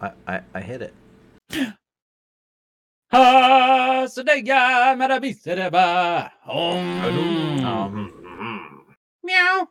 I, 0.00 0.10
I, 0.26 0.40
I 0.54 0.60
hit 0.60 0.82
it. 0.82 0.94
Ha 3.12 4.04
Sadega 4.08 4.96
Marabisadaba. 4.98 6.28
Om. 6.46 7.64
Um, 7.64 8.84
Meow. 9.22 9.68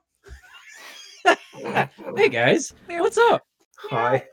hey 2.15 2.29
guys, 2.29 2.74
what's 2.88 3.17
up? 3.17 3.43
Hi. 3.89 4.24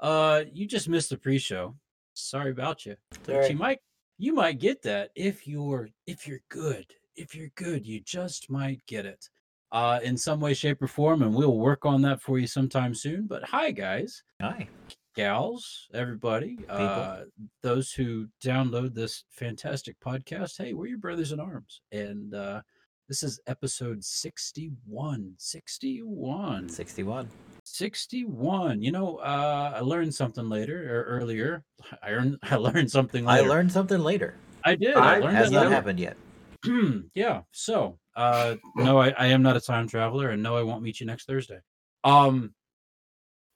Uh, 0.00 0.44
you 0.52 0.66
just 0.66 0.88
missed 0.88 1.10
the 1.10 1.16
pre-show. 1.16 1.74
Sorry 2.14 2.52
about 2.52 2.86
you. 2.86 2.94
But 3.24 3.34
Sorry. 3.34 3.48
you 3.50 3.56
might 3.56 3.78
you 4.18 4.32
might 4.32 4.60
get 4.60 4.80
that 4.82 5.10
if 5.16 5.46
you're 5.48 5.88
if 6.06 6.28
you're 6.28 6.42
good. 6.48 6.86
If 7.16 7.34
you're 7.34 7.50
good, 7.56 7.84
you 7.86 8.00
just 8.00 8.48
might 8.48 8.80
get 8.86 9.06
it. 9.06 9.28
Uh, 9.72 9.98
in 10.04 10.16
some 10.16 10.38
way, 10.38 10.54
shape, 10.54 10.82
or 10.82 10.86
form, 10.86 11.22
and 11.22 11.34
we'll 11.34 11.56
work 11.56 11.84
on 11.84 12.02
that 12.02 12.20
for 12.20 12.38
you 12.38 12.46
sometime 12.46 12.94
soon. 12.94 13.26
But 13.26 13.42
hi, 13.42 13.70
guys, 13.70 14.22
Hi. 14.40 14.68
Gals, 15.14 15.88
everybody, 15.94 16.58
uh, 16.68 17.22
those 17.62 17.92
who 17.92 18.26
download 18.44 18.94
this 18.94 19.24
fantastic 19.30 19.96
podcast. 20.04 20.58
Hey, 20.58 20.72
we're 20.72 20.86
your 20.86 20.98
brothers 20.98 21.32
in 21.32 21.40
arms, 21.40 21.80
and 21.92 22.34
uh, 22.34 22.60
this 23.08 23.22
is 23.22 23.40
episode 23.46 24.02
61. 24.02 25.34
61. 25.38 26.68
61. 26.68 27.28
61. 27.64 28.82
You 28.82 28.92
know, 28.92 29.16
uh, 29.16 29.72
I 29.76 29.80
learned 29.80 30.14
something 30.14 30.48
later 30.48 30.98
or 30.98 31.04
earlier. 31.04 31.62
I 32.02 32.10
earned, 32.10 32.38
I 32.42 32.56
learned 32.56 32.90
something 32.90 33.28
I 33.28 33.40
learned 33.40 33.70
something 33.72 34.00
later. 34.00 34.34
I 34.64 34.74
did. 34.76 34.94
I, 34.96 35.16
I- 35.16 35.18
learned 35.18 35.36
Has 35.36 35.50
that 35.50 35.54
not 35.56 35.62
later. 35.64 35.74
happened 35.74 36.00
yet. 36.00 36.16
yeah. 37.14 37.42
So, 37.50 37.98
uh, 38.16 38.54
no, 38.76 38.98
I, 39.00 39.10
I 39.10 39.26
am 39.26 39.42
not 39.42 39.56
a 39.56 39.60
time 39.60 39.88
traveler, 39.88 40.30
and 40.30 40.42
no, 40.42 40.56
I 40.56 40.62
won't 40.62 40.82
meet 40.82 41.00
you 41.00 41.06
next 41.06 41.26
Thursday. 41.26 41.58
Um, 42.04 42.54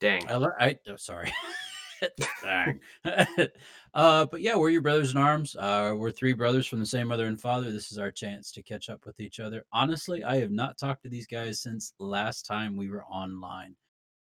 Dang. 0.00 0.28
I, 0.28 0.36
lear- 0.36 0.56
I 0.58 0.78
oh, 0.88 0.96
sorry. 0.96 1.32
Dang. 2.42 2.80
uh, 3.94 4.26
but 4.26 4.40
yeah, 4.40 4.56
we're 4.56 4.70
your 4.70 4.82
brothers 4.82 5.12
in 5.12 5.16
arms. 5.16 5.56
Uh, 5.56 5.94
we're 5.96 6.10
three 6.10 6.34
brothers 6.34 6.66
from 6.66 6.80
the 6.80 6.86
same 6.86 7.08
mother 7.08 7.26
and 7.26 7.40
father. 7.40 7.70
This 7.70 7.90
is 7.90 7.98
our 7.98 8.10
chance 8.10 8.52
to 8.52 8.62
catch 8.62 8.88
up 8.88 9.06
with 9.06 9.20
each 9.20 9.40
other. 9.40 9.64
Honestly, 9.72 10.22
I 10.22 10.36
have 10.36 10.50
not 10.50 10.78
talked 10.78 11.02
to 11.04 11.08
these 11.08 11.26
guys 11.26 11.60
since 11.60 11.94
last 11.98 12.46
time 12.46 12.76
we 12.76 12.90
were 12.90 13.04
online. 13.04 13.74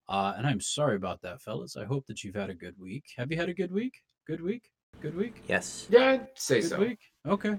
Uh, 0.10 0.34
and 0.38 0.46
I'm 0.46 0.60
sorry 0.60 0.98
about 0.98 1.22
that, 1.22 1.42
fellas. 1.42 1.78
I 1.78 1.86
hope 1.86 2.06
that 2.08 2.24
you've 2.24 2.36
had 2.36 2.50
a 2.50 2.56
good 2.56 2.78
week. 2.78 3.06
Have 3.18 3.32
you 3.32 3.38
had 3.38 3.48
a 3.50 3.54
good 3.54 3.72
week? 3.72 4.02
Good 4.28 4.42
week? 4.42 4.70
Good 5.02 5.16
week? 5.16 5.42
Yes. 5.48 5.88
Yeah, 5.90 6.12
I'd 6.12 6.28
say 6.36 6.62
Good 6.62 6.70
so. 6.70 6.80
week? 6.80 7.00
Okay. 7.26 7.56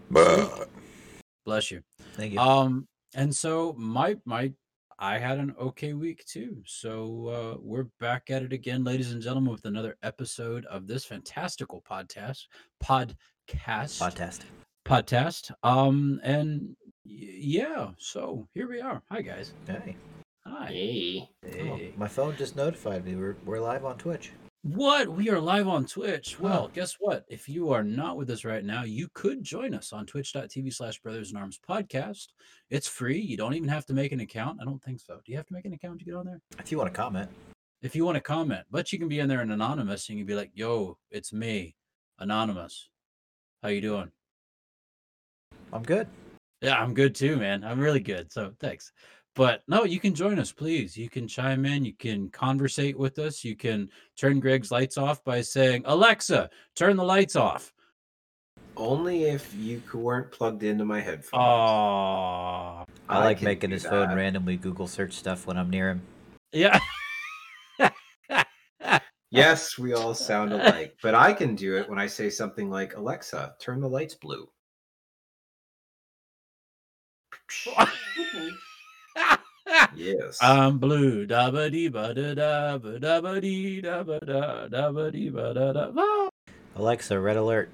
Bless 1.46 1.70
you. 1.70 1.83
Thank 2.14 2.34
you. 2.34 2.38
Um, 2.38 2.86
and 3.14 3.34
so 3.34 3.74
my 3.78 4.16
my 4.24 4.52
I 5.03 5.19
had 5.19 5.39
an 5.39 5.53
okay 5.61 5.95
week 5.95 6.25
too. 6.27 6.62
So 6.64 7.27
uh 7.27 7.61
we're 7.61 7.89
back 7.98 8.31
at 8.31 8.42
it 8.42 8.53
again, 8.53 8.84
ladies 8.84 9.11
and 9.11 9.20
gentlemen, 9.20 9.50
with 9.50 9.64
another 9.64 9.97
episode 10.05 10.64
of 10.67 10.86
this 10.86 11.05
fantastical 11.05 11.83
podcast 11.83 12.47
podcast 12.83 13.98
Podcast. 13.98 14.42
podcast. 14.86 15.50
Um, 15.64 16.20
and 16.23 16.77
y- 17.05 17.34
yeah, 17.58 17.89
so 17.98 18.47
here 18.55 18.69
we 18.69 18.80
are. 18.80 19.03
Hi 19.11 19.23
guys. 19.23 19.53
Hey. 19.67 19.97
Hi. 20.47 20.67
Hey. 20.67 21.28
Oh, 21.45 21.48
Hey. 21.77 21.95
my 21.97 22.06
phone 22.08 22.36
just 22.36 22.55
notified 22.55 23.05
me. 23.05 23.17
We're, 23.17 23.36
we're 23.45 23.61
live 23.61 23.84
on 23.84 23.98
Twitch. 23.98 24.30
What? 24.64 25.08
We 25.08 25.28
are 25.28 25.41
live 25.41 25.66
on 25.66 25.86
Twitch. 25.86 26.38
Well, 26.38 26.70
guess 26.72 26.94
what? 27.00 27.24
If 27.28 27.48
you 27.48 27.72
are 27.72 27.82
not 27.82 28.16
with 28.16 28.30
us 28.30 28.44
right 28.44 28.64
now, 28.64 28.84
you 28.84 29.08
could 29.12 29.42
join 29.42 29.74
us 29.74 29.92
on 29.92 30.06
twitch.tv 30.06 30.72
slash 30.72 31.00
brothers 31.00 31.32
in 31.32 31.36
arms 31.36 31.58
podcast. 31.68 32.28
It's 32.70 32.86
free. 32.86 33.18
You 33.18 33.36
don't 33.36 33.55
even 33.55 33.68
have 33.68 33.86
to 33.86 33.92
make 33.92 34.12
an 34.12 34.20
account. 34.20 34.60
I 34.62 34.64
don't 34.64 34.80
think 34.80 35.00
so. 35.00 35.14
Do 35.14 35.33
you 35.33 35.36
have 35.36 35.46
to 35.46 35.52
make 35.52 35.64
an 35.64 35.72
account 35.72 35.98
to 35.98 36.05
get 36.05 36.14
on 36.14 36.27
there? 36.27 36.40
If 36.60 36.70
you 36.70 36.78
want 36.78 36.94
to 36.94 36.96
comment, 36.96 37.28
If 37.83 37.96
you 37.96 38.05
want 38.05 38.14
to 38.14 38.20
comment, 38.20 38.64
but 38.70 38.92
you 38.92 39.00
can 39.00 39.08
be 39.08 39.18
in 39.18 39.28
there 39.28 39.40
and 39.40 39.50
anonymous 39.50 40.08
and 40.08 40.16
you 40.16 40.24
can 40.24 40.28
be 40.28 40.36
like, 40.36 40.52
yo, 40.55 40.96
it's 41.10 41.33
me, 41.33 41.74
anonymous. 42.20 42.88
How 43.64 43.68
you 43.70 43.80
doing? 43.80 44.12
I'm 45.73 45.83
good. 45.83 46.06
Yeah, 46.61 46.80
I'm 46.80 46.94
good 46.94 47.17
too, 47.17 47.36
man. 47.36 47.64
I'm 47.64 47.80
really 47.80 47.98
good. 47.98 48.33
So 48.33 48.52
thanks. 48.61 48.92
But 49.34 49.62
no, 49.66 49.84
you 49.84 49.98
can 49.98 50.14
join 50.14 50.38
us, 50.38 50.52
please. 50.52 50.96
You 50.96 51.08
can 51.08 51.26
chime 51.26 51.64
in. 51.64 51.84
You 51.84 51.94
can 51.94 52.28
conversate 52.30 52.98
with 52.98 53.18
us. 53.18 53.42
You 53.42 53.56
can 53.56 53.88
turn 54.16 54.40
Greg's 54.40 54.70
lights 54.70 54.98
off 54.98 55.24
by 55.24 55.40
saying, 55.40 55.84
Alexa, 55.86 56.50
turn 56.76 56.96
the 56.96 57.04
lights 57.04 57.34
off. 57.34 57.72
Only 58.76 59.24
if 59.24 59.54
you 59.54 59.82
weren't 59.94 60.30
plugged 60.30 60.62
into 60.62 60.84
my 60.84 61.00
headphones. 61.00 61.42
Oh, 61.42 62.84
I, 63.08 63.18
like 63.18 63.40
making 63.42 63.70
do 63.70 63.74
his 63.74 63.84
phone 63.84 64.14
randomly 64.14 64.56
Google 64.56 64.86
search 64.86 65.14
stuff 65.14 65.46
when 65.46 65.56
I'm 65.56 65.70
near 65.70 65.90
him. 65.90 66.02
yeah. 66.52 66.78
Yes, 69.30 69.78
we 69.78 69.94
all 69.94 70.12
sound 70.12 70.52
alike, 70.52 70.94
but 71.02 71.14
I 71.14 71.32
can 71.32 71.54
do 71.54 71.78
it 71.78 71.88
when 71.88 71.98
I 71.98 72.06
say 72.06 72.28
something 72.28 72.68
like, 72.68 72.98
Alexa, 72.98 73.54
turn 73.58 73.80
the 73.80 73.88
lights 73.88 74.14
blue. 74.14 74.46
Yes. 79.97 80.39
I'm 80.41 80.79
blue. 80.79 81.27
Da 81.27 81.51
ba 81.51 81.69
dee 81.70 81.89
ba 81.89 82.14
da 82.14 82.35
da 82.35 82.79
ba 82.79 82.98
da 82.98 83.20
ba 83.20 83.41
dee 83.41 83.80
da 83.80 84.03
ba 84.03 84.19
da 84.20 84.69
da 84.69 84.91
ba 84.92 85.11
dee 85.11 85.30
ba 85.30 85.53
da 85.55 85.73
da. 85.73 85.91
ba. 85.91 86.29
Alexa, 86.77 87.19
red 87.19 87.36
alert. 87.36 87.69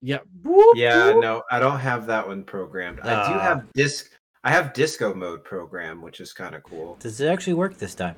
Yeah. 0.00 0.18
Whoop, 0.42 0.76
yeah, 0.76 1.12
whoop. 1.12 1.22
no, 1.22 1.42
I 1.50 1.58
don't 1.58 1.78
have 1.80 2.06
that 2.06 2.26
one 2.26 2.44
programmed. 2.44 3.00
I 3.00 3.28
do 3.28 3.34
Ah. 3.34 3.40
have 3.40 3.72
disc. 3.74 4.10
I 4.44 4.50
have 4.50 4.72
disco 4.72 5.12
mode 5.12 5.44
program, 5.44 6.00
which 6.00 6.20
is 6.20 6.32
kind 6.32 6.54
of 6.54 6.62
cool. 6.62 6.96
Does 7.00 7.20
it 7.20 7.26
actually 7.28 7.54
work 7.54 7.76
this 7.76 7.94
time? 7.94 8.14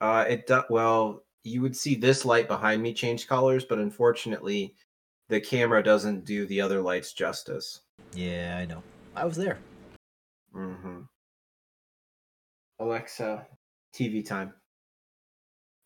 Uh, 0.00 0.24
it 0.28 0.46
does 0.46 0.64
well. 0.68 1.22
You 1.44 1.62
would 1.62 1.76
see 1.76 1.94
this 1.94 2.24
light 2.24 2.48
behind 2.48 2.82
me 2.82 2.92
change 2.92 3.26
colors, 3.28 3.64
but 3.64 3.78
unfortunately, 3.78 4.74
the 5.28 5.40
camera 5.40 5.82
doesn't 5.82 6.24
do 6.24 6.44
the 6.46 6.60
other 6.60 6.82
lights 6.82 7.12
justice. 7.12 7.80
Yeah, 8.12 8.56
I 8.60 8.66
know. 8.66 8.82
I 9.14 9.24
was 9.24 9.36
there. 9.36 9.58
Mm-hmm. 10.54 11.00
Alexa, 12.80 13.46
TV 13.94 14.24
time. 14.26 14.52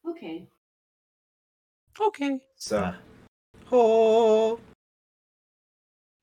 Okay. 0.09 0.47
Okay. 2.01 2.41
So. 2.57 2.95
Oh. 3.71 4.61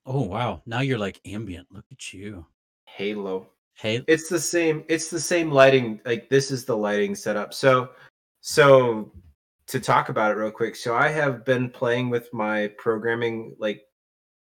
Oh 0.06 0.22
wow. 0.22 0.62
Now 0.66 0.82
you're 0.82 0.98
like 0.98 1.20
ambient. 1.26 1.68
Look 1.72 1.86
at 1.92 2.14
you. 2.14 2.46
Halo. 2.86 3.48
Hey. 3.76 4.04
It's 4.08 4.30
the 4.30 4.40
same. 4.40 4.84
It's 4.90 5.10
the 5.10 5.20
same 5.20 5.52
lighting. 5.52 6.02
Like 6.06 6.30
this 6.30 6.52
is 6.52 6.66
the 6.66 6.76
lighting 6.76 7.16
setup. 7.16 7.54
So, 7.54 7.90
so 8.42 9.12
to 9.68 9.80
talk 9.80 10.10
about 10.10 10.32
it 10.32 10.36
real 10.36 10.52
quick. 10.52 10.76
So 10.76 10.96
I 10.96 11.10
have 11.10 11.46
been 11.46 11.70
playing 11.70 12.10
with 12.10 12.34
my 12.34 12.68
programming. 12.78 13.56
Like 13.60 13.82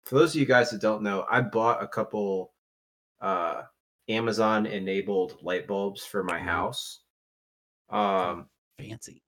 for 0.05 0.15
those 0.15 0.33
of 0.33 0.39
you 0.39 0.45
guys 0.45 0.71
that 0.71 0.81
don't 0.81 1.03
know, 1.03 1.25
I 1.29 1.41
bought 1.41 1.83
a 1.83 1.87
couple 1.87 2.53
uh 3.21 3.63
Amazon 4.09 4.65
enabled 4.65 5.37
light 5.41 5.67
bulbs 5.67 6.03
for 6.05 6.23
my 6.23 6.39
house. 6.39 7.01
Um, 7.89 8.47
Fancy. 8.79 9.21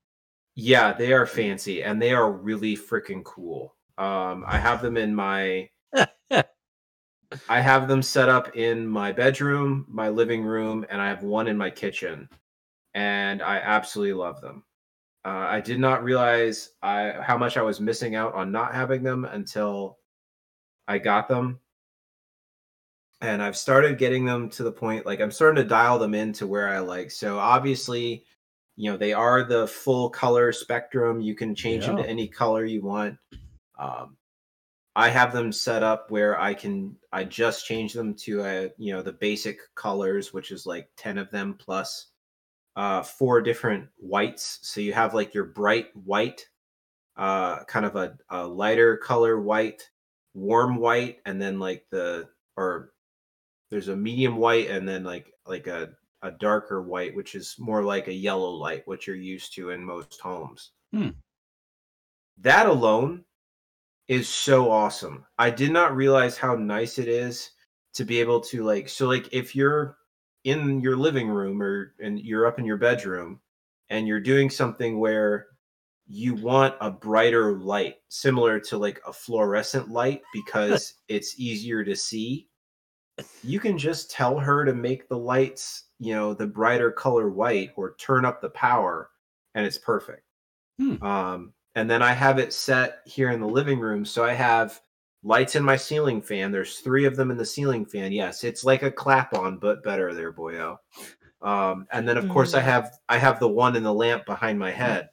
yeah, 0.56 0.94
they 0.94 1.14
are 1.14 1.26
fancy 1.26 1.84
and 1.84 2.02
they 2.02 2.14
are 2.14 2.32
really 2.32 2.76
freaking 2.76 3.24
cool. 3.24 3.76
Um, 3.98 4.44
I 4.48 4.58
have 4.58 4.82
them 4.82 4.98
in 4.98 5.14
my 5.16 5.70
I 7.48 7.62
have 7.62 7.88
them 7.88 8.02
set 8.02 8.30
up 8.30 8.56
in 8.56 8.88
my 8.88 9.12
bedroom, 9.12 9.86
my 9.88 10.10
living 10.10 10.44
room, 10.44 10.86
and 10.90 11.02
I 11.02 11.08
have 11.08 11.24
one 11.24 11.48
in 11.48 11.58
my 11.58 11.70
kitchen. 11.70 12.28
And 12.94 13.42
I 13.42 13.58
absolutely 13.58 14.14
love 14.14 14.42
them. 14.42 14.64
Uh, 15.24 15.46
I 15.48 15.62
did 15.62 15.80
not 15.80 16.04
realize 16.04 16.72
I 16.82 17.14
how 17.22 17.38
much 17.38 17.56
I 17.56 17.62
was 17.62 17.80
missing 17.80 18.16
out 18.16 18.34
on 18.34 18.52
not 18.52 18.74
having 18.74 19.04
them 19.04 19.26
until 19.26 20.00
I 20.88 20.98
got 20.98 21.30
them. 21.30 21.60
And 23.22 23.42
I've 23.42 23.58
started 23.58 24.00
getting 24.00 24.26
them 24.26 24.50
to 24.52 24.64
the 24.64 24.72
point 24.72 25.06
like 25.06 25.22
I'm 25.22 25.32
starting 25.32 25.62
to 25.62 25.70
dial 25.70 26.00
them 26.00 26.16
in 26.16 26.34
to 26.34 26.48
where 26.48 26.68
I 26.68 26.80
like. 26.80 27.12
So 27.12 27.38
obviously, 27.38 28.26
you 28.76 28.92
know, 28.92 28.98
they 28.98 29.14
are 29.14 29.44
the 29.44 29.68
full 29.68 30.10
color 30.10 30.52
spectrum. 30.52 31.22
You 31.22 31.36
can 31.36 31.54
change 31.54 31.86
them 31.86 31.98
to 31.98 32.10
any 32.10 32.28
color 32.28 32.66
you 32.66 32.82
want. 32.82 33.18
Um, 33.78 34.18
I 34.96 35.10
have 35.10 35.32
them 35.32 35.52
set 35.52 35.84
up 35.84 36.12
where 36.12 36.40
I 36.40 36.54
can 36.54 36.98
I 37.14 37.24
just 37.24 37.66
change 37.66 37.94
them 37.94 38.14
to 38.16 38.44
a 38.44 38.70
you 38.78 38.94
know 38.94 39.02
the 39.02 39.14
basic 39.14 39.60
colors, 39.76 40.34
which 40.34 40.52
is 40.52 40.66
like 40.66 40.90
10 40.98 41.18
of 41.18 41.32
them 41.32 41.56
plus 41.58 42.08
uh 42.76 43.02
four 43.04 43.42
different 43.42 43.88
whites. 43.98 44.60
So 44.64 44.82
you 44.82 44.94
have 44.94 45.14
like 45.14 45.34
your 45.34 45.46
bright 45.46 45.96
white, 45.96 46.48
uh 47.16 47.64
kind 47.66 47.86
of 47.86 47.96
a, 47.96 48.18
a 48.30 48.46
lighter 48.46 48.98
color 48.98 49.40
white, 49.40 49.90
warm 50.34 50.76
white, 50.78 51.20
and 51.26 51.42
then 51.42 51.60
like 51.60 51.86
the 51.90 52.28
or 52.58 52.92
there's 53.72 53.88
a 53.88 53.96
medium 53.96 54.38
white 54.38 54.70
and 54.70 54.88
then 54.88 55.04
like 55.04 55.34
like 55.48 55.66
a, 55.66 55.90
a 56.22 56.32
darker 56.32 56.84
white, 56.84 57.16
which 57.16 57.34
is 57.34 57.56
more 57.58 57.84
like 57.84 58.08
a 58.08 58.14
yellow 58.14 58.52
light, 58.52 58.84
what 58.86 59.08
you're 59.08 59.16
used 59.16 59.56
to 59.56 59.72
in 59.72 59.84
most 59.84 60.20
homes. 60.22 60.72
Hmm. 60.94 61.10
That 62.38 62.68
alone 62.68 63.24
is 64.08 64.28
so 64.28 64.70
awesome. 64.70 65.26
I 65.40 65.50
did 65.50 65.72
not 65.72 65.96
realize 65.96 66.38
how 66.38 66.56
nice 66.56 67.00
it 67.00 67.08
is 67.08 67.52
to 67.94 68.04
be 68.04 68.20
able 68.20 68.42
to 68.42 68.64
like 68.64 68.90
so 68.90 69.08
like 69.08 69.34
if 69.34 69.56
you're 69.56 69.98
in 70.44 70.82
your 70.82 70.98
living 70.98 71.30
room 71.30 71.62
or 71.62 71.94
and 72.00 72.20
you're 72.20 72.46
up 72.46 72.60
in 72.60 72.66
your 72.66 72.78
bedroom 72.78 73.40
and 73.90 74.08
you're 74.08 74.20
doing 74.20 74.50
something 74.50 75.00
where 75.00 75.48
you 76.08 76.36
want 76.36 76.76
a 76.82 76.92
brighter 76.92 77.54
light, 77.54 77.96
similar 78.10 78.60
to 78.60 78.78
like 78.78 79.02
a 79.08 79.14
fluorescent 79.14 79.90
light, 79.90 80.22
because 80.34 80.96
it's 81.08 81.40
easier 81.40 81.84
to 81.86 81.96
see. 81.96 82.50
You 83.44 83.60
can 83.60 83.78
just 83.78 84.12
tell 84.12 84.40
her 84.40 84.66
to 84.66 84.74
make 84.74 85.08
the 85.08 85.18
lights, 85.18 85.86
you 86.00 86.14
know, 86.14 86.34
the 86.34 86.48
brighter 86.48 86.92
color 86.92 87.30
white 87.30 87.72
or 87.76 87.96
turn 87.96 88.26
up 88.26 88.42
the 88.42 88.50
power, 88.50 89.10
and 89.54 89.66
it's 89.66 89.78
perfect. 89.78 90.24
Hmm. 90.78 91.04
Um, 91.04 91.54
and 91.76 91.90
then 91.90 92.02
I 92.02 92.14
have 92.14 92.40
it 92.40 92.54
set 92.54 93.00
here 93.06 93.32
in 93.32 93.40
the 93.40 93.48
living 93.48 93.80
room. 93.80 94.04
So 94.06 94.24
I 94.24 94.34
have 94.34 94.80
lights 95.24 95.56
in 95.56 95.64
my 95.64 95.76
ceiling 95.76 96.22
fan. 96.22 96.52
There's 96.52 96.80
three 96.80 97.06
of 97.06 97.16
them 97.16 97.32
in 97.32 97.38
the 97.38 97.46
ceiling 97.46 97.86
fan. 97.86 98.12
Yes, 98.12 98.44
it's 98.44 98.64
like 98.64 98.84
a 98.84 98.92
clap 98.92 99.34
on, 99.34 99.58
but 99.58 99.84
better 99.84 100.14
there, 100.14 100.34
boyo. 100.34 100.78
Um, 101.42 101.88
and 101.92 102.08
then 102.08 102.18
of 102.18 102.30
course 102.30 102.54
I 102.54 102.62
have 102.62 102.92
I 103.10 103.18
have 103.18 103.40
the 103.40 103.48
one 103.48 103.76
in 103.76 103.84
the 103.84 103.94
lamp 103.94 104.26
behind 104.26 104.60
my 104.60 104.72
head. 104.72 105.10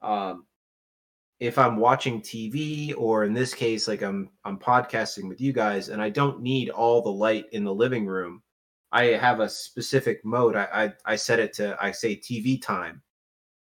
Um, 0.00 0.45
if 1.38 1.58
I'm 1.58 1.76
watching 1.76 2.20
TV 2.20 2.94
or 2.96 3.24
in 3.24 3.34
this 3.34 3.52
case, 3.54 3.88
like 3.88 4.02
I'm 4.02 4.30
I'm 4.44 4.58
podcasting 4.58 5.28
with 5.28 5.40
you 5.40 5.52
guys, 5.52 5.88
and 5.88 6.00
I 6.00 6.10
don't 6.10 6.40
need 6.40 6.70
all 6.70 7.02
the 7.02 7.10
light 7.10 7.46
in 7.52 7.64
the 7.64 7.74
living 7.74 8.06
room. 8.06 8.42
I 8.92 9.04
have 9.06 9.40
a 9.40 9.48
specific 9.48 10.24
mode. 10.24 10.56
I 10.56 10.68
I, 10.72 11.12
I 11.12 11.16
set 11.16 11.40
it 11.40 11.52
to 11.54 11.76
I 11.80 11.90
say 11.90 12.16
TV 12.16 12.60
time, 12.60 13.02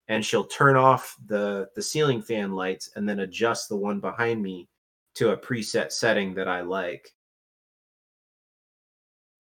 and 0.09 0.25
she'll 0.25 0.45
turn 0.45 0.77
off 0.77 1.17
the 1.27 1.69
the 1.75 1.83
ceiling 1.83 2.23
fan 2.23 2.53
lights 2.53 2.91
and 2.97 3.09
then 3.09 3.21
adjust 3.21 3.69
the 3.69 3.77
one 3.77 4.01
behind 4.01 4.43
me 4.43 4.69
to 5.15 5.31
a 5.31 5.37
preset 5.37 5.93
setting 5.93 6.35
that 6.35 6.49
I 6.49 6.63
like. 6.63 7.15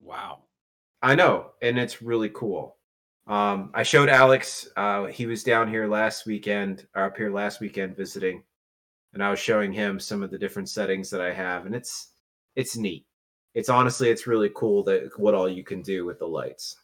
Wow. 0.00 0.44
I 1.02 1.14
know, 1.14 1.52
and 1.61 1.79
it's 1.79 2.02
really 2.02 2.31
cool. 2.31 2.76
Um, 3.26 3.70
I 3.72 3.82
showed 3.82 4.08
Alex. 4.08 4.69
Uh, 4.76 5.06
he 5.06 5.26
was 5.26 5.44
down 5.44 5.69
here 5.69 5.86
last 5.86 6.26
weekend, 6.26 6.86
or 6.94 7.04
up 7.04 7.16
here 7.16 7.32
last 7.32 7.60
weekend 7.60 7.96
visiting, 7.96 8.42
and 9.14 9.22
I 9.22 9.30
was 9.30 9.38
showing 9.38 9.72
him 9.72 10.00
some 10.00 10.22
of 10.22 10.30
the 10.30 10.38
different 10.38 10.69
settings 10.69 11.10
that 11.10 11.20
I 11.20 11.32
have, 11.32 11.66
and 11.66 11.74
it's 11.74 12.14
it's 12.56 12.76
neat. 12.76 13.06
It's 13.54 13.69
honestly, 13.69 14.10
it's 14.10 14.26
really 14.26 14.50
cool 14.54 14.82
that 14.84 15.10
what 15.19 15.34
all 15.34 15.48
you 15.48 15.62
can 15.62 15.82
do 15.82 16.04
with 16.04 16.19
the 16.19 16.26
lights. 16.26 16.76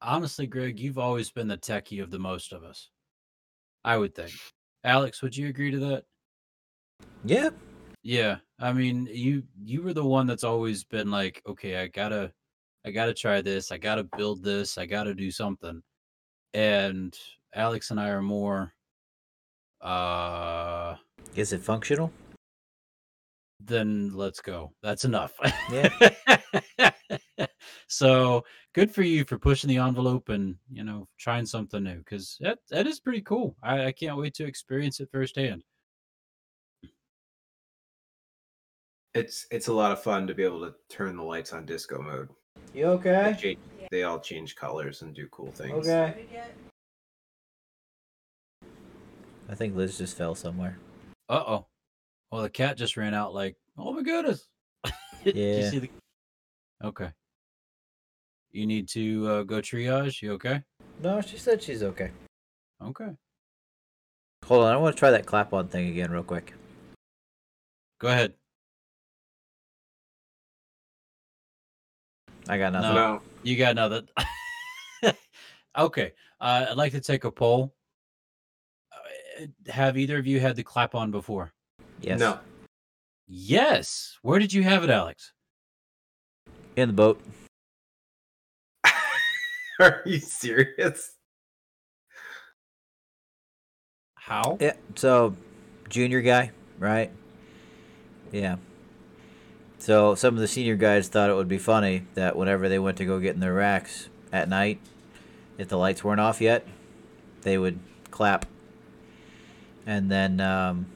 Honestly, 0.00 0.46
Greg, 0.46 0.78
you've 0.78 0.98
always 0.98 1.30
been 1.30 1.48
the 1.48 1.58
techie 1.58 2.02
of 2.02 2.10
the 2.10 2.18
most 2.18 2.52
of 2.52 2.62
us. 2.62 2.90
I 3.84 3.96
would 3.96 4.14
think. 4.14 4.32
Alex, 4.84 5.22
would 5.22 5.36
you 5.36 5.48
agree 5.48 5.70
to 5.70 5.78
that? 5.78 6.04
Yeah. 7.24 7.50
Yeah. 8.02 8.36
I 8.58 8.72
mean, 8.72 9.08
you 9.10 9.42
you 9.64 9.82
were 9.82 9.92
the 9.92 10.04
one 10.04 10.26
that's 10.26 10.44
always 10.44 10.84
been 10.84 11.10
like, 11.10 11.42
okay, 11.46 11.76
I 11.78 11.88
gotta 11.88 12.32
I 12.86 12.92
gotta 12.92 13.12
try 13.12 13.40
this, 13.40 13.72
I 13.72 13.78
gotta 13.78 14.04
build 14.04 14.44
this, 14.44 14.78
I 14.78 14.86
gotta 14.86 15.12
do 15.12 15.30
something. 15.30 15.82
And 16.54 17.18
Alex 17.54 17.90
and 17.90 17.98
I 17.98 18.10
are 18.10 18.22
more 18.22 18.72
uh 19.80 20.94
Is 21.34 21.52
it 21.52 21.62
functional? 21.62 22.12
then 23.58 24.12
let's 24.14 24.40
go. 24.40 24.72
That's 24.82 25.04
enough. 25.04 25.32
Yeah. 25.70 26.88
so 27.88 28.44
good 28.74 28.94
for 28.94 29.02
you 29.02 29.24
for 29.24 29.38
pushing 29.38 29.68
the 29.68 29.78
envelope 29.78 30.28
and 30.28 30.56
you 30.70 30.84
know 30.84 31.08
trying 31.18 31.46
something 31.46 31.82
new 31.82 31.98
because 31.98 32.36
that 32.40 32.58
that 32.70 32.86
is 32.86 33.00
pretty 33.00 33.22
cool. 33.22 33.56
I, 33.62 33.86
I 33.86 33.92
can't 33.92 34.16
wait 34.16 34.34
to 34.34 34.46
experience 34.46 35.00
it 35.00 35.08
firsthand. 35.10 35.64
It's 39.14 39.46
it's 39.50 39.68
a 39.68 39.72
lot 39.72 39.92
of 39.92 40.02
fun 40.02 40.26
to 40.26 40.34
be 40.34 40.44
able 40.44 40.60
to 40.60 40.74
turn 40.88 41.16
the 41.16 41.22
lights 41.22 41.52
on 41.52 41.64
disco 41.64 42.00
mode. 42.00 42.28
You 42.74 42.82
They, 42.82 42.88
okay? 42.88 43.36
change, 43.40 43.58
they 43.90 44.02
all 44.02 44.20
change 44.20 44.54
colors 44.56 45.02
and 45.02 45.14
do 45.14 45.26
cool 45.28 45.50
things. 45.52 45.86
Okay. 45.88 46.26
I 49.48 49.54
think 49.54 49.76
Liz 49.76 49.96
just 49.96 50.16
fell 50.16 50.34
somewhere. 50.34 50.78
Uh 51.28 51.42
oh. 51.46 51.66
Well, 52.30 52.42
the 52.42 52.50
cat 52.50 52.76
just 52.76 52.96
ran 52.96 53.14
out. 53.14 53.34
Like, 53.34 53.56
oh 53.78 53.92
my 53.92 54.02
goodness. 54.02 54.46
Did 55.24 55.36
you 55.36 55.42
Yeah. 55.42 55.70
see 55.70 55.78
the? 55.78 55.90
Okay. 56.82 57.10
You 58.50 58.66
need 58.66 58.88
to 58.90 59.28
uh, 59.28 59.42
go 59.44 59.60
triage. 59.60 60.22
You 60.22 60.32
okay? 60.32 60.62
No, 61.02 61.20
she 61.20 61.36
said 61.38 61.62
she's 61.62 61.82
okay. 61.82 62.10
Okay. 62.82 63.10
Hold 64.44 64.64
on, 64.64 64.72
I 64.72 64.76
want 64.76 64.94
to 64.94 64.98
try 64.98 65.10
that 65.10 65.26
clap 65.26 65.52
on 65.52 65.68
thing 65.68 65.88
again 65.88 66.10
real 66.10 66.22
quick. 66.22 66.54
Go 67.98 68.08
ahead. 68.08 68.34
I 72.48 72.58
got 72.58 72.72
nothing. 72.72 72.94
No. 72.94 73.14
No, 73.14 73.22
You 73.42 73.56
got 73.56 73.74
nothing. 73.74 74.08
okay. 75.78 76.12
Uh, 76.40 76.66
I'd 76.70 76.76
like 76.76 76.92
to 76.92 77.00
take 77.00 77.24
a 77.24 77.30
poll. 77.30 77.74
Uh, 78.92 79.46
Have 79.70 79.98
either 79.98 80.18
of 80.18 80.26
you 80.26 80.40
had 80.40 80.56
the 80.56 80.62
clap 80.62 80.94
on 80.94 81.10
before? 81.10 81.52
Yes. 82.00 82.20
no. 82.20 82.38
Yes. 83.26 84.16
Where 84.22 84.38
did 84.38 84.52
you 84.52 84.62
have 84.62 84.84
it, 84.84 84.90
Alex? 84.90 85.32
In 86.76 86.88
the 86.88 86.94
boat. 86.94 87.20
Are 89.80 90.02
you 90.06 90.20
serious? 90.20 91.14
How? 94.14 94.58
Yeah. 94.60 94.74
So, 94.94 95.34
junior 95.88 96.20
guy, 96.20 96.50
right? 96.78 97.10
Yeah. 98.32 98.56
So 99.86 100.16
some 100.16 100.34
of 100.34 100.40
the 100.40 100.48
senior 100.48 100.74
guys 100.74 101.06
thought 101.06 101.30
it 101.30 101.36
would 101.36 101.46
be 101.46 101.58
funny 101.58 102.02
that 102.14 102.34
whenever 102.34 102.68
they 102.68 102.80
went 102.80 102.96
to 102.96 103.04
go 103.04 103.20
get 103.20 103.34
in 103.36 103.40
their 103.40 103.54
racks 103.54 104.08
at 104.32 104.48
night, 104.48 104.80
if 105.58 105.68
the 105.68 105.78
lights 105.78 106.02
weren't 106.02 106.18
off 106.18 106.40
yet, 106.40 106.66
they 107.42 107.56
would 107.56 107.78
clap, 108.10 108.46
and 109.86 110.10
then 110.10 110.40
um, 110.40 110.86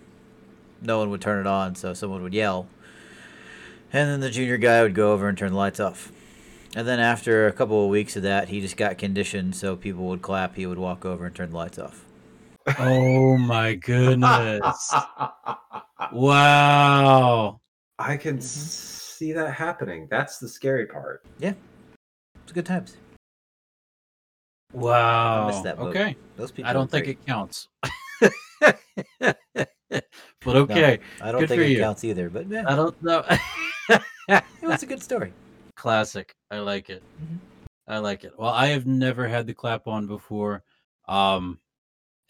no 0.83 0.99
one 0.99 1.09
would 1.11 1.21
turn 1.21 1.39
it 1.39 1.47
on, 1.47 1.77
so 1.77 1.95
someone 1.95 2.25
would 2.25 2.35
yell, 2.35 2.67
and 3.93 4.11
then 4.11 4.19
the 4.19 4.29
junior 4.29 4.57
guy 4.57 4.83
would 4.83 4.97
go 4.97 5.13
over 5.13 5.29
and 5.29 5.39
turn 5.39 5.53
the 5.53 5.57
lights 5.57 5.79
off. 5.79 6.11
And 6.75 6.85
then 6.85 6.99
after 6.99 7.47
a 7.47 7.53
couple 7.53 7.85
of 7.85 7.91
weeks 7.91 8.17
of 8.17 8.25
that, 8.25 8.49
he 8.49 8.61
just 8.61 8.77
got 8.77 8.99
conditioned 8.99 9.55
so 9.55 9.77
people 9.77 10.07
would 10.07 10.21
clap. 10.21 10.57
He 10.57 10.67
would 10.67 10.79
walk 10.79 11.05
over 11.05 11.27
and 11.27 11.33
turn 11.37 11.51
the 11.51 11.57
lights 11.57 11.79
off. 11.79 12.05
Oh 12.77 13.39
my 13.39 13.75
goodness. 13.75 14.93
wow. 16.13 17.61
I 18.01 18.17
can 18.17 18.39
Mhm. 18.39 18.43
see 18.43 19.33
that 19.33 19.53
happening. 19.53 20.09
That's 20.11 20.39
the 20.39 20.49
scary 20.49 20.87
part. 20.87 21.23
Yeah, 21.39 21.53
it's 22.43 22.53
good 22.53 22.65
times. 22.67 22.97
Wow. 24.73 25.63
that 25.63 25.77
boat. 25.77 25.89
okay. 25.89 26.17
Those 26.37 26.51
people. 26.51 26.71
I 26.71 26.73
don't 26.73 26.91
think 26.91 27.05
great. 27.05 27.19
it 27.19 27.27
counts. 27.27 27.69
but 28.61 30.57
okay. 30.57 30.99
I 31.21 31.33
don't 31.33 31.41
good 31.41 31.49
think 31.49 31.63
it 31.63 31.71
you. 31.73 31.79
counts 31.81 32.05
either. 32.05 32.31
But 32.31 32.49
yeah, 32.49 32.65
I 32.67 32.75
don't 32.77 33.01
know. 33.03 33.25
it 34.29 34.43
was 34.63 34.83
a 34.83 34.87
good 34.87 35.03
story. 35.03 35.33
Classic. 35.77 36.33
I 36.51 36.61
like 36.61 36.89
it. 36.91 37.03
Mhm. 37.23 37.39
I 37.89 37.99
like 37.99 38.25
it. 38.25 38.33
Well, 38.39 38.51
I 38.51 38.69
have 38.69 38.87
never 38.87 39.27
had 39.29 39.47
the 39.47 39.55
clap 39.55 39.87
on 39.89 40.07
before. 40.07 40.63
Um 41.09 41.59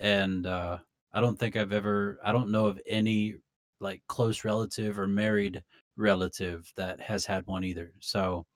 and 0.00 0.46
uh 0.46 0.78
I 1.12 1.20
don't 1.20 1.38
think 1.38 1.56
I've 1.56 1.72
ever 1.72 2.18
I 2.24 2.32
don't 2.32 2.50
know 2.50 2.66
of 2.66 2.80
any 2.86 3.36
like 3.80 4.02
close 4.08 4.44
relative 4.44 4.98
or 4.98 5.06
married 5.06 5.62
relative 5.96 6.70
that 6.76 7.00
has 7.00 7.26
had 7.26 7.46
one 7.46 7.64
either. 7.64 7.92
So 8.00 8.46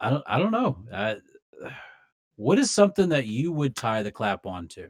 I 0.00 0.10
don't 0.10 0.24
I 0.26 0.38
don't 0.38 0.52
know. 0.52 0.78
I, 0.92 1.16
what 2.36 2.58
is 2.58 2.70
something 2.70 3.08
that 3.10 3.26
you 3.26 3.52
would 3.52 3.76
tie 3.76 4.02
the 4.02 4.12
clap 4.12 4.46
onto? 4.46 4.88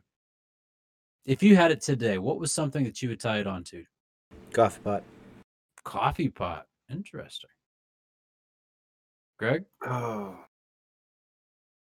If 1.26 1.42
you 1.42 1.56
had 1.56 1.70
it 1.70 1.80
today, 1.80 2.18
what 2.18 2.38
was 2.38 2.52
something 2.52 2.84
that 2.84 3.00
you 3.00 3.08
would 3.08 3.20
tie 3.20 3.38
it 3.38 3.46
onto? 3.46 3.84
Coffee 4.52 4.80
pot. 4.82 5.02
Coffee 5.82 6.28
pot. 6.28 6.66
Interesting. 6.90 7.50
Greg? 9.38 9.64
Oh. 9.86 10.36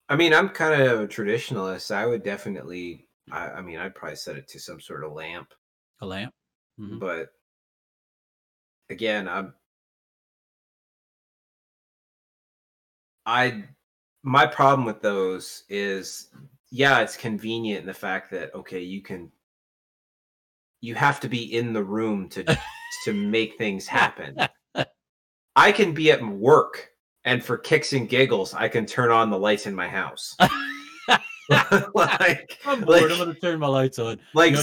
I 0.09 0.15
mean, 0.15 0.33
I'm 0.33 0.49
kind 0.49 0.81
of 0.81 1.01
a 1.01 1.07
traditionalist. 1.07 1.93
I 1.93 2.07
would 2.07 2.23
definitely, 2.23 3.07
I, 3.31 3.49
I 3.49 3.61
mean, 3.61 3.77
I'd 3.77 3.93
probably 3.93 4.15
set 4.15 4.35
it 4.35 4.47
to 4.49 4.59
some 4.59 4.81
sort 4.81 5.03
of 5.03 5.13
lamp, 5.13 5.53
A 6.01 6.05
lamp? 6.05 6.33
Mhm. 6.79 6.99
but 6.99 7.33
again, 8.89 9.27
I'm, 9.27 9.53
I, 13.25 13.63
my 14.23 14.45
problem 14.45 14.85
with 14.85 15.01
those 15.01 15.63
is, 15.69 16.29
yeah, 16.71 16.99
it's 17.01 17.17
convenient 17.17 17.81
in 17.81 17.87
the 17.87 17.93
fact 17.93 18.31
that, 18.31 18.53
okay, 18.55 18.79
you 18.79 19.01
can, 19.01 19.31
you 20.81 20.95
have 20.95 21.19
to 21.19 21.27
be 21.27 21.53
in 21.53 21.73
the 21.73 21.83
room 21.83 22.29
to, 22.29 22.57
to 23.05 23.13
make 23.13 23.57
things 23.57 23.87
happen. 23.87 24.37
I 25.55 25.71
can 25.71 25.93
be 25.93 26.11
at 26.11 26.23
work 26.23 26.91
and 27.25 27.43
for 27.43 27.57
kicks 27.57 27.93
and 27.93 28.07
giggles, 28.07 28.53
I 28.53 28.69
can 28.69 28.85
turn 28.85 29.11
on 29.11 29.29
the 29.29 29.37
lights 29.37 29.67
in 29.67 29.75
my 29.75 29.87
house. 29.87 30.35
like, 31.93 32.59
I'm 32.65 32.81
bored. 32.81 33.01
like, 33.01 33.11
I'm 33.11 33.17
gonna 33.17 33.33
turn 33.33 33.59
my 33.59 33.67
lights 33.67 33.99
on. 33.99 34.19
like 34.33 34.51
You 34.51 34.57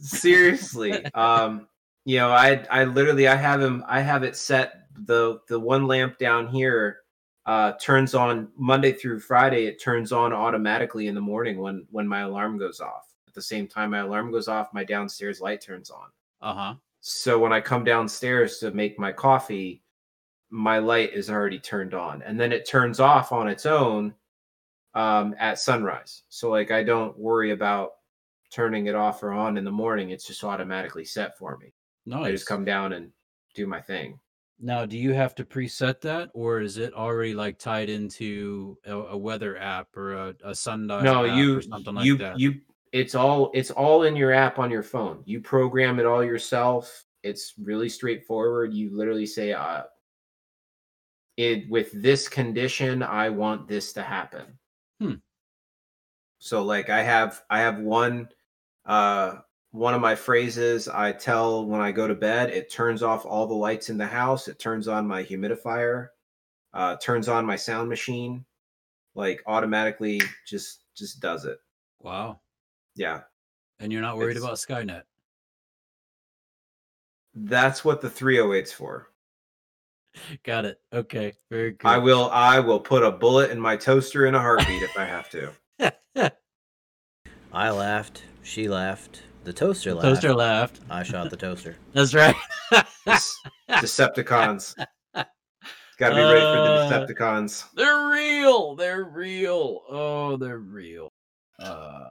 know 0.00 0.18
she's 0.20 0.20
serious, 0.20 0.74
in 0.74 0.80
the 0.80 0.90
dark. 0.90 1.02
seriously. 1.02 1.06
Um, 1.14 1.68
you 2.04 2.18
know, 2.18 2.30
I 2.32 2.64
I 2.70 2.84
literally 2.84 3.28
I 3.28 3.36
have 3.36 3.60
him 3.62 3.84
I 3.88 4.00
have 4.00 4.22
it 4.24 4.36
set 4.36 4.88
the 4.94 5.40
the 5.48 5.58
one 5.58 5.86
lamp 5.86 6.18
down 6.18 6.48
here 6.48 6.98
uh 7.46 7.72
turns 7.80 8.14
on 8.14 8.48
Monday 8.56 8.92
through 8.92 9.20
Friday. 9.20 9.66
It 9.66 9.80
turns 9.82 10.12
on 10.12 10.32
automatically 10.32 11.06
in 11.08 11.14
the 11.14 11.20
morning 11.20 11.58
when 11.58 11.86
when 11.90 12.06
my 12.08 12.20
alarm 12.20 12.58
goes 12.58 12.80
off. 12.80 13.14
at 13.28 13.34
the 13.34 13.42
same 13.42 13.66
time 13.66 13.90
my 13.90 13.98
alarm 14.00 14.30
goes 14.30 14.48
off, 14.48 14.72
my 14.74 14.84
downstairs 14.84 15.40
light 15.40 15.60
turns 15.62 15.90
on. 15.90 16.08
Uh 16.42 16.54
huh. 16.54 16.74
So 17.00 17.38
when 17.38 17.52
I 17.52 17.60
come 17.60 17.84
downstairs 17.84 18.58
to 18.58 18.70
make 18.70 18.98
my 18.98 19.12
coffee, 19.12 19.82
my 20.50 20.78
light 20.78 21.12
is 21.12 21.30
already 21.30 21.58
turned 21.58 21.94
on, 21.94 22.22
and 22.22 22.38
then 22.40 22.52
it 22.52 22.66
turns 22.68 23.00
off 23.00 23.32
on 23.32 23.48
its 23.48 23.66
own 23.66 24.14
um, 24.94 25.34
at 25.38 25.58
sunrise. 25.58 26.22
So 26.28 26.50
like 26.50 26.70
I 26.70 26.82
don't 26.82 27.18
worry 27.18 27.50
about 27.52 27.92
turning 28.54 28.86
it 28.86 28.94
off 28.94 29.22
or 29.22 29.32
on 29.32 29.58
in 29.58 29.64
the 29.64 29.70
morning. 29.70 30.10
It's 30.10 30.26
just 30.26 30.44
automatically 30.44 31.04
set 31.04 31.36
for 31.36 31.56
me. 31.58 31.72
Nice. 32.06 32.26
I 32.26 32.30
just 32.30 32.46
come 32.46 32.64
down 32.64 32.92
and 32.92 33.10
do 33.54 33.66
my 33.66 33.80
thing. 33.80 34.20
Now, 34.60 34.86
do 34.86 34.96
you 34.96 35.12
have 35.12 35.34
to 35.36 35.44
preset 35.44 36.00
that, 36.02 36.30
or 36.32 36.60
is 36.60 36.78
it 36.78 36.94
already 36.94 37.34
like 37.34 37.58
tied 37.58 37.90
into 37.90 38.78
a, 38.86 38.92
a 38.92 39.16
weather 39.16 39.58
app 39.58 39.88
or 39.96 40.14
a, 40.14 40.34
a 40.44 40.54
sundial? 40.54 41.02
no, 41.02 41.24
you 41.24 41.58
or 41.58 41.62
something 41.62 41.94
like 41.96 42.04
you 42.04 42.16
that. 42.18 42.38
you. 42.38 42.60
It's 42.92 43.16
all 43.16 43.50
it's 43.54 43.72
all 43.72 44.04
in 44.04 44.14
your 44.14 44.32
app 44.32 44.60
on 44.60 44.70
your 44.70 44.84
phone. 44.84 45.22
You 45.24 45.40
program 45.40 45.98
it 45.98 46.06
all 46.06 46.22
yourself. 46.22 47.04
It's 47.24 47.54
really 47.60 47.88
straightforward. 47.88 48.72
You 48.72 48.96
literally 48.96 49.26
say, 49.26 49.52
uh, 49.52 49.82
"It 51.36 51.68
with 51.68 51.90
this 51.92 52.28
condition, 52.28 53.02
I 53.02 53.30
want 53.30 53.66
this 53.66 53.92
to 53.94 54.02
happen." 54.02 54.58
Hmm. 55.00 55.14
So, 56.38 56.62
like, 56.62 56.90
I 56.90 57.02
have 57.02 57.42
I 57.50 57.58
have 57.58 57.80
one 57.80 58.28
uh 58.86 59.36
one 59.70 59.92
of 59.94 60.00
my 60.00 60.14
phrases 60.14 60.86
I 60.88 61.10
tell 61.12 61.66
when 61.66 61.80
I 61.80 61.90
go 61.90 62.06
to 62.06 62.14
bed. 62.14 62.50
It 62.50 62.70
turns 62.70 63.02
off 63.02 63.26
all 63.26 63.46
the 63.46 63.54
lights 63.54 63.90
in 63.90 63.98
the 63.98 64.06
house. 64.06 64.46
It 64.46 64.58
turns 64.60 64.86
on 64.86 65.04
my 65.06 65.24
humidifier. 65.24 66.08
Uh, 66.72 66.96
turns 67.02 67.28
on 67.28 67.44
my 67.44 67.56
sound 67.56 67.88
machine. 67.88 68.44
Like 69.16 69.42
automatically, 69.46 70.20
just 70.46 70.84
just 70.96 71.20
does 71.20 71.44
it. 71.44 71.58
wow. 72.00 72.38
Yeah, 72.96 73.22
And 73.80 73.92
you're 73.92 74.02
not 74.02 74.16
worried 74.16 74.36
It's- 74.36 74.44
about 74.44 74.58
Skynet. 74.58 75.02
that's 77.34 77.84
what 77.84 78.00
the 78.00 78.08
308's 78.08 78.72
for. 78.72 79.10
Got 80.44 80.64
it. 80.64 80.80
Okay. 80.92 81.32
Very 81.50 81.72
good. 81.72 81.84
I 81.88 81.98
will 81.98 82.30
I 82.30 82.60
will 82.60 82.78
put 82.78 83.02
a 83.02 83.10
bullet 83.10 83.50
in 83.50 83.58
my 83.58 83.76
toaster 83.76 84.26
in 84.26 84.36
a 84.36 84.40
heartbeat 84.40 84.82
if 84.82 84.96
I 84.96 85.04
have 85.04 85.28
to. 85.30 85.50
I 87.54 87.70
laughed. 87.70 88.24
She 88.42 88.68
laughed. 88.68 89.22
The 89.44 89.52
toaster 89.52 89.94
laughed. 89.94 90.04
Toaster 90.06 90.34
laughed. 90.34 90.80
I 90.90 91.02
shot 91.02 91.30
the 91.30 91.36
toaster. 91.36 91.76
That's 91.92 92.14
right. 92.14 92.34
Decepticons. 93.70 94.74
Got 95.14 96.08
to 96.08 96.14
be 96.16 96.20
ready 96.22 96.40
for 96.40 96.56
the 96.56 96.72
Uh, 96.72 96.90
Decepticons. 97.06 97.64
They're 97.74 98.08
real. 98.08 98.74
They're 98.74 99.04
real. 99.04 99.82
Oh, 99.88 100.36
they're 100.36 100.58
real. 100.58 101.08
Uh, 101.60 102.08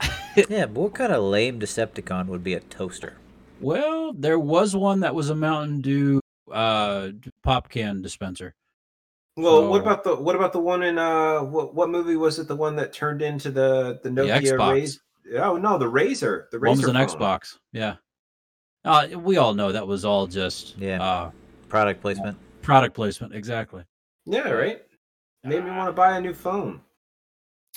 yeah, 0.36 0.66
but 0.66 0.70
what 0.74 0.94
kind 0.94 1.12
of 1.12 1.22
lame 1.22 1.60
Decepticon 1.60 2.26
would 2.26 2.42
be 2.42 2.54
a 2.54 2.60
toaster? 2.60 3.14
well, 3.60 4.12
there 4.12 4.38
was 4.38 4.74
one 4.74 5.00
that 5.00 5.14
was 5.14 5.30
a 5.30 5.34
Mountain 5.34 5.80
Dew 5.80 6.20
uh 6.52 7.08
pop 7.42 7.70
can 7.70 8.02
dispenser. 8.02 8.52
Well, 9.36 9.68
what 9.68 9.80
about 9.80 10.04
the 10.04 10.14
what 10.14 10.36
about 10.36 10.52
the 10.52 10.60
one 10.60 10.82
in 10.84 10.96
uh 10.98 11.40
what 11.42 11.74
what 11.74 11.90
movie 11.90 12.14
was 12.16 12.38
it? 12.38 12.46
The 12.46 12.54
one 12.56 12.76
that 12.76 12.92
turned 12.92 13.20
into 13.20 13.50
the 13.50 13.98
the 14.02 14.08
Nokia 14.08 14.40
Xbox. 14.42 14.72
Razor? 14.72 15.00
Oh 15.42 15.56
no, 15.56 15.76
the 15.78 15.88
Razor. 15.88 16.48
The 16.52 16.58
One 16.58 16.76
Razor 16.76 16.80
was 16.82 16.88
an 16.88 16.94
phone. 16.94 17.06
Xbox. 17.18 17.58
Yeah. 17.72 17.96
Uh, 18.84 19.08
we 19.16 19.38
all 19.38 19.54
know 19.54 19.72
that 19.72 19.86
was 19.86 20.04
all 20.04 20.26
just 20.26 20.76
Yeah. 20.78 21.02
uh, 21.02 21.30
Product 21.68 22.00
placement. 22.00 22.36
product 22.62 22.94
placement. 22.94 23.34
Exactly. 23.34 23.82
Yeah, 24.26 24.50
right. 24.50 24.82
Made 25.42 25.64
me 25.64 25.70
want 25.70 25.88
to 25.88 25.92
buy 25.92 26.16
a 26.16 26.20
new 26.20 26.32
phone. 26.34 26.80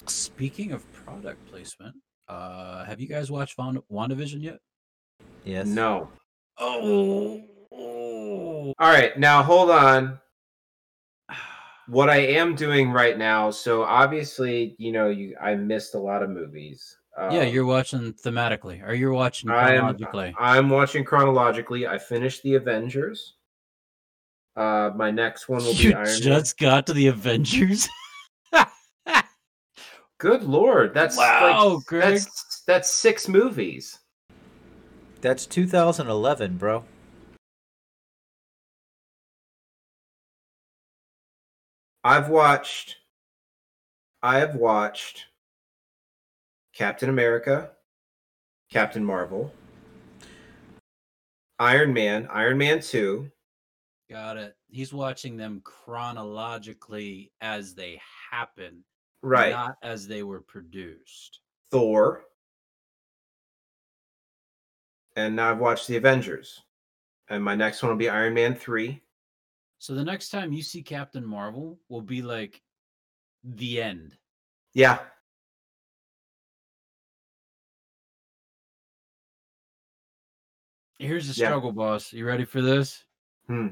Speaking 0.06 0.72
of 0.74 0.84
product 0.94 1.44
placement, 1.50 1.96
uh, 2.28 2.84
have 2.86 3.00
you 3.02 3.08
guys 3.08 3.32
watched 3.32 3.58
Wand- 3.58 3.82
WandaVision 3.92 4.44
yet? 4.44 4.60
Yes. 5.44 5.66
No. 5.66 6.10
Oh, 6.60 7.42
oh. 7.72 8.74
All 8.80 8.90
right, 8.92 9.18
now 9.18 9.42
hold 9.44 9.72
on. 9.72 10.20
What 11.88 12.10
I 12.10 12.18
am 12.18 12.56
doing 12.56 12.92
right 12.92 13.18
now, 13.18 13.50
so 13.50 13.84
obviously, 13.84 14.76
you 14.78 14.92
know, 14.92 15.10
you 15.10 15.36
I 15.42 15.56
missed 15.56 15.96
a 15.96 16.00
lot 16.00 16.22
of 16.22 16.30
movies. 16.30 16.98
yeah, 17.18 17.42
Um, 17.42 17.48
you're 17.48 17.66
watching 17.66 18.14
thematically. 18.14 18.86
Are 18.86 18.94
you're 18.94 19.14
watching 19.14 19.50
I'm? 19.50 20.36
I'm 20.38 20.70
watching 20.70 21.06
chronologically. 21.06 21.88
I 21.88 21.98
finished 21.98 22.44
the 22.44 22.56
Avengers. 22.56 23.36
Uh, 24.58 24.92
my 24.96 25.12
next 25.12 25.48
one 25.48 25.64
will 25.64 25.74
be 25.74 25.84
you 25.84 25.94
Iron 25.94 26.06
Man. 26.06 26.22
just 26.22 26.58
got 26.58 26.88
to 26.88 26.94
the 26.94 27.08
Avengers. 27.08 27.88
Good 30.18 30.44
lord, 30.44 30.96
that's 30.96 31.16
Wow, 31.16 31.76
like, 31.76 31.86
Greg. 31.86 32.02
That's 32.02 32.64
that's 32.66 32.92
six 32.92 33.28
movies. 33.28 34.00
That's 35.22 35.46
2011, 35.46 36.58
bro. 36.58 36.84
I've 42.04 42.30
watched. 42.30 42.98
I 44.24 44.40
have 44.40 44.56
watched 44.56 45.26
Captain 46.74 47.10
America, 47.10 47.72
Captain 48.72 49.04
Marvel, 49.04 49.54
Iron 51.60 51.94
Man, 51.94 52.28
Iron 52.32 52.58
Man 52.58 52.80
Two, 52.82 53.32
got 54.10 54.38
it. 54.38 54.56
He's 54.70 54.94
watching 54.94 55.38
them 55.38 55.62
chronologically 55.64 57.32
as 57.42 57.74
they 57.74 58.02
happen, 58.32 58.84
right? 59.22 59.52
not 59.52 59.78
as 59.82 60.08
they 60.08 60.24
were 60.24 60.42
produced. 60.42 61.40
Thor, 61.72 62.24
and 65.16 65.36
now 65.36 65.52
I've 65.52 65.60
watched 65.60 65.88
the 65.88 65.98
Avengers, 65.98 66.62
and 67.30 67.44
my 67.44 67.56
next 67.56 67.82
one 67.82 67.92
will 67.92 67.98
be 67.98 68.10
Iron 68.10 68.34
Man 68.34 68.56
Three. 68.56 69.02
So 69.80 69.94
the 69.94 70.04
next 70.04 70.30
time 70.30 70.54
you 70.54 70.62
see 70.64 70.82
Captain 70.82 71.26
Marvel 71.26 71.80
will 71.90 72.02
be 72.02 72.22
like 72.22 72.62
the 73.44 73.82
end. 73.82 74.18
Yeah, 74.74 75.00
Here's 81.00 81.28
the 81.28 81.40
Yeah. 81.40 81.50
struggle, 81.50 81.72
boss. 81.72 82.12
You 82.12 82.26
ready 82.26 82.46
for 82.46 82.62
this? 82.62 83.04
Hmm. 83.48 83.70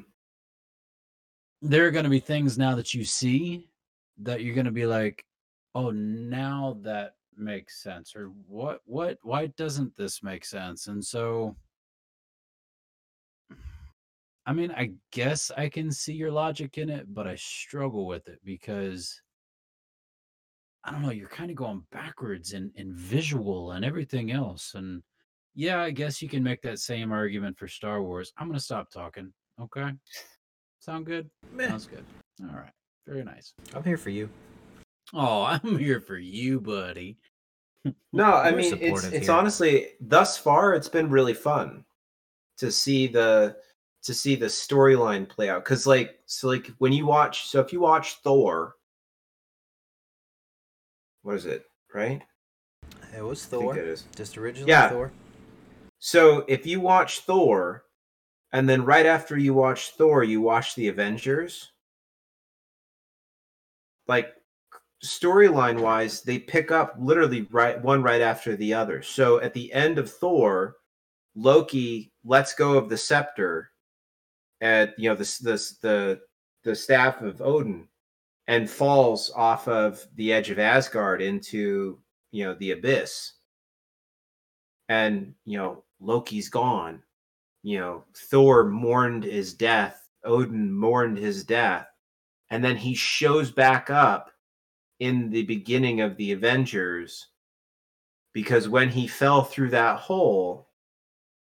There 1.61 1.87
are 1.87 1.91
going 1.91 2.03
to 2.03 2.09
be 2.09 2.19
things 2.19 2.57
now 2.57 2.75
that 2.75 2.93
you 2.93 3.03
see 3.03 3.69
that 4.17 4.43
you're 4.43 4.53
going 4.53 4.65
to 4.65 4.71
be 4.71 4.85
like, 4.85 5.25
"Oh, 5.73 5.89
now 5.89 6.77
that 6.81 7.15
makes 7.35 7.81
sense," 7.81 8.15
or 8.15 8.27
"What? 8.27 8.81
What? 8.85 9.17
Why 9.23 9.47
doesn't 9.47 9.95
this 9.95 10.21
make 10.21 10.45
sense?" 10.45 10.87
And 10.87 11.03
so, 11.03 11.55
I 14.45 14.53
mean, 14.53 14.71
I 14.71 14.91
guess 15.11 15.51
I 15.57 15.69
can 15.69 15.91
see 15.91 16.13
your 16.13 16.31
logic 16.31 16.77
in 16.77 16.89
it, 16.89 17.13
but 17.13 17.27
I 17.27 17.35
struggle 17.35 18.05
with 18.05 18.27
it 18.27 18.39
because 18.43 19.19
I 20.83 20.91
don't 20.91 21.01
know. 21.01 21.09
You're 21.11 21.29
kind 21.29 21.49
of 21.49 21.57
going 21.57 21.83
backwards 21.91 22.53
in 22.53 22.71
in 22.75 22.93
visual 22.93 23.71
and 23.71 23.83
everything 23.83 24.31
else, 24.31 24.73
and 24.75 25.01
yeah, 25.55 25.81
I 25.81 25.89
guess 25.91 26.21
you 26.21 26.29
can 26.29 26.43
make 26.43 26.61
that 26.61 26.79
same 26.79 27.11
argument 27.11 27.57
for 27.57 27.67
Star 27.67 28.03
Wars. 28.03 28.31
I'm 28.37 28.47
gonna 28.47 28.59
stop 28.59 28.91
talking. 28.91 29.33
Okay. 29.59 29.91
Sound 30.79 31.05
good? 31.07 31.29
Meh. 31.51 31.67
Sounds 31.67 31.87
good. 31.87 32.05
All 32.43 32.55
right. 32.55 32.71
Very 33.07 33.23
nice. 33.23 33.53
I'm 33.73 33.83
here 33.83 33.97
for 33.97 34.11
you. 34.11 34.29
Oh, 35.13 35.43
I'm 35.63 35.79
here 35.79 35.99
for 35.99 36.17
you, 36.17 36.61
buddy. 36.61 37.17
No, 38.13 38.25
I 38.25 38.49
We're 38.51 38.57
mean 38.57 38.77
it's 38.81 39.03
it's 39.05 39.27
here. 39.27 39.35
honestly 39.35 39.87
thus 40.01 40.39
far 40.39 40.73
it's 40.73 40.89
been 40.89 41.07
really 41.07 41.35
fun 41.35 41.85
to 42.57 42.71
see 42.71 43.05
the 43.05 43.57
to 44.05 44.13
see 44.13 44.35
the 44.35 44.45
storyline 44.45 45.27
play 45.27 45.49
out 45.49 45.65
cuz 45.65 45.85
like 45.85 46.19
so 46.25 46.47
like 46.47 46.67
when 46.77 46.93
you 46.93 47.05
watch 47.05 47.47
so 47.47 47.59
if 47.59 47.73
you 47.73 47.79
watch 47.79 48.15
Thor 48.23 48.75
what 51.23 51.35
is 51.35 51.45
it, 51.47 51.65
right? 51.93 52.21
It 53.17 53.21
was 53.21 53.45
I 53.47 53.49
think 53.49 53.63
Thor. 53.63 53.77
it 53.77 53.87
is. 53.87 54.03
Just 54.15 54.37
originally 54.37 54.69
Yeah. 54.69 54.89
Thor. 54.89 55.11
So 55.97 56.45
if 56.47 56.67
you 56.67 56.79
watch 56.79 57.21
Thor 57.21 57.85
and 58.51 58.69
then 58.69 58.85
right 58.85 59.07
after 59.07 59.37
you 59.37 59.53
watch 59.53 59.91
Thor 59.91 60.23
you 60.23 60.39
watch 60.41 60.75
the 60.75 60.87
Avengers 60.87 61.71
like 64.07 64.33
storyline 65.03 65.79
wise 65.81 66.21
they 66.21 66.39
pick 66.39 66.71
up 66.71 66.95
literally 66.99 67.47
right 67.51 67.81
one 67.83 68.01
right 68.01 68.21
after 68.21 68.55
the 68.55 68.73
other 68.73 69.01
so 69.01 69.39
at 69.41 69.53
the 69.53 69.71
end 69.73 69.99
of 69.99 70.11
thor 70.11 70.77
loki 71.35 72.11
lets 72.23 72.55
go 72.55 72.77
of 72.77 72.89
the 72.89 72.97
scepter 72.97 73.69
at 74.61 74.97
you 74.97 75.09
know 75.09 75.15
the 75.15 75.39
the 75.41 75.73
the, 75.81 76.21
the 76.63 76.75
staff 76.75 77.21
of 77.21 77.41
odin 77.41 77.87
and 78.47 78.69
falls 78.69 79.31
off 79.35 79.67
of 79.67 80.05
the 80.15 80.31
edge 80.31 80.49
of 80.49 80.59
asgard 80.59 81.21
into 81.21 81.99
you 82.31 82.45
know 82.45 82.55
the 82.55 82.71
abyss. 82.71 83.33
And 84.89 85.33
you 85.45 85.57
know 85.57 85.83
loki's 85.99 86.49
gone. 86.49 87.01
You 87.63 87.79
know 87.79 88.03
thor 88.15 88.65
mourned 88.65 89.23
his 89.23 89.53
death. 89.53 90.09
Odin 90.23 90.71
mourned 90.71 91.17
his 91.17 91.43
death. 91.43 91.87
And 92.51 92.63
then 92.63 92.77
he 92.77 92.93
shows 92.93 93.51
back 93.51 93.89
up 93.89 94.31
in 94.99 95.29
the 95.29 95.43
beginning 95.43 96.01
of 96.01 96.15
the 96.17 96.31
Avengers 96.31 97.27
because 98.33 98.69
when 98.69 98.89
he 98.89 99.07
fell 99.07 99.43
through 99.43 99.69
that 99.71 99.97
hole 99.97 100.69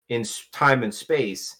in 0.10 0.26
time 0.52 0.84
and 0.84 0.94
space, 0.94 1.56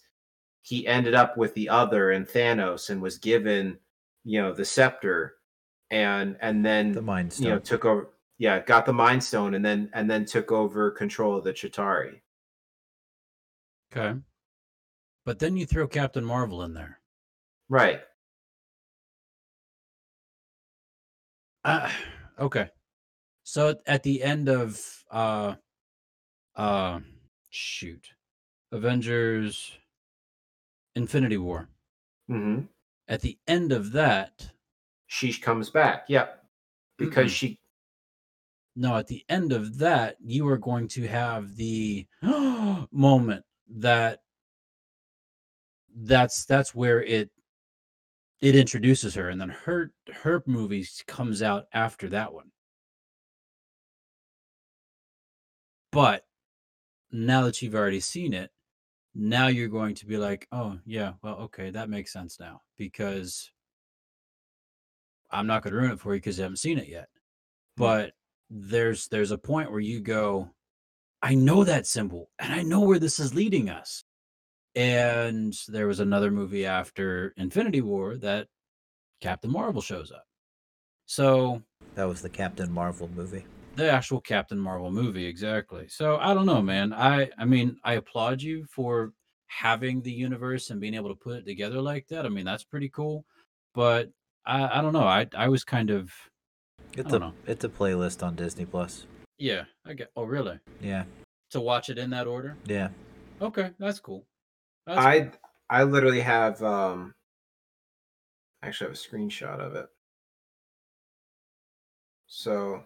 he 0.70 0.86
ended 0.86 1.14
up 1.14 1.36
with 1.36 1.52
the 1.54 1.68
other 1.68 2.12
and 2.12 2.24
Thanos 2.24 2.90
and 2.90 3.02
was 3.02 3.18
given, 3.18 3.76
you 4.22 4.40
know, 4.40 4.52
the 4.54 4.64
scepter 4.64 5.34
and 5.90 6.36
and 6.40 6.64
then 6.64 6.92
The 6.92 7.02
Mind 7.02 7.36
you 7.40 7.48
know 7.48 7.58
took 7.58 7.84
over 7.84 8.10
yeah, 8.38 8.60
got 8.60 8.86
the 8.86 8.92
mind 8.92 9.22
stone 9.24 9.54
and 9.54 9.64
then 9.64 9.90
and 9.94 10.08
then 10.08 10.24
took 10.24 10.52
over 10.52 10.92
control 10.92 11.36
of 11.36 11.42
the 11.42 11.52
Chitauri. 11.52 12.20
Okay. 13.92 14.16
But 15.26 15.40
then 15.40 15.56
you 15.56 15.66
throw 15.66 15.88
Captain 15.88 16.24
Marvel 16.24 16.62
in 16.62 16.72
there. 16.72 17.00
Right. 17.68 18.00
Uh, 21.64 21.90
okay. 22.38 22.70
So 23.42 23.70
at- 23.70 23.80
at 23.86 24.02
the 24.04 24.22
end 24.22 24.48
of 24.48 24.80
uh 25.10 25.56
uh 26.54 27.00
shoot. 27.50 28.06
Avengers 28.72 29.72
Infinity 31.00 31.38
War. 31.38 31.68
Mhm. 32.30 32.68
At 33.08 33.20
the 33.20 33.38
end 33.46 33.72
of 33.72 33.92
that, 33.92 34.52
She 35.06 35.34
comes 35.34 35.68
back. 35.68 36.08
Yep. 36.08 36.46
Because 36.96 37.30
Mm-mm. 37.30 37.34
she 37.34 37.60
no, 38.76 38.96
at 38.96 39.06
the 39.08 39.24
end 39.28 39.52
of 39.52 39.78
that, 39.78 40.16
you 40.20 40.46
are 40.48 40.58
going 40.58 40.88
to 40.88 41.06
have 41.06 41.56
the 41.56 42.06
moment 42.92 43.44
that 43.68 44.22
that's 45.94 46.44
that's 46.44 46.74
where 46.74 47.02
it 47.02 47.30
it 48.42 48.54
introduces 48.54 49.14
her 49.14 49.28
and 49.30 49.40
then 49.40 49.48
her 49.48 49.92
her 50.12 50.42
movie 50.46 50.86
comes 51.06 51.40
out 51.42 51.66
after 51.72 52.08
that 52.08 52.32
one. 52.34 52.50
But 55.92 56.26
now 57.12 57.42
that 57.44 57.62
you've 57.62 57.74
already 57.74 58.00
seen 58.00 58.34
it, 58.34 58.52
now 59.20 59.48
you're 59.48 59.68
going 59.68 59.94
to 59.96 60.06
be 60.06 60.16
like, 60.16 60.48
"Oh, 60.50 60.78
yeah, 60.86 61.12
well, 61.22 61.36
okay, 61.36 61.70
that 61.70 61.90
makes 61.90 62.12
sense 62.12 62.40
now 62.40 62.62
because 62.78 63.50
I'm 65.30 65.46
not 65.46 65.62
going 65.62 65.74
to 65.74 65.78
ruin 65.78 65.92
it 65.92 66.00
for 66.00 66.14
you 66.14 66.20
because 66.20 66.38
you 66.38 66.42
haven't 66.42 66.56
seen 66.56 66.78
it 66.78 66.88
yet." 66.88 67.08
But 67.76 68.12
there's 68.48 69.08
there's 69.08 69.30
a 69.30 69.38
point 69.38 69.70
where 69.70 69.80
you 69.80 70.00
go, 70.00 70.50
"I 71.22 71.34
know 71.34 71.64
that 71.64 71.86
symbol 71.86 72.30
and 72.38 72.52
I 72.52 72.62
know 72.62 72.80
where 72.80 72.98
this 72.98 73.20
is 73.20 73.34
leading 73.34 73.68
us." 73.70 74.04
And 74.74 75.54
there 75.68 75.86
was 75.86 76.00
another 76.00 76.30
movie 76.30 76.64
after 76.66 77.34
Infinity 77.36 77.82
War 77.82 78.16
that 78.18 78.48
Captain 79.20 79.50
Marvel 79.50 79.82
shows 79.82 80.12
up. 80.12 80.24
So 81.06 81.62
That 81.96 82.04
was 82.08 82.22
the 82.22 82.30
Captain 82.30 82.72
Marvel 82.72 83.08
movie. 83.14 83.44
The 83.80 83.90
actual 83.90 84.20
Captain 84.20 84.58
Marvel 84.58 84.90
movie, 84.90 85.24
exactly. 85.26 85.88
So 85.88 86.16
I 86.18 86.34
don't 86.34 86.46
know, 86.46 86.62
man. 86.62 86.92
I 86.92 87.30
I 87.38 87.44
mean, 87.44 87.78
I 87.84 87.94
applaud 87.94 88.42
you 88.42 88.64
for 88.66 89.12
having 89.48 90.00
the 90.02 90.12
universe 90.12 90.70
and 90.70 90.80
being 90.80 90.94
able 90.94 91.08
to 91.08 91.14
put 91.16 91.38
it 91.38 91.44
together 91.46 91.80
like 91.80 92.06
that. 92.08 92.24
I 92.24 92.28
mean, 92.28 92.44
that's 92.44 92.64
pretty 92.64 92.88
cool. 92.88 93.24
But 93.74 94.10
I 94.46 94.78
I 94.78 94.82
don't 94.82 94.92
know. 94.92 95.06
I 95.06 95.26
I 95.36 95.48
was 95.48 95.64
kind 95.64 95.90
of 95.90 96.12
It's 96.96 97.10
don't 97.10 97.22
a 97.22 97.26
know. 97.26 97.34
it's 97.46 97.64
a 97.64 97.68
playlist 97.68 98.22
on 98.26 98.36
Disney 98.36 98.66
Plus. 98.66 99.06
yeah. 99.38 99.64
I 99.86 99.94
get. 99.94 100.10
Oh, 100.16 100.24
really? 100.24 100.58
Yeah, 100.80 101.04
To 101.50 101.60
watch 101.60 101.88
it 101.90 101.98
in 101.98 102.10
that 102.10 102.26
order? 102.26 102.56
yeah. 102.66 102.90
Okay, 103.40 103.70
that's 103.78 104.00
cool. 104.00 104.26
That's 104.86 104.98
cool. 104.98 105.06
I 105.70 105.80
I 105.80 105.84
literally 105.84 106.20
have 106.20 106.62
um 106.62 107.14
I 108.62 108.68
actually 108.68 108.88
have 108.90 108.96
a 108.96 109.00
screenshot 109.08 109.58
of 109.60 109.74
it. 109.74 109.86
So 112.26 112.84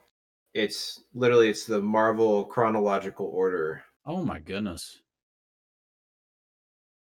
it's 0.55 1.03
literally 1.15 1.51
it's 1.51 1.67
the 1.67 1.81
Marvel 1.81 2.45
chronological 2.45 3.27
order. 3.27 3.83
Oh 4.07 4.25
my 4.25 4.39
goodness. 4.39 5.01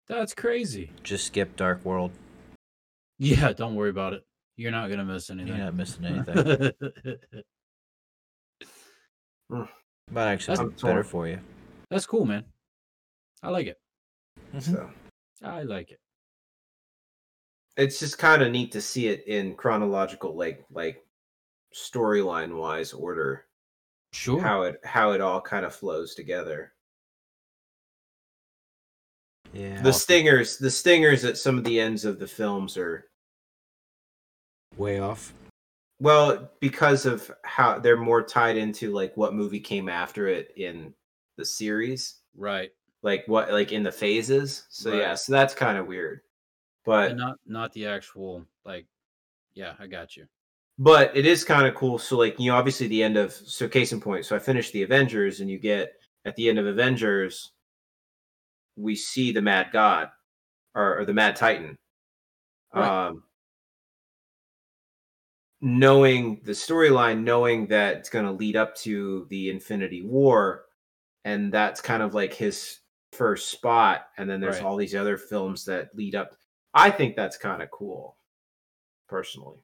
That's 0.08 0.34
crazy. 0.34 0.92
Just 1.04 1.28
skip 1.28 1.56
Dark 1.56 1.84
World. 1.86 2.12
Yeah, 3.20 3.52
don't 3.54 3.76
worry 3.76 3.90
about 3.90 4.14
it. 4.14 4.26
You're 4.56 4.72
not 4.72 4.90
gonna 4.90 5.06
miss 5.06 5.30
anything. 5.30 5.56
You're 5.56 5.66
not 5.66 5.76
missing 5.76 6.06
anything. 6.06 6.72
Hmm. 9.50 9.64
But 10.12 10.28
actually, 10.28 10.58
I'm 10.58 10.72
it's 10.72 10.82
better 10.82 10.96
torn. 10.96 11.04
for 11.06 11.28
you. 11.28 11.40
That's 11.90 12.06
cool, 12.06 12.26
man. 12.26 12.44
I 13.42 13.50
like 13.50 13.68
it. 13.68 13.78
Mm-hmm. 14.54 14.60
So 14.60 14.90
I 15.42 15.64
like 15.64 15.92
it. 15.92 16.00
it's 17.78 17.98
just 18.00 18.18
kind 18.18 18.42
of 18.42 18.52
neat 18.52 18.74
to 18.74 18.82
see 18.82 19.08
it 19.08 19.26
in 19.26 19.56
chronological 19.56 20.36
like 20.36 20.66
like 20.70 21.06
storyline 21.76 22.56
wise 22.58 22.94
order 22.94 23.46
Sure. 24.14 24.42
how 24.42 24.64
it 24.64 24.80
how 24.86 25.12
it 25.12 25.22
all 25.22 25.42
kind 25.42 25.66
of 25.66 25.76
flows 25.76 26.16
together. 26.16 26.74
Yeah. 29.54 29.82
The 29.82 29.94
stingers 29.94 30.58
the 30.58 30.72
stingers 30.72 31.24
at 31.26 31.38
some 31.38 31.58
of 31.58 31.64
the 31.64 31.80
ends 31.80 32.06
of 32.06 32.20
the 32.20 32.28
films 32.28 32.78
are 32.78 33.10
way 34.78 35.00
off. 35.00 35.34
Well, 36.00 36.52
because 36.60 37.06
of 37.06 37.32
how 37.44 37.80
they're 37.80 37.98
more 37.98 38.22
tied 38.22 38.56
into 38.58 38.92
like 38.92 39.16
what 39.18 39.34
movie 39.34 39.60
came 39.60 39.90
after 39.90 40.28
it 40.28 40.52
in 40.56 40.94
the 41.38 41.46
series, 41.46 42.22
Right. 42.36 42.72
like 43.02 43.24
what 43.28 43.52
like 43.52 43.72
in 43.72 43.84
the 43.84 43.92
phases. 43.92 44.66
So 44.70 44.94
yeah, 44.96 45.16
so 45.16 45.32
that's 45.32 45.56
kind 45.56 45.78
of 45.78 45.88
weird. 45.88 46.22
But 46.86 47.12
And 47.12 47.20
not 47.20 47.38
not 47.46 47.74
the 47.74 47.88
actual 47.88 48.46
like 48.66 48.86
yeah, 49.54 49.74
I 49.80 49.88
got 49.88 50.16
you. 50.16 50.28
But 50.78 51.16
it 51.16 51.26
is 51.26 51.44
kind 51.44 51.68
of 51.68 51.76
cool. 51.76 51.98
So 51.98 52.18
like 52.18 52.40
you 52.40 52.52
know, 52.52 52.58
obviously 52.58 52.88
the 52.88 53.04
end 53.04 53.18
of 53.18 53.32
so 53.34 53.68
case 53.68 53.92
in 53.94 54.02
point. 54.02 54.26
So 54.26 54.36
I 54.36 54.40
finished 54.40 54.74
the 54.74 54.84
Avengers, 54.84 55.40
and 55.42 55.50
you 55.50 55.60
get 55.60 55.94
at 56.26 56.36
the 56.36 56.50
end 56.50 56.60
of 56.60 56.66
Avengers, 56.68 57.54
we 58.76 58.96
see 58.96 59.32
the 59.32 59.42
Mad 59.42 59.68
God 59.72 60.10
or, 60.76 61.00
or 61.00 61.06
the 61.06 61.14
Mad 61.14 61.36
Titan. 61.36 61.78
Right. 62.74 63.08
Um, 63.08 63.24
knowing 65.62 66.42
the 66.44 66.52
storyline, 66.52 67.24
knowing 67.24 67.68
that 67.68 67.98
it's 67.98 68.10
going 68.10 68.26
to 68.26 68.32
lead 68.32 68.56
up 68.56 68.76
to 68.76 69.26
the 69.30 69.50
Infinity 69.50 70.04
War, 70.04 70.66
and 71.26 71.52
that's 71.52 71.82
kind 71.82 72.04
of 72.04 72.14
like 72.14 72.34
his 72.34 72.80
first 73.12 73.50
spot. 73.50 74.08
And 74.18 74.30
then 74.30 74.40
there's 74.40 74.58
Right. 74.58 74.66
all 74.66 74.76
these 74.76 74.96
other 74.96 75.18
films 75.18 75.66
that 75.66 75.96
lead 75.96 76.14
up. 76.16 76.36
I 76.74 76.92
think 76.92 77.16
that's 77.16 77.38
kind 77.38 77.64
of 77.64 77.72
cool, 77.72 78.18
personally. 79.08 79.58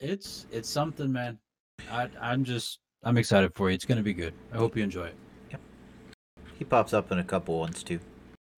It's 0.00 0.46
it's 0.50 0.68
something, 0.68 1.10
man. 1.12 1.38
I 1.90 2.08
I'm 2.20 2.44
just 2.44 2.80
I'm 3.04 3.16
excited 3.18 3.52
for 3.54 3.70
you. 3.70 3.74
It's 3.74 3.84
gonna 3.84 4.02
be 4.02 4.14
good. 4.14 4.34
I 4.52 4.56
hope 4.56 4.76
you 4.76 4.82
enjoy 4.82 5.06
it. 5.06 5.16
He 6.58 6.64
pops 6.64 6.92
up 6.94 7.12
in 7.12 7.18
a 7.18 7.24
couple 7.24 7.58
ones 7.58 7.82
too. 7.82 8.00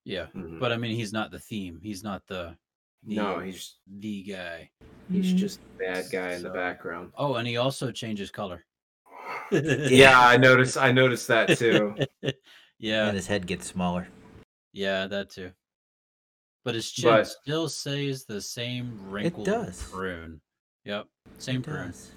Yeah. 0.04 0.26
Mhm. 0.34 0.58
But 0.60 0.72
I 0.72 0.76
mean 0.76 0.94
he's 0.96 1.12
not 1.12 1.30
the 1.30 1.38
theme. 1.38 1.80
He's 1.82 2.02
not 2.04 2.22
the, 2.28 2.56
the 3.04 3.16
no, 3.16 3.38
he's 3.40 3.76
the 3.86 4.22
guy. 4.22 4.70
he's 5.10 5.32
just 5.32 5.60
a 5.76 5.78
bad 5.78 6.04
guy 6.10 6.32
in 6.34 6.42
the 6.42 6.50
background. 6.50 7.12
Oh, 7.16 7.34
and 7.34 7.46
he 7.46 7.56
also 7.56 7.90
changes 7.92 8.30
color. 8.30 8.64
Yeah, 9.50 10.18
I 10.20 10.36
noticed. 10.36 10.76
I 10.76 10.92
noticed 10.92 11.26
that 11.28 11.56
too. 11.58 11.94
yeah, 12.78 13.06
And 13.08 13.16
his 13.16 13.26
head 13.26 13.46
gets 13.46 13.66
smaller. 13.66 14.06
yeah, 14.72 15.06
that 15.06 15.30
too. 15.30 15.50
But 16.64 16.74
his 16.74 16.90
chin 16.90 17.10
But- 17.10 17.26
still 17.26 17.68
stays 17.68 18.24
the 18.24 18.40
same 18.40 18.98
wrinkled 19.10 19.46
does. 19.46 19.82
prune. 19.90 20.40
Yep, 20.88 21.06
same 21.36 21.56
It 21.60 21.64
prune. 21.64 21.86
does. 21.88 22.12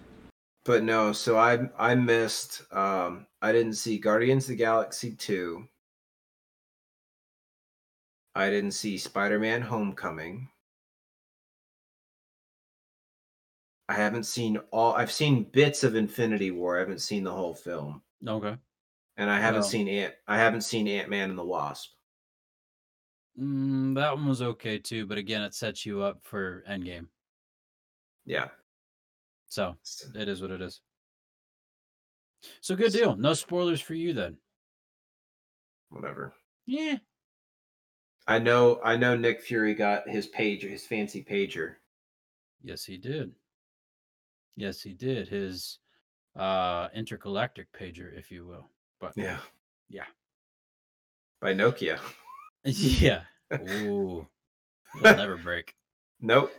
But 0.64 0.84
no, 0.84 1.12
so 1.12 1.38
I 1.38 1.70
I 1.78 1.94
missed. 1.96 2.64
Um, 2.72 3.28
I 3.42 3.52
didn't 3.52 3.74
see 3.74 3.98
Guardians 3.98 4.46
of 4.46 4.50
the 4.52 4.56
Galaxy 4.56 5.14
two. 5.14 5.68
I 8.34 8.50
didn't 8.50 8.72
see 8.72 8.98
Spider 8.98 9.40
Man 9.40 9.62
Homecoming. 9.62 10.48
I 13.90 13.94
haven't 13.96 14.24
seen 14.24 14.56
all. 14.72 14.94
I've 14.94 15.12
seen 15.12 15.44
bits 15.44 15.84
of 15.84 15.96
Infinity 15.96 16.52
War. 16.52 16.78
I 16.78 16.80
haven't 16.80 17.00
seen 17.02 17.26
the 17.26 17.32
whole 17.34 17.54
film, 17.54 18.02
Okay. 18.26 18.58
and 19.18 19.30
I 19.30 19.38
haven't 19.42 19.62
Well- 19.64 19.70
seen 19.70 19.90
Ant. 19.90 20.16
I 20.28 20.38
haven't 20.38 20.62
seen 20.62 20.88
Ant 20.88 21.10
Man 21.10 21.30
and 21.32 21.38
the 21.38 21.44
Wasp. 21.44 21.92
Mm, 23.38 23.96
that 23.96 24.16
one 24.16 24.28
was 24.28 24.42
okay 24.42 24.80
too, 24.80 25.06
but 25.08 25.18
again, 25.18 25.42
it 25.42 25.54
sets 25.54 25.86
you 25.86 26.02
up 26.02 26.24
for 26.24 26.64
Endgame. 26.70 27.10
Yeah, 28.24 28.50
So 29.52 29.76
it 30.16 30.30
is 30.30 30.42
what 30.42 30.52
it 30.52 30.62
is. 30.62 30.80
So 32.62 32.74
good 32.74 32.94
deal. 32.94 33.18
No 33.18 33.34
spoilers 33.34 33.82
for 33.82 33.94
you 33.96 34.14
then. 34.14 34.38
whatever. 35.90 36.34
Yeah. 36.66 37.00
I 38.28 38.40
know. 38.40 38.80
I 38.82 38.96
know. 38.96 39.18
Nick 39.18 39.42
Fury 39.42 39.74
got 39.74 40.08
his 40.08 40.30
pager, 40.30 40.70
his 40.70 40.86
fancy 40.88 41.22
pager. 41.22 41.74
Yes, 42.64 42.86
he 42.86 42.96
did. 42.96 43.34
Yes, 44.56 44.82
he 44.82 44.94
did. 44.94 45.28
His 45.28 45.80
uh 46.40 46.88
intergalactic 46.96 47.68
pager, 47.74 48.18
if 48.18 48.32
you 48.32 48.48
will. 48.48 48.70
But 49.02 49.12
Yeah. 49.18 49.40
Yeah. 49.90 50.06
By 51.42 51.54
Nokia. 51.54 52.00
yeah. 52.64 53.24
Ooh. 53.54 54.26
It'll 55.04 55.18
never 55.18 55.36
break. 55.36 55.76
Nope. 56.22 56.54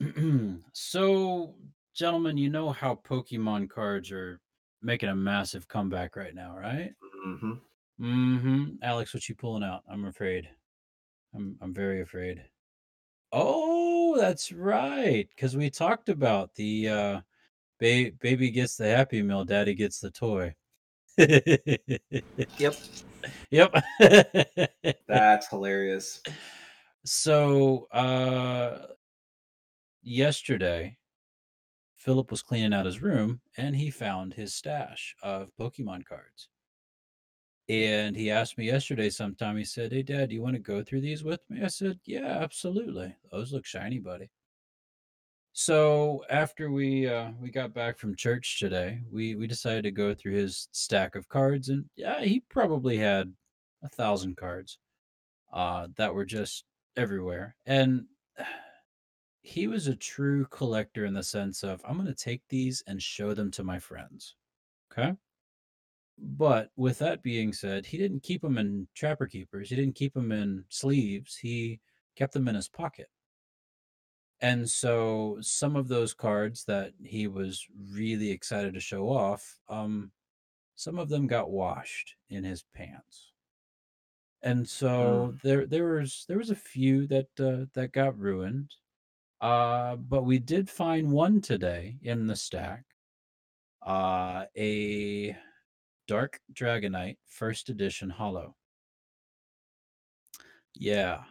so, 0.72 1.54
gentlemen, 2.00 2.38
you 2.38 2.48
know 2.48 2.70
how 2.70 2.98
Pokemon 3.06 3.68
cards 3.68 4.10
are 4.10 4.40
making 4.80 5.10
a 5.10 5.14
massive 5.14 5.68
comeback 5.68 6.16
right 6.16 6.34
now, 6.34 6.56
right? 6.56 6.94
Mm-hmm. 7.26 7.52
Mm-hmm. 8.02 8.64
Alex, 8.82 9.12
what 9.12 9.28
you 9.28 9.34
pulling 9.34 9.62
out? 9.62 9.82
I'm 9.86 10.06
afraid. 10.06 10.48
I'm 11.34 11.58
I'm 11.60 11.74
very 11.74 12.00
afraid. 12.00 12.42
Oh, 13.32 14.16
that's 14.18 14.50
right. 14.50 15.28
Because 15.28 15.58
we 15.58 15.68
talked 15.68 16.08
about 16.08 16.54
the 16.54 16.88
uh 16.88 17.20
ba- 17.78 18.12
baby 18.18 18.50
gets 18.50 18.78
the 18.78 18.86
happy 18.86 19.20
meal, 19.20 19.44
daddy 19.44 19.74
gets 19.74 20.00
the 20.00 20.10
toy. 20.10 20.54
Yep. 21.18 22.76
yep. 23.50 23.74
That's 25.06 25.48
hilarious. 25.48 26.22
so 27.04 27.88
uh 27.92 28.86
yesterday 30.02 30.96
Philip 32.00 32.30
was 32.30 32.42
cleaning 32.42 32.72
out 32.72 32.86
his 32.86 33.02
room 33.02 33.42
and 33.58 33.76
he 33.76 33.90
found 33.90 34.32
his 34.32 34.54
stash 34.54 35.14
of 35.22 35.52
Pokemon 35.60 36.06
cards. 36.06 36.48
And 37.68 38.16
he 38.16 38.30
asked 38.30 38.56
me 38.56 38.64
yesterday 38.64 39.10
sometime, 39.10 39.58
he 39.58 39.64
said, 39.64 39.92
Hey 39.92 40.02
dad, 40.02 40.30
do 40.30 40.34
you 40.34 40.40
want 40.42 40.54
to 40.54 40.60
go 40.60 40.82
through 40.82 41.02
these 41.02 41.22
with 41.22 41.40
me? 41.50 41.62
I 41.62 41.66
said, 41.66 42.00
Yeah, 42.06 42.38
absolutely. 42.40 43.14
Those 43.30 43.52
look 43.52 43.66
shiny, 43.66 43.98
buddy. 43.98 44.30
So 45.52 46.24
after 46.30 46.70
we 46.70 47.06
uh 47.06 47.32
we 47.38 47.50
got 47.50 47.74
back 47.74 47.98
from 47.98 48.16
church 48.16 48.58
today, 48.58 49.02
we 49.12 49.34
we 49.34 49.46
decided 49.46 49.82
to 49.82 49.90
go 49.90 50.14
through 50.14 50.34
his 50.34 50.68
stack 50.72 51.16
of 51.16 51.28
cards 51.28 51.68
and 51.68 51.84
yeah, 51.96 52.22
he 52.22 52.40
probably 52.48 52.96
had 52.96 53.30
a 53.82 53.90
thousand 53.90 54.38
cards 54.38 54.78
uh 55.52 55.88
that 55.96 56.14
were 56.14 56.24
just 56.24 56.64
everywhere. 56.96 57.56
And 57.66 58.06
he 59.50 59.66
was 59.66 59.88
a 59.88 59.96
true 59.96 60.46
collector 60.46 61.04
in 61.04 61.12
the 61.12 61.24
sense 61.24 61.64
of 61.64 61.82
I'm 61.84 61.96
going 61.96 62.06
to 62.06 62.14
take 62.14 62.42
these 62.48 62.84
and 62.86 63.02
show 63.02 63.34
them 63.34 63.50
to 63.52 63.64
my 63.64 63.80
friends. 63.80 64.36
Okay? 64.92 65.12
But 66.16 66.70
with 66.76 67.00
that 67.00 67.24
being 67.24 67.52
said, 67.52 67.84
he 67.84 67.98
didn't 67.98 68.22
keep 68.22 68.42
them 68.42 68.58
in 68.58 68.86
trapper 68.94 69.26
keepers. 69.26 69.68
He 69.68 69.74
didn't 69.74 69.96
keep 69.96 70.14
them 70.14 70.30
in 70.30 70.64
sleeves. 70.68 71.36
He 71.36 71.80
kept 72.14 72.32
them 72.32 72.46
in 72.46 72.54
his 72.54 72.68
pocket. 72.68 73.08
And 74.40 74.70
so 74.70 75.38
some 75.40 75.74
of 75.74 75.88
those 75.88 76.14
cards 76.14 76.64
that 76.66 76.92
he 77.02 77.26
was 77.26 77.66
really 77.92 78.30
excited 78.30 78.74
to 78.74 78.80
show 78.80 79.08
off, 79.08 79.58
um, 79.68 80.12
some 80.76 80.96
of 80.96 81.08
them 81.08 81.26
got 81.26 81.50
washed 81.50 82.14
in 82.28 82.44
his 82.44 82.62
pants. 82.72 83.32
And 84.42 84.66
so 84.68 85.34
there 85.42 85.66
there 85.66 85.94
was 85.94 86.24
there 86.28 86.38
was 86.38 86.50
a 86.50 86.54
few 86.54 87.08
that 87.08 87.28
uh, 87.40 87.66
that 87.74 87.92
got 87.92 88.16
ruined. 88.16 88.70
Uh, 89.40 89.96
but 89.96 90.24
we 90.24 90.38
did 90.38 90.68
find 90.68 91.10
one 91.10 91.40
today 91.40 91.96
in 92.02 92.26
the 92.26 92.36
stack. 92.36 92.84
Uh, 93.86 94.44
a 94.56 95.34
Dark 96.06 96.40
Dragonite 96.52 97.16
first 97.26 97.68
edition 97.70 98.10
hollow. 98.10 98.54
Yeah. 100.74 101.22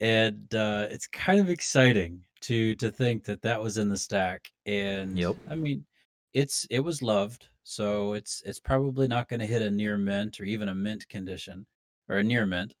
And 0.00 0.52
uh, 0.54 0.88
it's 0.90 1.06
kind 1.06 1.40
of 1.40 1.50
exciting 1.50 2.24
to 2.42 2.74
to 2.76 2.90
think 2.90 3.24
that 3.24 3.42
that 3.42 3.62
was 3.62 3.78
in 3.78 3.88
the 3.88 3.96
stack. 3.96 4.48
And 4.66 5.18
Yep. 5.18 5.36
I 5.48 5.54
mean, 5.54 5.84
it's 6.32 6.66
it 6.70 6.80
was 6.80 7.02
loved, 7.02 7.48
so 7.62 8.14
it's 8.14 8.42
it's 8.46 8.58
probably 8.58 9.06
not 9.06 9.28
going 9.28 9.40
to 9.40 9.46
hit 9.46 9.62
a 9.62 9.70
near 9.70 9.96
mint 9.98 10.40
or 10.40 10.44
even 10.44 10.68
a 10.68 10.74
mint 10.74 11.08
condition 11.08 11.66
or 12.08 12.16
a 12.18 12.24
near 12.24 12.46
mint, 12.46 12.74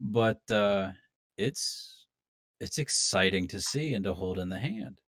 but 0.00 0.40
uh, 0.50 0.92
it's 1.36 2.01
it's 2.62 2.78
exciting 2.78 3.48
to 3.48 3.60
see 3.60 3.94
and 3.94 4.04
to 4.04 4.14
hold 4.14 4.38
in 4.38 4.48
the 4.48 4.58
hand. 4.58 5.00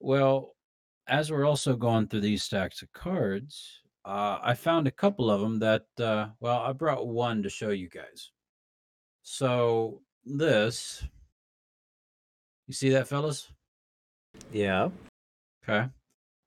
Well, 0.00 0.56
as 1.06 1.30
we're 1.30 1.46
also 1.46 1.76
going 1.76 2.08
through 2.08 2.22
these 2.22 2.42
stacks 2.42 2.82
of 2.82 2.92
cards, 2.92 3.80
uh, 4.04 4.40
I 4.42 4.54
found 4.54 4.88
a 4.88 4.90
couple 4.90 5.30
of 5.30 5.40
them 5.40 5.60
that, 5.60 5.84
uh, 6.00 6.30
well, 6.40 6.58
I 6.58 6.72
brought 6.72 7.06
one 7.06 7.44
to 7.44 7.48
show 7.48 7.70
you 7.70 7.88
guys. 7.88 8.32
So 9.22 10.02
this, 10.24 11.04
you 12.66 12.74
see 12.74 12.90
that, 12.90 13.06
fellas? 13.06 13.52
Yeah. 14.52 14.88
Okay. 15.62 15.88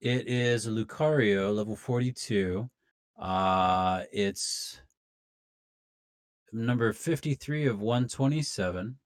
It 0.01 0.27
is 0.27 0.67
a 0.67 0.71
Lucario 0.71 1.55
level 1.55 1.77
42. 1.77 2.69
Uh, 3.17 4.03
it's 4.11 4.81
number 6.51 6.91
53 6.91 7.67
of 7.67 7.79
127 7.79 8.97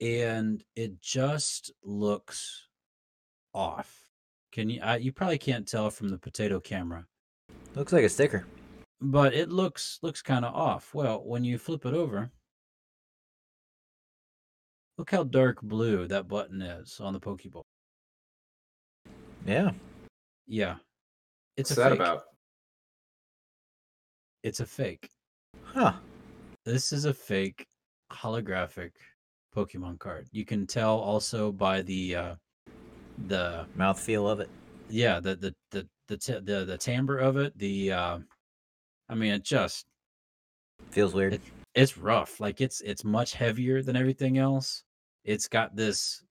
and 0.00 0.62
it 0.76 1.00
just 1.00 1.72
looks 1.82 2.68
off. 3.54 4.04
Can 4.52 4.70
you? 4.70 4.80
I, 4.82 4.96
you 4.96 5.12
probably 5.12 5.38
can't 5.38 5.66
tell 5.68 5.90
from 5.90 6.08
the 6.08 6.18
potato 6.18 6.60
camera, 6.60 7.06
Looks 7.74 7.92
like 7.92 8.04
a 8.04 8.08
sticker. 8.08 8.46
but 9.00 9.34
it 9.34 9.50
looks 9.50 9.98
looks 10.02 10.22
kind 10.22 10.44
of 10.44 10.54
off. 10.54 10.94
Well, 10.94 11.22
when 11.24 11.44
you 11.44 11.58
flip 11.58 11.84
it 11.86 11.94
over, 11.94 12.30
look 14.96 15.10
how 15.10 15.24
dark 15.24 15.60
blue 15.62 16.06
that 16.08 16.28
button 16.28 16.62
is 16.62 16.98
on 17.00 17.12
the 17.12 17.20
Pokeball. 17.20 17.62
Yeah. 19.46 19.70
Yeah, 20.46 20.76
it's 21.58 21.70
What's 21.70 21.78
a 21.78 21.82
that 21.82 21.90
fake. 21.90 22.00
about? 22.00 22.22
It's 24.42 24.60
a 24.60 24.66
fake. 24.66 25.10
Huh. 25.62 25.92
This 26.64 26.92
is 26.92 27.04
a 27.04 27.12
fake 27.12 27.66
holographic 28.10 28.92
Pokemon 29.54 29.98
card. 29.98 30.28
You 30.32 30.44
can 30.44 30.66
tell 30.66 30.98
also 30.98 31.52
by 31.52 31.82
the 31.82 32.14
uh 32.16 32.34
the 33.26 33.66
Mouthfeel 33.76 34.30
of 34.30 34.40
it. 34.40 34.48
yeah 34.88 35.20
the 35.20 35.34
the 35.36 35.54
the 35.70 35.88
the 36.06 36.16
t- 36.16 36.40
the, 36.40 36.64
the 36.64 36.78
timbre 36.78 37.18
of 37.18 37.36
it 37.36 37.56
the 37.58 37.92
uh 37.92 38.18
i 39.08 39.14
mean 39.14 39.32
it 39.32 39.44
just 39.44 39.86
Feels 40.90 41.14
weird. 41.14 41.34
It- 41.34 41.42
it's 41.74 41.98
rough 41.98 42.40
like 42.40 42.60
it's 42.60 42.80
it's 42.80 43.04
much 43.04 43.34
heavier 43.34 43.82
than 43.82 43.94
everything 43.94 44.38
else 44.38 44.84
it's 45.24 45.46
got 45.46 45.76
this 45.76 46.24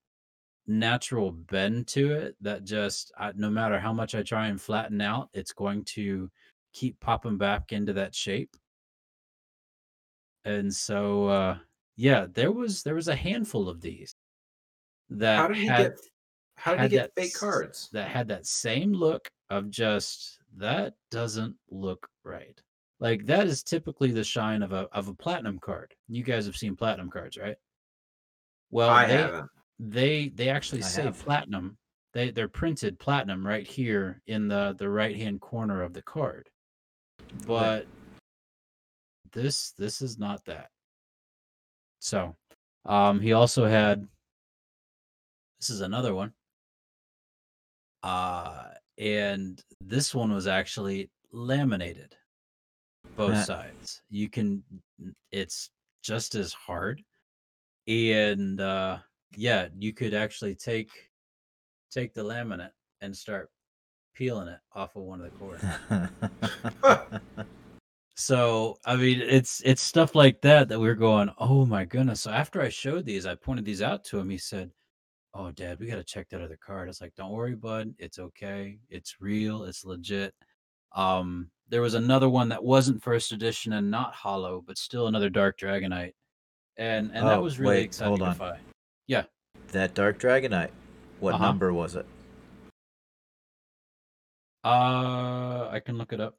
natural 0.65 1.31
bend 1.31 1.87
to 1.87 2.11
it 2.11 2.35
that 2.41 2.65
just 2.65 3.11
I, 3.17 3.31
no 3.35 3.49
matter 3.49 3.79
how 3.79 3.93
much 3.93 4.15
i 4.15 4.23
try 4.23 4.47
and 4.47 4.59
flatten 4.59 4.99
out 4.99 5.29
it's 5.33 5.53
going 5.53 5.85
to 5.95 6.29
keep 6.73 6.99
popping 6.99 7.37
back 7.37 7.71
into 7.71 7.93
that 7.93 8.13
shape 8.15 8.57
and 10.43 10.73
so 10.73 11.27
uh 11.27 11.57
yeah 11.97 12.25
there 12.33 12.51
was 12.51 12.83
there 12.83 12.95
was 12.95 13.09
a 13.09 13.15
handful 13.15 13.67
of 13.67 13.81
these 13.81 14.15
that 15.09 15.37
How 15.37 15.47
did 15.47 15.57
he 15.57 15.65
had 15.65 15.77
get? 15.77 15.99
How 16.55 16.75
did 16.75 16.83
he 16.83 16.89
get 16.89 17.15
that 17.15 17.21
fake 17.21 17.33
cards? 17.35 17.89
that 17.93 18.07
had 18.09 18.27
that 18.29 18.45
same 18.45 18.93
look 18.93 19.29
of 19.49 19.69
just 19.69 20.39
that 20.57 20.93
doesn't 21.11 21.55
look 21.69 22.07
right. 22.23 22.59
Like 22.99 23.25
that 23.27 23.47
is 23.47 23.63
typically 23.63 24.11
the 24.11 24.23
shine 24.23 24.63
of 24.63 24.73
a 24.73 24.87
of 24.91 25.07
a 25.07 25.13
platinum 25.13 25.59
card. 25.59 25.93
You 26.07 26.23
guys 26.23 26.45
have 26.45 26.57
seen 26.57 26.75
platinum 26.75 27.09
cards, 27.09 27.37
right? 27.37 27.55
Well, 28.71 28.89
I 28.89 29.05
they 29.05 29.17
haven't. 29.17 29.49
they 29.79 30.29
they 30.29 30.49
actually 30.49 30.81
I 30.81 30.87
say 30.87 31.03
have. 31.03 31.23
platinum. 31.23 31.77
They 32.13 32.31
they're 32.31 32.47
printed 32.47 32.99
platinum 32.99 33.45
right 33.45 33.67
here 33.67 34.21
in 34.27 34.47
the 34.47 34.75
the 34.77 34.89
right 34.89 35.15
hand 35.15 35.41
corner 35.41 35.83
of 35.83 35.93
the 35.93 36.01
card. 36.01 36.49
But 37.45 37.85
this 39.31 39.71
this 39.77 40.01
is 40.01 40.17
not 40.17 40.43
that. 40.45 40.69
So, 41.99 42.35
um 42.85 43.19
he 43.19 43.33
also 43.33 43.65
had 43.65 44.07
this 45.59 45.69
is 45.69 45.81
another 45.81 46.13
one. 46.13 46.33
Uh 48.03 48.69
and 48.97 49.61
this 49.81 50.13
one 50.15 50.31
was 50.31 50.47
actually 50.47 51.09
laminated 51.31 52.15
both 53.15 53.35
Huh. 53.35 53.43
sides. 53.43 54.01
You 54.09 54.29
can 54.29 54.63
it's 55.31 55.69
just 56.03 56.35
as 56.35 56.53
hard 56.53 57.03
and 57.87 58.61
uh 58.61 58.99
yeah, 59.35 59.67
you 59.77 59.93
could 59.93 60.13
actually 60.13 60.55
take 60.55 60.89
take 61.91 62.13
the 62.13 62.23
laminate 62.23 62.71
and 63.01 63.15
start 63.15 63.49
peeling 64.13 64.47
it 64.47 64.59
off 64.73 64.95
of 64.95 65.03
one 65.03 65.21
of 65.21 65.31
the 65.31 65.37
corners. 65.37 65.61
So 68.17 68.79
I 68.83 68.95
mean, 68.95 69.21
it's 69.21 69.61
it's 69.63 69.81
stuff 69.81 70.15
like 70.15 70.41
that 70.41 70.69
that 70.69 70.79
we 70.79 70.89
are 70.89 70.95
going, 70.95 71.29
oh 71.37 71.67
my 71.67 71.85
goodness. 71.85 72.21
So 72.21 72.31
after 72.31 72.59
I 72.61 72.69
showed 72.69 73.05
these, 73.05 73.27
I 73.27 73.35
pointed 73.35 73.63
these 73.63 73.83
out 73.83 74.03
to 74.05 74.17
him. 74.17 74.27
He 74.31 74.39
said, 74.39 74.71
"Oh, 75.35 75.51
Dad, 75.51 75.79
we 75.79 75.85
got 75.85 75.97
to 75.97 76.03
check 76.03 76.27
that 76.29 76.41
other 76.41 76.57
card." 76.57 76.87
I 76.87 76.89
was 76.89 76.99
like, 76.99 77.13
"Don't 77.15 77.31
worry, 77.31 77.53
bud. 77.53 77.93
It's 77.99 78.17
okay. 78.17 78.79
It's 78.89 79.21
real. 79.21 79.65
It's 79.65 79.85
legit." 79.85 80.33
Um, 80.93 81.51
there 81.69 81.83
was 81.83 81.93
another 81.93 82.27
one 82.27 82.49
that 82.49 82.63
wasn't 82.63 83.03
first 83.03 83.33
edition 83.33 83.73
and 83.73 83.91
not 83.91 84.15
hollow, 84.15 84.63
but 84.65 84.79
still 84.79 85.05
another 85.07 85.29
Dark 85.29 85.59
Dragonite, 85.59 86.13
and 86.77 87.11
and 87.13 87.27
that 87.27 87.37
Oh, 87.37 87.43
was 87.43 87.59
really 87.59 87.75
wait, 87.77 87.85
exciting 87.85 88.09
hold 88.17 88.21
on. 88.23 88.35
find. 88.35 88.59
that 89.73 89.93
Dark 89.93 90.17
Dragonite. 90.17 90.71
What 91.19 91.35
Uh-huh. 91.35 91.43
number 91.45 91.71
was 91.71 91.95
it? 91.95 92.05
Uh, 94.63 95.69
I 95.69 95.79
can 95.85 95.97
look 95.97 96.13
it 96.13 96.19
up. 96.19 96.35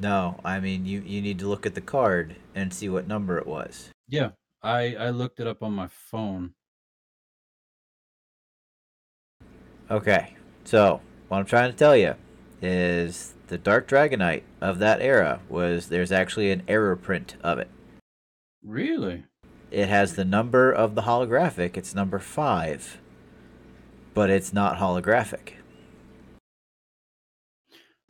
No, 0.00 0.40
I 0.44 0.60
mean 0.60 0.86
you 0.86 1.00
you 1.00 1.20
need 1.20 1.38
to 1.40 1.48
look 1.48 1.66
at 1.66 1.74
the 1.74 1.80
card 1.80 2.36
and 2.54 2.72
see 2.72 2.88
what 2.88 3.06
number 3.06 3.36
it 3.38 3.46
was. 3.46 3.90
Yeah, 4.08 4.30
I 4.62 4.96
I 4.96 5.10
looked 5.10 5.40
it 5.40 5.46
up 5.46 5.62
on 5.62 5.74
my 5.74 5.88
phone. 5.88 6.54
Okay. 9.90 10.34
So, 10.64 11.00
what 11.28 11.38
I'm 11.38 11.44
trying 11.44 11.70
to 11.70 11.76
tell 11.76 11.96
you 11.96 12.14
is 12.62 13.34
the 13.48 13.58
Dark 13.58 13.88
Dragonite 13.88 14.42
of 14.60 14.78
that 14.78 15.00
era 15.02 15.40
was 15.48 15.88
there's 15.88 16.12
actually 16.12 16.50
an 16.50 16.62
error 16.68 16.96
print 16.96 17.36
of 17.42 17.58
it. 17.58 17.68
Really? 18.64 19.24
It 19.70 19.88
has 19.88 20.14
the 20.14 20.24
number 20.24 20.70
of 20.72 20.94
the 20.94 21.02
holographic, 21.02 21.76
it's 21.76 21.94
number 21.94 22.18
5. 22.18 22.98
But 24.14 24.30
it's 24.30 24.52
not 24.52 24.78
holographic. 24.78 25.54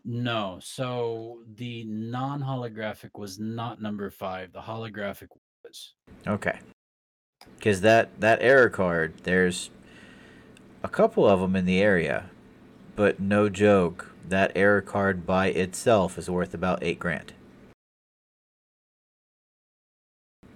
No. 0.05 0.59
So 0.63 1.43
the 1.57 1.85
non-holographic 1.85 3.19
was 3.19 3.39
not 3.39 3.81
number 3.83 4.11
five. 4.11 4.53
The 4.53 4.61
holographic 4.61 5.29
was. 5.65 5.95
Okay. 6.27 6.59
Cuz 7.61 7.81
that 7.81 8.21
that 8.21 8.39
error 8.43 8.69
card, 8.69 9.15
there's 9.25 9.71
a 10.83 10.89
couple 10.89 11.29
of 11.29 11.41
them 11.41 11.57
in 11.57 11.65
the 11.65 11.81
area, 11.81 12.31
but 12.97 13.21
no 13.21 13.49
joke, 13.49 14.15
that 14.29 14.53
error 14.55 14.81
card 14.81 15.27
by 15.27 15.49
itself 15.49 16.19
is 16.19 16.31
worth 16.31 16.55
about 16.55 16.83
8 16.83 16.99
grand. 16.99 17.33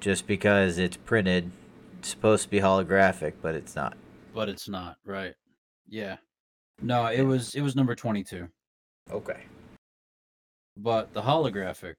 Just 0.00 0.26
because 0.26 0.78
it's 0.78 0.96
printed, 0.96 1.50
it's 1.98 2.08
supposed 2.08 2.44
to 2.44 2.50
be 2.50 2.60
holographic, 2.60 3.34
but 3.40 3.54
it's 3.54 3.74
not. 3.74 3.96
But 4.34 4.48
it's 4.48 4.68
not, 4.68 4.96
right? 5.04 5.34
Yeah. 5.88 6.16
No, 6.82 7.06
it 7.06 7.22
was 7.22 7.54
it 7.54 7.62
was 7.62 7.76
number 7.76 7.94
22. 7.94 8.48
Okay. 9.10 9.42
But 10.76 11.12
the 11.12 11.22
holographic 11.22 11.96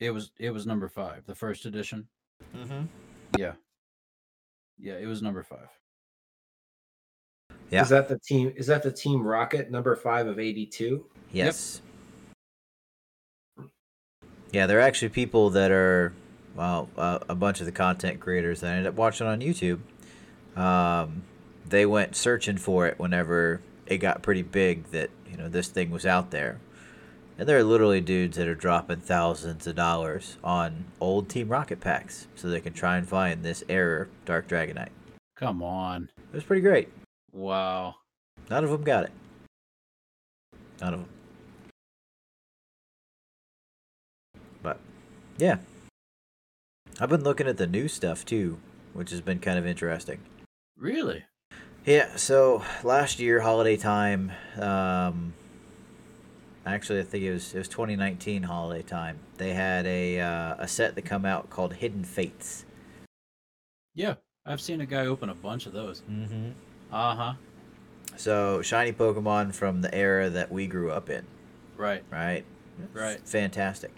it 0.00 0.10
was 0.10 0.32
it 0.38 0.50
was 0.50 0.66
number 0.66 0.88
5, 0.88 1.24
the 1.26 1.34
first 1.34 1.64
edition. 1.66 2.08
Mhm. 2.54 2.88
Yeah. 3.38 3.54
Yeah, 4.78 4.94
it 4.94 5.06
was 5.06 5.22
number 5.22 5.42
5. 5.42 5.68
Yeah. 7.70 7.82
Is 7.82 7.88
that 7.88 8.08
the 8.08 8.18
team? 8.18 8.52
Is 8.56 8.66
that 8.66 8.82
the 8.82 8.92
Team 8.92 9.26
Rocket 9.26 9.70
number 9.70 9.96
five 9.96 10.26
of 10.26 10.38
eighty-two? 10.38 11.06
Yes. 11.32 11.80
Yeah, 14.52 14.66
there 14.66 14.78
are 14.78 14.82
actually 14.82 15.08
people 15.08 15.50
that 15.50 15.72
are, 15.72 16.12
well, 16.54 16.88
uh, 16.96 17.18
a 17.28 17.34
bunch 17.34 17.58
of 17.60 17.66
the 17.66 17.72
content 17.72 18.20
creators 18.20 18.60
that 18.60 18.68
I 18.72 18.76
ended 18.76 18.86
up 18.86 18.94
watching 18.94 19.26
on 19.26 19.40
YouTube. 19.40 19.80
Um, 20.56 21.22
they 21.68 21.86
went 21.86 22.14
searching 22.14 22.58
for 22.58 22.86
it 22.86 22.98
whenever 22.98 23.60
it 23.86 23.98
got 23.98 24.22
pretty 24.22 24.42
big 24.42 24.84
that 24.90 25.10
you 25.30 25.36
know 25.36 25.48
this 25.48 25.68
thing 25.68 25.90
was 25.90 26.06
out 26.06 26.30
there, 26.30 26.58
and 27.38 27.48
there 27.48 27.58
are 27.58 27.64
literally 27.64 28.00
dudes 28.00 28.36
that 28.36 28.48
are 28.48 28.54
dropping 28.54 29.00
thousands 29.00 29.66
of 29.66 29.76
dollars 29.76 30.36
on 30.42 30.84
old 31.00 31.28
Team 31.28 31.48
Rocket 31.48 31.80
packs 31.80 32.26
so 32.34 32.48
they 32.48 32.60
can 32.60 32.72
try 32.72 32.96
and 32.96 33.08
find 33.08 33.42
this 33.42 33.64
error 33.68 34.08
Dark 34.24 34.48
Dragonite. 34.48 34.90
Come 35.36 35.62
on. 35.62 36.08
It 36.16 36.34
was 36.34 36.44
pretty 36.44 36.62
great. 36.62 36.88
Wow. 37.32 37.96
None 38.50 38.64
of 38.64 38.70
them 38.70 38.84
got 38.84 39.04
it. 39.04 39.12
None 40.80 40.94
of 40.94 41.00
them. 41.00 41.08
But 44.62 44.78
yeah, 45.38 45.58
I've 47.00 47.10
been 47.10 47.24
looking 47.24 47.48
at 47.48 47.56
the 47.56 47.66
new 47.66 47.88
stuff 47.88 48.24
too, 48.24 48.58
which 48.92 49.10
has 49.10 49.20
been 49.20 49.40
kind 49.40 49.58
of 49.58 49.66
interesting. 49.66 50.20
Really? 50.78 51.24
Yeah, 51.84 52.16
so 52.16 52.62
last 52.82 53.20
year 53.20 53.40
holiday 53.40 53.76
time, 53.76 54.32
um, 54.58 55.34
actually 56.64 57.00
I 57.00 57.02
think 57.02 57.24
it 57.24 57.32
was 57.32 57.54
it 57.54 57.58
was 57.58 57.68
2019 57.68 58.44
holiday 58.44 58.82
time. 58.82 59.18
They 59.36 59.52
had 59.52 59.84
a 59.86 60.20
uh, 60.20 60.54
a 60.58 60.66
set 60.66 60.94
that 60.94 61.02
come 61.02 61.26
out 61.26 61.50
called 61.50 61.74
Hidden 61.74 62.04
Fates. 62.04 62.64
Yeah. 63.94 64.14
I've 64.46 64.60
seen 64.60 64.80
a 64.82 64.86
guy 64.86 65.06
open 65.06 65.30
a 65.30 65.34
bunch 65.34 65.66
of 65.66 65.72
those. 65.72 66.02
Mm-hmm. 66.10 66.50
Uh-huh. 66.92 67.32
So 68.16 68.60
shiny 68.62 68.92
Pokemon 68.92 69.54
from 69.54 69.80
the 69.80 69.94
era 69.94 70.28
that 70.30 70.52
we 70.52 70.66
grew 70.66 70.90
up 70.90 71.08
in. 71.08 71.24
Right. 71.76 72.02
right? 72.10 72.44
Right. 72.92 73.26
Fantastic. 73.26 73.92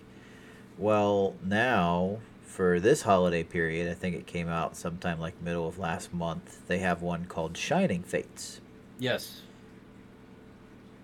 Well, 0.79 1.35
now 1.45 2.19
for 2.47 2.81
this 2.81 3.03
holiday 3.03 3.43
period, 3.43 3.91
I 3.91 3.95
think 3.95 4.17
it 4.17 4.27
came 4.27 4.49
out 4.49 4.77
sometime 4.77 5.21
like 5.21 5.41
middle 5.43 5.67
of 5.69 5.79
last 5.79 6.15
month. 6.15 6.67
They 6.69 6.79
have 6.79 7.03
one 7.03 7.27
called 7.27 7.57
Shining 7.57 8.03
Fates, 8.03 8.61
Yes. 8.99 9.43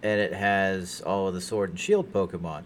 and 0.02 0.20
it 0.20 0.33
has 0.33 1.00
all 1.02 1.28
of 1.28 1.35
the 1.35 1.40
Sword 1.40 1.70
and 1.70 1.78
Shield 1.81 2.12
Pokemon 2.12 2.62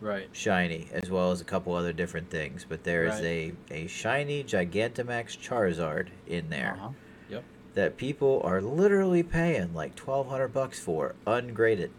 Right. 0.00 0.28
shiny, 0.32 0.88
as 0.92 1.10
well 1.10 1.30
as 1.32 1.40
a 1.40 1.44
couple 1.44 1.74
other 1.74 1.92
different 1.92 2.28
things. 2.30 2.66
But 2.68 2.84
there 2.84 3.04
is 3.04 3.14
Right. 3.14 3.54
a 3.70 3.84
a 3.84 3.86
shiny 3.86 4.44
Gigantamax 4.44 5.36
Charizard 5.38 6.08
in 6.26 6.50
there 6.50 6.74
Uh-huh. 6.74 6.90
Yep. 7.30 7.44
that 7.74 7.96
people 7.96 8.40
are 8.44 8.60
literally 8.60 9.22
paying 9.22 9.72
like 9.74 9.94
twelve 9.96 10.28
hundred 10.28 10.48
bucks 10.52 10.78
for, 10.78 11.14
ungraded. 11.26 11.90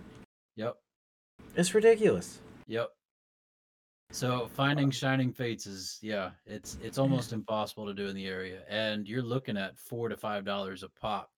Yep. 0.56 0.78
It's 1.56 1.74
ridiculous. 1.74 2.40
Yep. 2.68 2.92
So 4.12 4.50
finding 4.54 4.89
shining 4.89 5.32
fates 5.34 5.67
is 5.67 6.00
yeah, 6.02 6.32
it's 6.46 6.78
it's 6.82 6.98
almost 6.98 7.34
impossible 7.34 7.86
to 7.88 7.93
do 7.93 8.08
in 8.08 8.15
the 8.15 8.26
area, 8.26 8.62
and 8.70 9.08
you're 9.08 9.22
looking 9.22 9.58
at 9.58 9.78
four 9.78 10.08
to 10.10 10.15
five 10.17 10.46
dollars 10.46 10.84
a 10.84 10.89
pop 10.89 11.30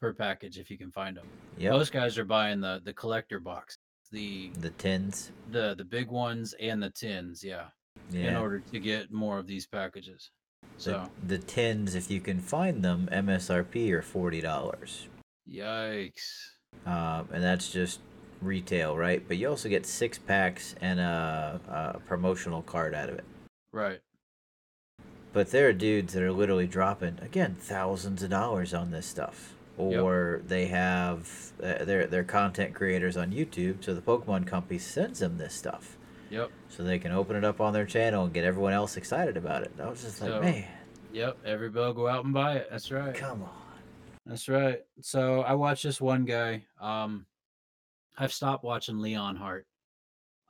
per 0.00 0.12
package 0.12 0.58
if 0.58 0.70
you 0.70 0.76
can 0.76 0.90
find 0.92 1.16
them. 1.16 1.26
Yep. 1.56 1.72
Most 1.72 1.92
guys 1.92 2.18
are 2.18 2.24
buying 2.24 2.60
the 2.60 2.80
the 2.84 2.92
collector 2.92 3.40
box, 3.40 3.78
the 4.12 4.50
the 4.60 4.70
tins. 4.70 5.32
the 5.50 5.74
the 5.76 5.84
big 5.84 6.10
ones 6.10 6.54
and 6.60 6.82
the 6.82 6.90
tins, 6.90 7.42
yeah, 7.42 7.68
yeah. 8.10 8.28
in 8.28 8.36
order 8.36 8.60
to 8.60 8.78
get 8.78 9.10
more 9.10 9.38
of 9.38 9.46
these 9.46 9.66
packages. 9.66 10.30
So 10.76 11.08
The, 11.26 11.38
the 11.38 11.42
tins, 11.44 11.94
if 11.94 12.10
you 12.10 12.20
can 12.20 12.38
find 12.38 12.82
them, 12.84 13.08
MSRP 13.12 13.90
are 13.92 14.02
forty 14.02 14.42
dollars, 14.42 15.08
yikes. 15.50 16.48
um, 16.84 17.28
and 17.32 17.42
that's 17.42 17.70
just 17.72 18.00
retail, 18.44 18.96
right? 18.96 19.26
But 19.26 19.36
you 19.38 19.48
also 19.48 19.68
get 19.68 19.86
six 19.86 20.18
packs 20.18 20.74
and 20.80 21.00
a, 21.00 21.60
a 21.96 21.98
promotional 22.00 22.62
card 22.62 22.94
out 22.94 23.08
of 23.08 23.16
it. 23.16 23.24
Right. 23.72 24.00
But 25.32 25.50
there 25.50 25.68
are 25.68 25.72
dudes 25.72 26.12
that 26.12 26.22
are 26.22 26.32
literally 26.32 26.66
dropping 26.66 27.18
again 27.20 27.56
thousands 27.58 28.22
of 28.22 28.30
dollars 28.30 28.72
on 28.72 28.90
this 28.92 29.06
stuff, 29.06 29.54
Yep. 29.78 30.00
or 30.02 30.42
they 30.46 30.66
have 30.66 31.28
uh, 31.62 31.84
they're 31.84 32.06
they're 32.06 32.22
content 32.24 32.74
creators 32.74 33.16
on 33.16 33.32
YouTube, 33.32 33.82
so 33.84 33.94
the 33.94 34.00
Pokemon 34.00 34.46
company 34.46 34.78
sends 34.78 35.18
them 35.18 35.36
this 35.36 35.52
stuff 35.54 35.96
Yep. 36.30 36.50
so 36.68 36.84
they 36.84 37.00
can 37.00 37.10
open 37.10 37.34
it 37.34 37.44
up 37.44 37.60
on 37.60 37.72
their 37.72 37.84
channel 37.84 38.24
and 38.24 38.32
get 38.32 38.44
everyone 38.44 38.72
else 38.72 38.96
excited 38.96 39.36
about 39.36 39.62
it. 39.62 39.72
I 39.82 39.88
was 39.88 40.02
just 40.02 40.20
like, 40.20 40.30
So- 40.30 40.40
man, 40.40 40.64
Yep. 41.12 41.38
Every 41.44 41.70
bill 41.70 41.92
go 41.92 42.06
out 42.08 42.24
and 42.24 42.32
buy 42.34 42.54
it. 42.54 42.68
That's 42.70 42.90
right. 42.92 43.14
come 43.14 43.42
on. 43.42 43.50
That's 44.26 44.48
right. 44.48 44.82
So 45.00 45.42
I 45.42 45.54
watched 45.54 45.82
this 45.84 46.00
one 46.00 46.24
guy. 46.24 46.64
Um, 46.80 47.26
I've 48.16 48.32
stopped 48.32 48.64
watching 48.64 48.96
Leonhart. 48.96 49.64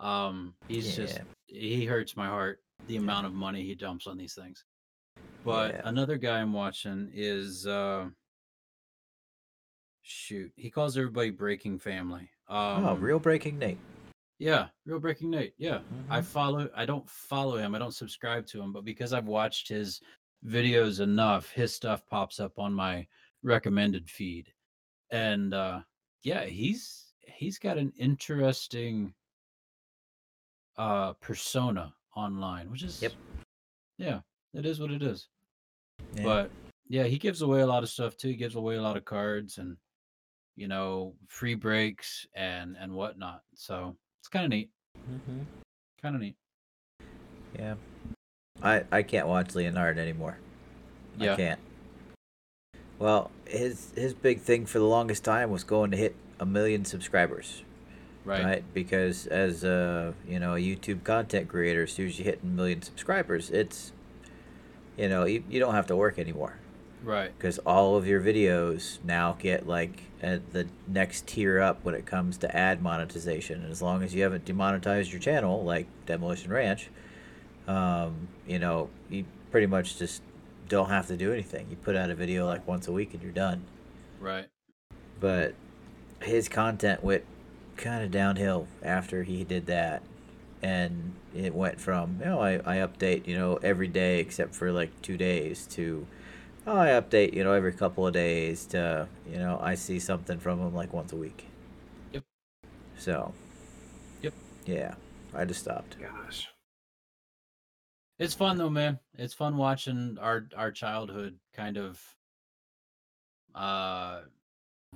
Um, 0.00 0.54
he's 0.68 0.94
just 0.96 1.20
he 1.46 1.84
hurts 1.84 2.16
my 2.16 2.26
heart. 2.26 2.60
The 2.86 2.96
amount 2.96 3.26
of 3.26 3.32
money 3.32 3.62
he 3.64 3.74
dumps 3.74 4.06
on 4.06 4.16
these 4.18 4.34
things. 4.34 4.64
But 5.44 5.74
Yeah. 5.74 5.82
another 5.84 6.16
guy 6.18 6.40
I'm 6.40 6.52
watching 6.52 7.10
is 7.14 7.66
uh, 7.66 8.08
shoot. 10.02 10.52
He 10.56 10.70
calls 10.70 10.96
everybody 10.96 11.30
Breaking 11.30 11.78
Family. 11.78 12.30
Um, 12.48 12.84
oh, 12.84 12.94
real 12.96 13.18
breaking 13.18 13.58
Nate. 13.58 13.78
Yeah, 14.38 14.68
real 14.84 14.98
Breaking 15.00 15.30
Nate. 15.30 15.54
Yeah, 15.56 15.80
I 16.10 16.20
Mhm. 16.20 16.24
follow. 16.24 16.70
I 16.74 16.84
don't 16.84 17.08
follow 17.08 17.56
him. 17.56 17.74
I 17.74 17.78
don't 17.78 17.94
subscribe 17.94 18.46
to 18.48 18.60
him, 18.60 18.72
but 18.72 18.84
because 18.84 19.12
I've 19.12 19.26
watched 19.28 19.68
his 19.68 20.02
videos 20.44 21.00
enough, 21.00 21.50
his 21.50 21.74
stuff 21.74 22.04
pops 22.06 22.40
up 22.40 22.58
on 22.58 22.74
my 22.74 23.06
recommended 23.42 24.10
feed, 24.10 24.52
and 25.10 25.54
uh, 25.54 25.82
yeah, 26.22 26.44
he's 26.44 27.03
he's 27.26 27.58
got 27.58 27.78
an 27.78 27.92
interesting 27.96 29.14
uh 30.76 31.12
persona 31.14 31.92
online, 32.16 32.70
which 32.70 32.82
is 32.82 33.00
Yep. 33.02 33.12
yeah, 33.98 34.20
it 34.54 34.66
is 34.66 34.80
what 34.80 34.90
it 34.90 35.02
is. 35.02 35.28
Yeah. 36.14 36.24
But 36.24 36.50
yeah, 36.88 37.04
he 37.04 37.18
gives 37.18 37.42
away 37.42 37.60
a 37.60 37.66
lot 37.66 37.82
of 37.82 37.88
stuff 37.88 38.16
too. 38.16 38.28
He 38.28 38.36
gives 38.36 38.56
away 38.56 38.76
a 38.76 38.82
lot 38.82 38.96
of 38.96 39.04
cards 39.04 39.58
and 39.58 39.76
you 40.56 40.68
know 40.68 41.14
free 41.28 41.54
breaks 41.54 42.26
and 42.34 42.76
and 42.78 42.92
whatnot. 42.92 43.42
So 43.54 43.96
it's 44.20 44.28
kind 44.28 44.44
of 44.44 44.50
neat. 44.50 44.70
Mhm. 45.08 45.44
Kind 46.02 46.14
of 46.16 46.20
neat. 46.20 46.36
Yeah. 47.58 47.76
I 48.62 48.84
I 48.90 49.02
can't 49.02 49.28
watch 49.28 49.48
Leonhart 49.54 49.96
anymore. 49.98 50.38
I 51.20 51.24
Yeah. 51.24 51.36
can't. 51.36 51.60
Well, 52.98 53.30
his 53.46 53.92
his 53.94 54.14
big 54.14 54.40
thing 54.40 54.66
for 54.66 54.78
the 54.78 54.84
longest 54.86 55.24
time 55.24 55.50
was 55.50 55.64
going 55.64 55.90
to 55.92 55.96
hit 55.96 56.14
a 56.40 56.46
million 56.46 56.84
subscribers, 56.84 57.62
Right. 58.24 58.44
right? 58.44 58.64
Because 58.74 59.26
as 59.26 59.64
a 59.64 60.14
you 60.26 60.38
know 60.38 60.54
a 60.54 60.58
YouTube 60.58 61.04
content 61.04 61.48
creator, 61.48 61.82
as 61.84 61.92
soon 61.92 62.06
as 62.08 62.18
you 62.18 62.24
hit 62.24 62.40
a 62.42 62.46
million 62.46 62.82
subscribers, 62.82 63.50
it's 63.50 63.92
you 64.96 65.08
know 65.08 65.24
you, 65.24 65.42
you 65.48 65.60
don't 65.60 65.74
have 65.74 65.86
to 65.88 65.96
work 65.96 66.18
anymore 66.18 66.56
Right. 67.02 67.36
because 67.36 67.58
all 67.60 67.96
of 67.96 68.06
your 68.06 68.20
videos 68.20 68.98
now 69.04 69.36
get 69.38 69.66
like 69.66 70.04
at 70.22 70.52
the 70.52 70.66
next 70.88 71.26
tier 71.26 71.60
up 71.60 71.84
when 71.84 71.94
it 71.94 72.06
comes 72.06 72.38
to 72.38 72.56
ad 72.56 72.80
monetization. 72.82 73.62
And 73.62 73.70
as 73.70 73.82
long 73.82 74.02
as 74.02 74.14
you 74.14 74.22
haven't 74.22 74.44
demonetized 74.46 75.12
your 75.12 75.20
channel, 75.20 75.62
like 75.64 75.86
Demolition 76.06 76.50
Ranch, 76.50 76.88
um, 77.68 78.28
you 78.46 78.58
know, 78.58 78.88
you 79.10 79.26
pretty 79.50 79.66
much 79.66 79.98
just 79.98 80.22
don't 80.68 80.88
have 80.88 81.06
to 81.08 81.16
do 81.16 81.30
anything. 81.32 81.66
You 81.68 81.76
put 81.76 81.94
out 81.94 82.08
a 82.08 82.14
video 82.14 82.46
like 82.46 82.66
once 82.66 82.88
a 82.88 82.92
week 82.92 83.12
and 83.12 83.22
you're 83.22 83.32
done. 83.32 83.64
Right. 84.18 84.46
But 85.20 85.54
his 86.24 86.48
content 86.48 87.04
went 87.04 87.24
kind 87.76 88.04
of 88.04 88.10
downhill 88.10 88.66
after 88.82 89.22
he 89.22 89.44
did 89.44 89.66
that, 89.66 90.02
and 90.62 91.14
it 91.34 91.54
went 91.54 91.80
from 91.80 92.18
you 92.20 92.26
know 92.26 92.40
I, 92.40 92.54
I 92.64 92.76
update 92.76 93.26
you 93.26 93.36
know 93.36 93.58
every 93.62 93.88
day 93.88 94.20
except 94.20 94.54
for 94.54 94.72
like 94.72 94.90
two 95.02 95.16
days 95.16 95.66
to 95.72 96.06
oh, 96.66 96.76
I 96.76 96.88
update 96.88 97.34
you 97.34 97.44
know 97.44 97.52
every 97.52 97.72
couple 97.72 98.06
of 98.06 98.12
days 98.12 98.66
to 98.66 99.08
you 99.30 99.38
know 99.38 99.58
I 99.62 99.74
see 99.74 99.98
something 99.98 100.38
from 100.38 100.60
him 100.60 100.74
like 100.74 100.92
once 100.92 101.12
a 101.12 101.16
week. 101.16 101.46
Yep. 102.12 102.24
So. 102.98 103.32
Yep. 104.22 104.34
Yeah, 104.66 104.94
I 105.34 105.44
just 105.44 105.60
stopped. 105.60 105.96
Gosh. 106.00 106.48
It's 108.18 108.34
fun 108.34 108.58
though, 108.58 108.70
man. 108.70 109.00
It's 109.18 109.34
fun 109.34 109.56
watching 109.56 110.16
our 110.20 110.46
our 110.56 110.70
childhood 110.70 111.38
kind 111.52 111.76
of 111.76 112.00
uh 113.54 114.20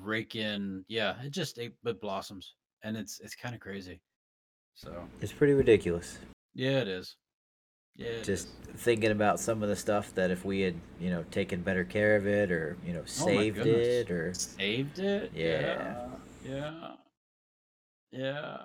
rake 0.02 0.36
in. 0.36 0.84
Yeah, 0.88 1.20
it 1.22 1.30
just 1.30 1.58
it, 1.58 1.74
it 1.84 2.00
blossoms, 2.00 2.54
and 2.82 2.96
it's 2.96 3.20
it's 3.20 3.34
kind 3.34 3.54
of 3.54 3.60
crazy. 3.60 4.00
So 4.74 5.04
It's 5.20 5.32
pretty 5.32 5.54
ridiculous. 5.54 6.18
yeah, 6.54 6.80
it 6.80 6.88
is. 6.88 7.16
Yeah, 7.96 8.06
it 8.06 8.24
just 8.24 8.46
is. 8.48 8.80
thinking 8.82 9.10
about 9.10 9.40
some 9.40 9.62
of 9.62 9.68
the 9.68 9.74
stuff 9.74 10.14
that 10.14 10.30
if 10.30 10.44
we 10.44 10.60
had 10.60 10.74
you 11.00 11.10
know 11.10 11.24
taken 11.32 11.62
better 11.62 11.84
care 11.84 12.14
of 12.16 12.26
it 12.28 12.52
or 12.52 12.76
you 12.86 12.92
know 12.92 13.00
Oh 13.00 13.04
saved 13.06 13.56
goodness. 13.56 13.86
it 13.88 14.10
or 14.10 14.34
saved 14.34 14.98
it. 15.00 15.32
Yeah. 15.34 15.60
yeah, 16.44 16.50
yeah. 16.52 16.90
yeah. 18.12 18.56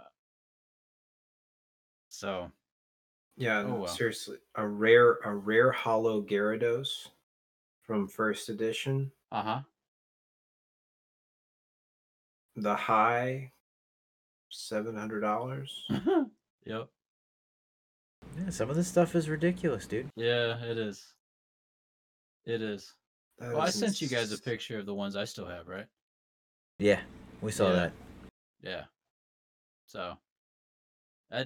So 2.09 2.51
Yeah, 3.37 3.63
Oh, 3.67 3.73
well. 3.75 3.87
seriously, 3.87 4.37
a 4.55 4.67
rare 4.67 5.17
a 5.25 5.33
rare 5.35 5.71
holo 5.71 6.21
Gyarados 6.21 7.07
from 7.81 8.07
first 8.07 8.49
edition. 8.49 9.11
uh 9.31 9.41
huh. 9.41 9.61
The 12.55 12.75
high 12.75 13.51
seven 14.49 14.95
hundred 14.95 15.21
dollars. 15.21 15.85
yep. 16.65 16.87
yeah, 18.37 18.49
some 18.49 18.69
of 18.69 18.75
this 18.75 18.87
stuff 18.87 19.15
is 19.15 19.27
ridiculous 19.29 19.87
dude 19.87 20.09
Yeah, 20.15 20.63
it 20.63 20.77
is. 20.77 21.03
It 22.45 22.61
is. 22.61 22.93
Well, 23.39 23.59
I 23.61 23.69
sent 23.69 24.01
you 24.01 24.07
guys 24.07 24.31
a 24.31 24.37
picture 24.37 24.77
of 24.77 24.85
the 24.85 24.93
ones 24.93 25.15
I 25.15 25.25
still 25.25 25.47
have, 25.47 25.67
right? 25.67 25.87
yeah 26.79 27.01
we 27.41 27.51
saw 27.51 27.67
Yeah. 27.69 27.73
that 27.75 27.93
Yeah. 28.61 28.83
So 29.87 30.17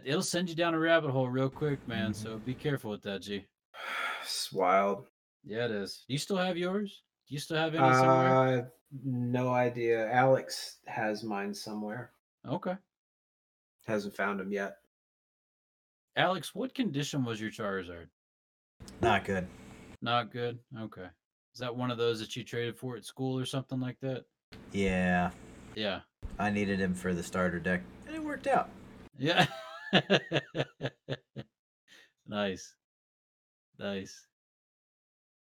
it'll 0.05 0.21
send 0.21 0.49
you 0.49 0.55
down 0.55 0.73
a 0.73 0.79
rabbit 0.79 1.11
hole 1.11 1.29
real 1.29 1.49
quick, 1.49 1.85
man. 1.87 2.11
Mhm. 2.11 2.15
So 2.15 2.37
be 2.39 2.53
careful 2.53 2.91
with 2.91 3.03
that, 3.03 3.21
G. 3.21 3.45
It's 4.23 4.51
wild. 4.51 5.07
Yeah, 5.45 5.65
it 5.65 5.71
is. 5.71 6.03
You 6.09 6.17
still 6.17 6.35
have 6.37 6.57
yours? 6.57 7.03
Do 7.29 7.33
you 7.33 7.39
still 7.39 7.55
have 7.57 7.73
any 7.75 7.93
somewhere? 7.93 8.59
Uh, 8.59 8.65
no 9.03 9.49
idea. 9.53 10.09
Alex 10.11 10.77
has 10.85 11.23
mine 11.23 11.53
somewhere. 11.53 12.11
Okay. 12.47 12.75
Hasn't 13.85 14.15
found 14.15 14.39
him 14.41 14.51
yet. 14.51 14.77
Alex, 16.15 16.53
what 16.55 16.73
condition 16.73 17.23
was 17.23 17.39
your 17.39 17.51
Charizard? 17.51 18.07
not 19.01 19.25
good 19.25 19.47
Not 20.01 20.31
good. 20.31 20.59
Okay. 20.79 21.07
Is 21.53 21.59
that 21.59 21.75
one 21.75 21.89
of 21.91 21.97
those 21.97 22.19
that 22.19 22.35
you 22.35 22.43
traded 22.43 22.77
for 22.77 22.95
at 22.95 23.05
school 23.05 23.39
or 23.39 23.45
something 23.45 23.79
like 23.79 23.99
that? 24.01 24.25
yeah 24.71 25.31
Yeah. 25.75 25.99
i 26.39 26.49
needed 26.49 26.79
him 26.79 26.93
for 26.93 27.13
the 27.13 27.21
starter 27.23 27.59
deck 27.59 27.81
and 28.07 28.15
it 28.15 28.23
worked 28.23 28.47
out 28.47 28.69
Yeah. 29.17 29.45
nice. 32.27 32.75
Nice. 33.79 34.25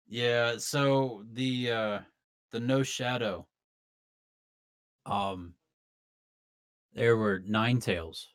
Yeah, 0.09 0.57
so 0.59 1.25
the 1.33 1.70
uh 1.70 1.99
the 2.57 2.61
no 2.61 2.83
shadow 2.83 3.47
um 5.05 5.53
there 6.95 7.19
were 7.19 7.40
Ninetales 7.40 8.29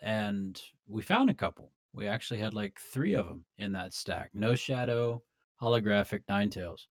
and 0.00 0.58
we 0.88 1.02
found 1.02 1.28
a 1.28 1.34
couple. 1.34 1.72
We 1.92 2.08
actually 2.08 2.40
had 2.40 2.54
like 2.54 2.78
3 2.80 3.12
of 3.16 3.26
them 3.26 3.44
in 3.58 3.72
that 3.72 3.92
stack. 3.92 4.30
No 4.32 4.54
shadow, 4.54 5.22
holographic 5.60 6.22
Ninetales. 6.26 6.86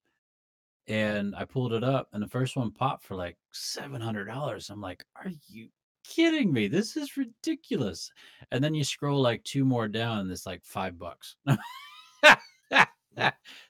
And 0.88 1.36
I 1.36 1.45
pulled 1.45 1.74
it 1.74 1.84
up 1.84 2.08
and 2.13 2.21
the 2.21 2.28
first 2.28 2.56
one 2.56 2.69
popped 2.69 3.04
for 3.04 3.15
like 3.15 3.36
$700. 3.52 4.69
I'm 4.69 4.82
like, 4.82 5.04
"Are 5.15 5.32
you 5.50 5.69
kidding 6.08 6.54
me? 6.54 6.67
This 6.67 6.95
is 6.95 7.17
ridiculous. 7.17 8.12
And 8.52 8.63
then 8.63 8.76
you 8.76 8.84
scroll 8.84 9.24
like 9.24 9.43
two 9.43 9.65
more 9.65 9.88
down 9.88 10.19
and 10.19 10.32
it's 10.32 10.45
like 10.45 10.63
five 10.63 11.00
bucks. 11.00 11.36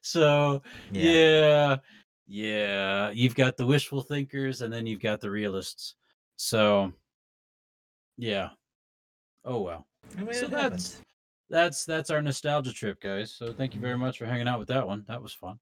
so 0.02 0.62
yeah, 0.92 1.12
yeah. 1.12 1.78
Yeah, 2.28 3.12
You've 3.12 3.36
got 3.36 3.58
the 3.58 3.66
wishful 3.66 4.02
thinkers 4.02 4.62
and 4.62 4.74
then 4.74 4.86
you've 4.86 5.02
got 5.02 5.22
the 5.22 5.30
realists. 5.30 5.96
So 6.38 6.92
yeah. 8.18 8.50
Oh 9.44 9.62
well. 9.62 9.86
I 10.18 10.24
mean, 10.24 10.34
so 10.34 10.48
that's 10.48 10.62
happens. 10.62 11.02
that's 11.50 11.86
that's 11.86 12.10
our 12.10 12.22
nostalgia 12.22 12.74
trip, 12.74 13.00
guys. 13.02 13.32
So 13.32 13.54
thank 13.54 13.74
you 13.76 13.82
very 13.82 13.98
much 13.98 14.18
for 14.18 14.26
hanging 14.26 14.48
out 14.48 14.60
with 14.60 14.68
that 14.70 14.86
one. 14.88 15.04
That 15.08 15.22
was 15.22 15.34
fun. 15.34 15.60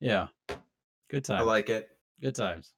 Yeah. 0.00 0.28
Good 1.10 1.24
time. 1.24 1.40
I 1.40 1.42
like 1.42 1.68
it. 1.70 1.90
Good 2.20 2.34
times. 2.34 2.72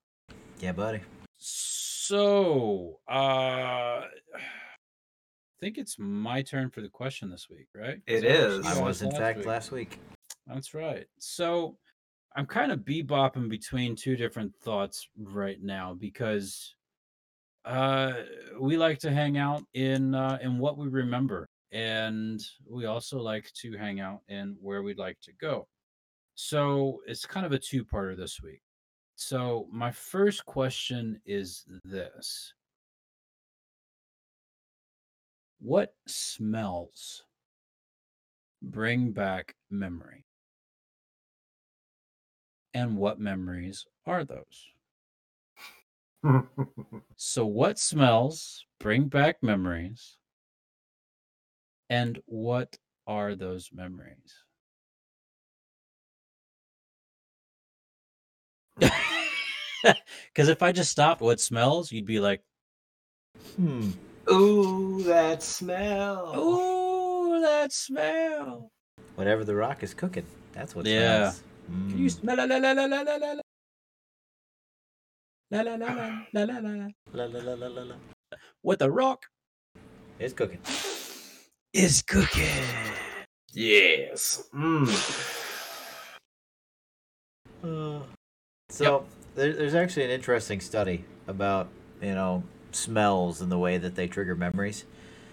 yeah 0.60 0.72
buddy 0.72 1.00
So, 1.38 3.00
uh 3.08 3.12
I 4.04 5.64
think 5.64 5.78
it's 5.78 5.96
my 5.98 6.42
turn 6.42 6.70
for 6.70 6.80
the 6.80 6.88
question 6.88 7.30
this 7.30 7.48
week, 7.48 7.68
right? 7.74 8.00
It 8.06 8.24
I 8.24 8.26
is. 8.26 8.58
was- 8.58 8.66
i 8.78 8.82
was 8.82 9.02
in 9.02 9.10
fact 9.12 9.38
week. 9.38 9.46
last 9.46 9.70
week 9.72 9.98
That's 10.46 10.74
right. 10.74 11.06
So, 11.20 11.76
I'm 12.36 12.46
kind 12.46 12.72
of 12.72 12.80
bebopping 12.80 13.48
between 13.48 13.96
two 13.96 14.16
different 14.16 14.54
thoughts 14.62 15.08
right 15.18 15.62
now 15.62 15.94
because 15.94 16.74
uh 17.64 18.12
we 18.60 18.76
like 18.76 18.98
to 18.98 19.10
hang 19.12 19.38
out 19.38 19.62
in 19.74 20.14
uh 20.14 20.38
in 20.42 20.58
what 20.58 20.76
we 20.76 20.88
remember 20.88 21.48
and 21.72 22.40
we 22.68 22.84
also 22.86 23.18
like 23.18 23.50
to 23.54 23.76
hang 23.76 24.00
out 24.00 24.20
in 24.28 24.56
where 24.60 24.82
we'd 24.82 24.98
like 24.98 25.18
to 25.22 25.32
go. 25.40 25.66
So, 26.34 27.00
it's 27.06 27.26
kind 27.26 27.44
of 27.46 27.52
a 27.52 27.58
two-parter 27.58 28.16
this 28.16 28.40
week. 28.42 28.62
So, 29.16 29.68
my 29.72 29.90
first 29.90 30.44
question 30.44 31.20
is 31.26 31.64
this 31.84 32.52
What 35.60 35.94
smells 36.06 37.24
bring 38.62 39.12
back 39.12 39.54
memory? 39.70 40.24
And 42.74 42.96
what 42.96 43.20
memories 43.20 43.86
are 44.06 44.24
those? 44.24 44.68
So, 47.16 47.46
what 47.46 47.78
smells 47.78 48.64
bring 48.80 49.08
back 49.08 49.42
memories? 49.42 50.16
And 51.90 52.20
what 52.26 52.78
are 53.06 53.34
those 53.34 53.70
memories? 53.72 54.44
Because 60.32 60.48
if 60.48 60.62
I 60.62 60.72
just 60.72 60.90
stopped 60.90 61.20
what 61.20 61.40
smells, 61.40 61.90
you'd 61.92 62.06
be 62.06 62.20
like, 62.20 62.42
hmm 63.56 63.90
Ooh, 64.30 65.02
that 65.02 65.42
smell. 65.42 66.32
"Ooh, 66.38 67.40
that 67.40 67.72
smell!" 67.72 68.70
whatever 69.16 69.44
the 69.44 69.54
rock 69.54 69.82
is 69.82 69.92
cooking 69.94 70.24
that's 70.52 70.74
what 70.76 70.86
Yeah. 70.86 71.30
smells. 71.30 71.42
Can 71.66 71.98
you 71.98 72.06
Mm. 72.06 72.10
smell 72.10 72.36
la 72.36 72.44
la 72.44 72.56
la 72.58 72.72
la 72.72 72.84
la 72.86 73.02
la 73.02 73.12
la 73.12 73.22
la 75.50 75.62
la 75.62 75.76
la 75.76 75.76
la 75.76 75.86
la 76.32 76.44
la 76.44 76.44
la 76.44 76.58
la 76.58 76.90
La, 77.12 77.24
la, 77.26 77.54
la, 77.54 77.82
la, 77.82 77.94
what 78.62 78.78
the 78.78 78.90
rock 78.90 79.26
it's 80.18 80.32
cooking 80.32 80.60
is 81.72 82.02
cooking. 82.02 82.64
Yes. 83.52 84.48
Mm. 84.54 84.88
Uh, 87.64 88.00
so 88.70 89.04
there, 89.34 89.52
there's 89.52 89.74
actually 89.74 90.04
an 90.04 90.10
interesting 90.10 90.60
study 90.60 91.04
about 91.26 91.68
you 92.00 92.14
know 92.14 92.42
smells 92.72 93.40
and 93.40 93.50
the 93.52 93.58
way 93.58 93.78
that 93.78 93.94
they 93.94 94.06
trigger 94.06 94.34
memories. 94.34 94.84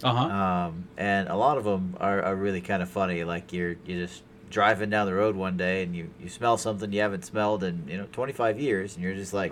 Uh 0.03 0.13
huh. 0.13 0.25
Um, 0.27 0.87
and 0.97 1.27
a 1.29 1.35
lot 1.35 1.57
of 1.57 1.63
them 1.65 1.95
are, 1.99 2.21
are 2.21 2.35
really 2.35 2.61
kind 2.61 2.81
of 2.81 2.89
funny. 2.89 3.23
Like 3.23 3.51
you're 3.53 3.75
you 3.85 4.05
just 4.05 4.23
driving 4.49 4.89
down 4.89 5.05
the 5.05 5.13
road 5.13 5.35
one 5.35 5.57
day 5.57 5.83
and 5.83 5.95
you, 5.95 6.09
you 6.19 6.29
smell 6.29 6.57
something 6.57 6.91
you 6.91 7.01
haven't 7.01 7.25
smelled 7.25 7.63
in 7.63 7.83
you 7.87 7.97
know 7.97 8.07
25 8.11 8.59
years, 8.59 8.95
and 8.95 9.03
you're 9.03 9.15
just 9.15 9.33
like, 9.33 9.51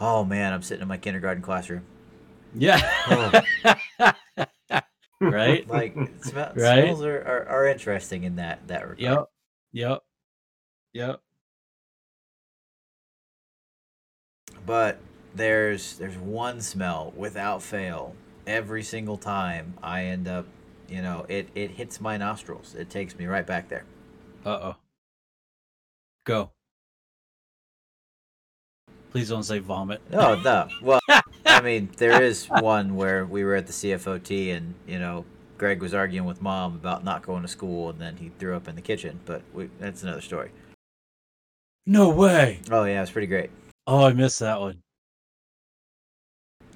oh 0.00 0.24
man, 0.24 0.52
I'm 0.52 0.62
sitting 0.62 0.82
in 0.82 0.88
my 0.88 0.96
kindergarten 0.98 1.42
classroom. 1.42 1.82
Yeah. 2.54 3.42
Oh. 4.00 4.12
right. 5.20 5.68
Like 5.68 5.94
smell, 6.22 6.52
Right? 6.54 6.84
smells 6.84 7.04
are, 7.04 7.20
are, 7.20 7.46
are 7.48 7.66
interesting 7.66 8.24
in 8.24 8.36
that 8.36 8.66
that 8.68 8.88
regard. 8.88 9.00
Yep. 9.00 9.28
Yep. 9.72 10.02
Yep. 10.94 11.20
But 14.66 14.98
there's 15.34 15.98
there's 15.98 16.16
one 16.16 16.60
smell 16.60 17.12
without 17.16 17.62
fail 17.62 18.14
every 18.46 18.82
single 18.82 19.16
time 19.16 19.74
I 19.82 20.04
end 20.04 20.26
up, 20.26 20.46
you 20.88 21.02
know, 21.02 21.26
it 21.28 21.48
it 21.54 21.72
hits 21.72 22.00
my 22.00 22.16
nostrils. 22.16 22.74
It 22.74 22.90
takes 22.90 23.16
me 23.18 23.26
right 23.26 23.46
back 23.46 23.68
there. 23.68 23.84
Uh 24.44 24.48
oh. 24.62 24.76
Go. 26.24 26.50
Please 29.10 29.28
don't 29.28 29.42
say 29.42 29.58
vomit. 29.58 30.00
No, 30.10 30.40
no. 30.40 30.68
Well, 30.82 31.00
I 31.46 31.60
mean, 31.62 31.88
there 31.96 32.22
is 32.22 32.46
one 32.46 32.94
where 32.94 33.24
we 33.24 33.42
were 33.42 33.54
at 33.54 33.66
the 33.66 33.72
CFOT 33.72 34.56
and, 34.56 34.74
you 34.86 34.98
know, 34.98 35.24
Greg 35.56 35.80
was 35.80 35.94
arguing 35.94 36.26
with 36.26 36.42
mom 36.42 36.74
about 36.74 37.04
not 37.04 37.22
going 37.22 37.42
to 37.42 37.48
school 37.48 37.90
and 37.90 37.98
then 37.98 38.16
he 38.16 38.30
threw 38.38 38.54
up 38.54 38.68
in 38.68 38.76
the 38.76 38.82
kitchen, 38.82 39.18
but 39.24 39.42
we, 39.54 39.70
that's 39.80 40.02
another 40.02 40.20
story. 40.20 40.50
No 41.86 42.10
way. 42.10 42.60
Oh, 42.70 42.84
yeah, 42.84 43.00
it's 43.00 43.10
pretty 43.10 43.26
great. 43.26 43.50
Oh, 43.86 44.04
I 44.04 44.12
missed 44.12 44.40
that 44.40 44.60
one. 44.60 44.82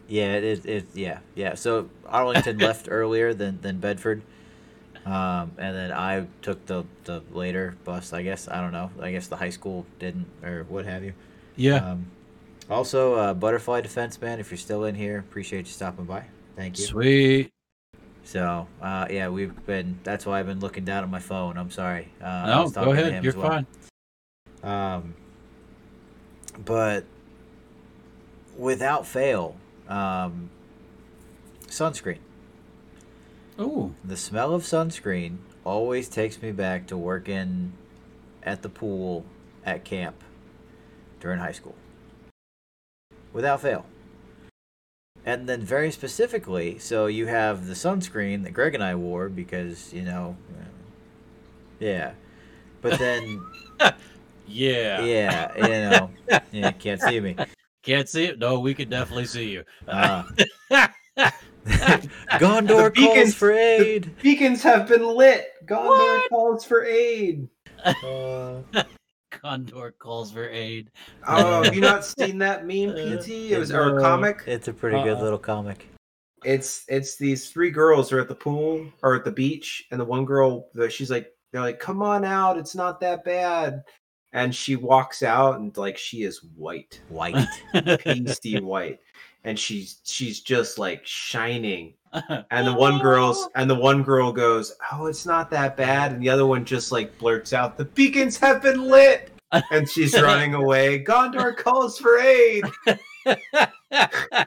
Yeah, 0.08 0.34
it 0.34 0.44
is. 0.44 0.64
It, 0.64 0.86
yeah, 0.94 1.18
yeah. 1.34 1.54
So 1.54 1.90
Arlington 2.06 2.58
left 2.58 2.88
earlier 2.90 3.34
than, 3.34 3.60
than 3.60 3.78
Bedford. 3.78 4.22
Um, 5.05 5.53
and 5.59 5.76
then 5.76 5.92
I 5.92 6.26
took 6.42 6.64
the, 6.66 6.84
the 7.05 7.22
later 7.32 7.76
bus, 7.84 8.12
I 8.12 8.22
guess. 8.22 8.48
I 8.48 8.61
don't 8.61 8.72
know. 8.72 8.90
I 9.00 9.11
guess 9.11 9.26
the 9.26 9.36
high 9.36 9.50
school 9.50 9.84
didn't 9.98 10.26
or 10.42 10.64
what 10.68 10.84
have 10.84 11.03
you. 11.03 11.12
Yeah. 11.57 11.76
Um, 11.76 12.07
also, 12.70 13.14
uh, 13.14 13.34
Butterfly 13.34 13.80
Defense 13.80 14.20
Man, 14.20 14.38
if 14.38 14.50
you're 14.50 14.59
still 14.59 14.84
in 14.84 14.94
here, 14.94 15.18
appreciate 15.18 15.66
you 15.66 15.72
stopping 15.72 16.05
by. 16.05 16.24
Thank 16.57 16.78
you. 16.78 16.84
Sweet. 16.84 17.50
So, 18.24 18.68
uh, 18.80 19.09
yeah, 19.11 19.28
we've 19.28 19.66
been. 19.66 19.98
That's 20.05 20.24
why 20.24 20.38
I've 20.38 20.46
been 20.46 20.61
looking 20.61 20.84
down 20.84 21.03
at 21.03 21.11
my 21.11 21.18
phone. 21.18 21.59
I'm 21.59 21.70
sorry. 21.70 22.09
Uh, 22.22 22.26
I 22.26 22.46
no, 22.46 22.62
was 22.62 22.72
go 22.72 22.92
ahead. 22.92 23.12
him 23.12 23.24
You're 23.24 23.34
well. 23.36 23.48
fine. 23.48 23.66
Um, 24.62 25.14
but 26.64 27.05
without 28.57 29.07
fail, 29.07 29.57
um, 29.88 30.50
sunscreen. 31.66 32.18
Oh, 33.59 33.92
The 34.05 34.16
smell 34.16 34.55
of 34.55 34.62
sunscreen 34.62 35.38
always 35.64 36.09
takes 36.09 36.40
me 36.40 36.53
back 36.53 36.86
to 36.86 36.96
working 36.96 37.72
at 38.42 38.62
the 38.62 38.68
pool 38.68 39.24
at 39.64 39.84
camp 39.84 40.16
during 41.20 41.38
high 41.38 41.53
school. 41.53 41.74
Without 43.32 43.61
fail. 43.61 43.86
And 45.24 45.48
then, 45.48 45.62
very 45.62 45.92
specifically, 45.92 46.78
so 46.78 47.07
you 47.07 47.26
have 47.26 47.66
the 47.66 47.74
sunscreen 47.74 48.42
that 48.42 48.53
Greg 48.53 48.74
and 48.74 48.82
I 48.82 48.96
wore 48.96 49.28
because, 49.28 49.92
you 49.92 50.03
know, 50.03 50.36
yeah. 51.78 52.12
But 52.80 52.98
then, 52.98 53.44
yeah. 54.46 55.05
yeah, 55.05 55.57
you 55.57 55.62
know, 55.62 56.11
yeah, 56.50 56.70
can't 56.72 57.00
see 57.00 57.20
me. 57.20 57.36
Can't 57.82 58.09
see 58.09 58.26
it? 58.26 58.38
No, 58.38 58.61
we 58.61 58.74
can 58.74 58.88
definitely 58.88 59.24
see 59.24 59.50
you. 59.50 59.64
Uh, 59.88 60.22
Gondor 62.38 62.84
The 62.86 62.90
beacons- 62.94 63.14
calls 63.14 63.34
for 63.34 63.52
aid. 63.52 64.10
Beacons 64.22 64.62
have 64.62 64.88
been 64.88 65.06
lit. 65.06 65.46
Gondor 65.66 66.28
calls 66.28 66.64
for 66.64 66.84
aid. 66.84 67.48
Uh, 67.84 68.62
Gondor 69.32 69.90
calls 69.98 70.30
for 70.30 70.48
aid. 70.48 70.90
Oh, 71.26 71.64
have 71.64 71.74
you 71.74 71.80
not 71.80 72.04
seen 72.04 72.38
that 72.38 72.64
meme, 72.64 72.90
PT? 73.18 73.28
It 73.50 73.58
was 73.58 73.72
or 73.72 73.98
comic. 73.98 74.44
It's 74.46 74.68
a 74.68 74.72
pretty 74.72 75.02
good 75.02 75.14
Uh-uh. 75.16 75.22
little 75.22 75.38
comic. 75.38 75.88
It's 76.44 76.84
it's 76.88 77.16
these 77.16 77.50
three 77.50 77.70
girls 77.70 78.12
are 78.12 78.20
at 78.20 78.28
the 78.28 78.36
pool 78.36 78.86
or 79.02 79.16
at 79.16 79.24
the 79.24 79.32
beach, 79.32 79.84
and 79.90 80.00
the 80.00 80.04
one 80.04 80.24
girl, 80.24 80.68
she's 80.90 81.10
like, 81.10 81.32
they're 81.52 81.60
like, 81.60 81.80
"Come 81.80 82.02
on 82.02 82.24
out, 82.24 82.56
it's 82.56 82.74
not 82.76 83.00
that 83.00 83.24
bad," 83.24 83.82
and 84.32 84.54
she 84.54 84.76
walks 84.76 85.24
out, 85.24 85.58
and 85.58 85.76
like 85.76 85.98
she 85.98 86.22
is 86.22 86.44
white, 86.56 87.00
White. 87.08 87.44
pasty 87.72 88.60
white, 88.60 89.00
and 89.45 89.59
she's 89.59 90.01
she's 90.05 90.40
just 90.40 90.78
like 90.78 91.03
shining. 91.05 91.95
And 92.51 92.66
the 92.66 92.74
one 92.74 92.99
girl's 92.99 93.49
and 93.55 93.70
the 93.70 93.74
one 93.74 94.03
girl 94.03 94.32
goes, 94.32 94.74
"Oh, 94.93 95.07
it's 95.07 95.24
not 95.24 95.51
that 95.51 95.78
bad," 95.78 96.12
and 96.12 96.22
the 96.22 96.28
other 96.28 96.45
one 96.45 96.66
just 96.66 96.93
like 96.93 97.16
blurts 97.16 97.55
out, 97.55 97.78
"The 97.78 97.86
beacons 97.86 98.36
have 98.36 98.61
been 98.61 98.82
lit." 98.82 99.30
And 99.70 99.88
she's 99.88 100.12
running 100.20 100.53
away. 100.53 101.03
Gondor 101.03 101.57
calls 101.57 101.99
for 101.99 102.18
aid. 102.18 102.64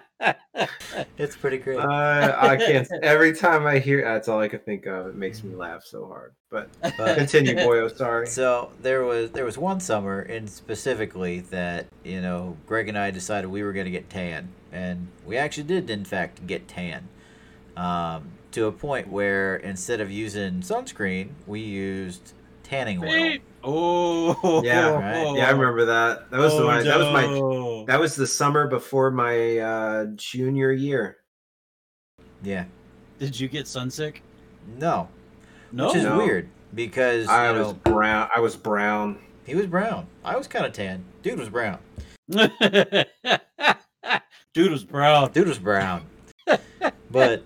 it's 1.18 1.36
pretty 1.36 1.58
great. 1.58 1.80
Uh, 1.80 2.36
I 2.39 2.56
can't. 2.56 2.88
Every 3.03 3.34
time 3.36 3.66
I 3.66 3.80
hear, 3.80 4.03
that's 4.03 4.28
all 4.28 4.39
I 4.39 4.47
can 4.47 4.60
think 4.60 4.86
of. 4.86 5.08
It 5.08 5.16
makes 5.16 5.43
me 5.43 5.56
laugh 5.56 5.84
so 5.84 6.06
hard. 6.08 6.34
But 6.49 6.70
But- 6.82 7.18
continue, 7.18 7.56
boyo. 7.56 7.95
Sorry. 7.95 8.28
so 8.28 8.72
there 8.82 9.03
was 9.03 9.32
there 9.32 9.45
was 9.45 9.58
one 9.58 9.80
summer 9.80 10.20
and 10.22 10.49
specifically 10.49 11.41
that 11.51 11.88
you 12.03 12.22
know 12.22 12.56
Greg 12.66 12.88
and 12.88 12.97
I 12.97 13.12
decided 13.12 13.47
we 13.49 13.64
were 13.64 13.74
going 13.74 13.86
to 13.86 13.91
get 13.91 14.10
tan, 14.10 14.49
and 14.72 15.08
we 15.26 15.38
actually 15.38 15.64
did 15.64 15.89
in 15.89 16.06
fact 16.06 16.47
get 16.47 16.68
tan, 16.68 17.08
um, 17.76 18.30
to 18.51 18.68
a 18.68 18.72
point 18.72 19.10
where 19.10 19.58
instead 19.58 19.99
of 19.99 20.10
using 20.10 20.62
sunscreen, 20.62 21.30
we 21.45 21.60
used 21.60 22.34
tanning 22.66 23.03
oil. 23.03 23.38
Oh, 23.63 24.63
Yeah, 24.63 24.89
right. 24.93 25.36
Yeah, 25.38 25.47
I 25.47 25.51
remember 25.51 25.86
that. 25.86 26.30
That 26.32 26.39
was 26.39 26.53
the 26.53 26.63
Oh, 26.63 26.66
one. 26.68 26.84
That 26.84 26.97
was 26.99 27.13
my. 27.13 27.86
That 27.93 27.99
was 27.99 28.16
the 28.16 28.28
summer 28.28 28.68
before 28.68 29.11
my 29.11 29.57
uh, 29.59 30.05
junior 30.16 30.72
year. 30.72 31.18
Yeah, 32.43 32.66
Did 33.20 33.39
you 33.39 33.47
get 33.47 33.66
sunsick? 33.66 34.18
no, 34.78 35.07
No. 35.72 35.88
which 35.88 35.95
is 35.97 36.03
No. 36.03 36.18
weird 36.18 36.49
because 36.74 37.28
I 37.28 37.51
was 37.51 37.68
know 37.68 37.74
brown. 37.74 38.30
I 38.36 38.39
was 38.39 38.55
brown. 38.55 39.18
he 39.45 39.55
was 39.55 39.66
brown. 39.68 40.05
I 40.24 40.36
was 40.38 40.47
kind 40.47 40.66
of 40.66 40.74
tan. 40.74 41.03
Dude 41.24 41.39
was 41.39 41.49
brown. 41.49 41.80
Dude 44.53 44.72
was 44.72 44.84
brown. 44.84 45.32
Dude 45.32 45.47
was 45.47 45.59
brown. 45.59 46.05
but 47.11 47.43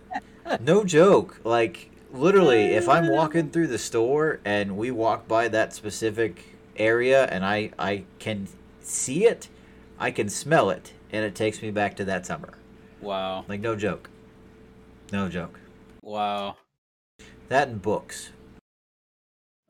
no 0.61 0.83
joke, 0.83 1.39
like 1.43 1.89
literally, 2.11 2.63
if 2.65 2.87
I'm 2.89 3.11
walking 3.11 3.49
through 3.49 3.67
the 3.67 3.77
store 3.77 4.39
and 4.45 4.77
we 4.77 4.91
walk 4.91 5.27
by 5.27 5.47
that 5.49 5.73
specific 5.73 6.43
area 6.77 7.25
and 7.25 7.45
I 7.45 7.71
I 7.77 8.03
can 8.19 8.47
see 8.81 9.25
it, 9.25 9.49
I 9.99 10.11
can 10.11 10.29
smell 10.29 10.69
it, 10.69 10.93
and 11.11 11.25
it 11.25 11.35
takes 11.35 11.61
me 11.61 11.71
back 11.71 11.95
to 11.97 12.05
that 12.05 12.25
summer. 12.25 12.53
Wow. 13.01 13.45
Like 13.47 13.61
no 13.61 13.75
joke, 13.75 14.09
no 15.11 15.29
joke. 15.29 15.59
Wow. 16.01 16.57
That 17.49 17.67
and 17.67 17.81
books. 17.81 18.29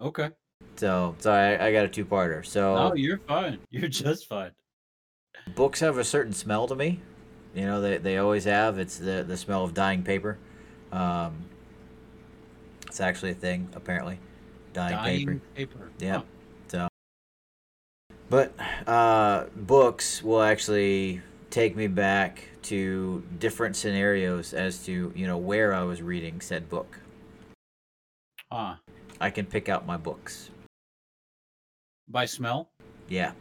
Okay. 0.01 0.31
So 0.75 1.15
sorry, 1.19 1.57
I, 1.57 1.67
I 1.67 1.71
got 1.71 1.85
a 1.85 1.89
two-parter. 1.89 2.45
So 2.45 2.75
No, 2.75 2.93
you're 2.93 3.17
fine. 3.19 3.59
You're 3.69 3.89
just 3.89 4.27
fine. 4.27 4.51
books 5.55 5.79
have 5.81 5.97
a 5.97 6.03
certain 6.03 6.33
smell 6.33 6.67
to 6.67 6.75
me. 6.75 6.99
You 7.55 7.65
know, 7.65 7.81
they, 7.81 7.97
they 7.97 8.17
always 8.17 8.45
have. 8.45 8.77
It's 8.77 8.97
the, 8.97 9.23
the 9.27 9.35
smell 9.35 9.63
of 9.63 9.73
dying 9.73 10.03
paper. 10.03 10.37
Um, 10.91 11.45
it's 12.89 12.99
actually 12.99 13.31
a 13.31 13.35
thing, 13.35 13.69
apparently. 13.75 14.19
Dying, 14.73 14.95
Dying 14.95 15.27
paper. 15.27 15.41
paper. 15.77 15.89
Yeah. 15.99 16.13
Huh. 16.17 16.23
But 18.29 18.53
uh, 18.87 19.45
books 19.55 20.21
will 20.21 20.43
actually 20.43 21.21
take 21.49 21.75
me 21.75 21.87
back 21.87 22.43
to 22.63 23.23
different 23.39 23.75
scenarios 23.75 24.53
as 24.53 24.85
to, 24.85 25.11
you 25.15 25.25
know, 25.25 25.37
where 25.37 25.73
I 25.73 25.81
was 25.81 26.03
reading 26.03 26.39
said 26.39 26.69
book. 26.69 26.99
Huh. 28.51 28.75
I 29.19 29.31
can 29.31 29.47
pick 29.47 29.67
out 29.67 29.87
my 29.87 29.97
books. 29.97 30.51
By 32.07 32.25
smell? 32.25 32.69
Yeah. 33.07 33.31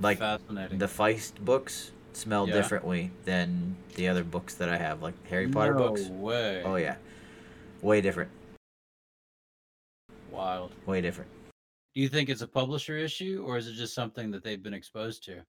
Like 0.00 0.18
Fascinating. 0.18 0.78
the 0.78 0.86
Feist 0.86 1.40
books 1.40 1.90
smell 2.12 2.46
Yeah. 2.46 2.54
differently 2.54 3.10
than 3.24 3.74
the 3.96 4.06
other 4.06 4.22
books 4.22 4.54
that 4.54 4.68
I 4.68 4.76
have, 4.76 5.02
like 5.02 5.14
Harry 5.26 5.48
Potter 5.48 5.74
no 5.74 5.88
books. 5.88 6.02
way. 6.02 6.62
Oh 6.64 6.76
yeah, 6.76 6.94
way 7.82 8.00
different. 8.00 8.30
Wild. 10.38 10.72
Way 10.86 11.00
different. 11.00 11.28
Do 11.94 12.00
you 12.00 12.08
think 12.08 12.28
it's 12.28 12.42
a 12.42 12.46
publisher 12.46 12.96
issue 12.96 13.42
or 13.46 13.56
is 13.58 13.66
it 13.66 13.72
just 13.74 13.92
something 13.94 14.30
that 14.30 14.44
they've 14.44 14.62
been 14.62 14.72
exposed 14.74 15.24
to? 15.24 15.42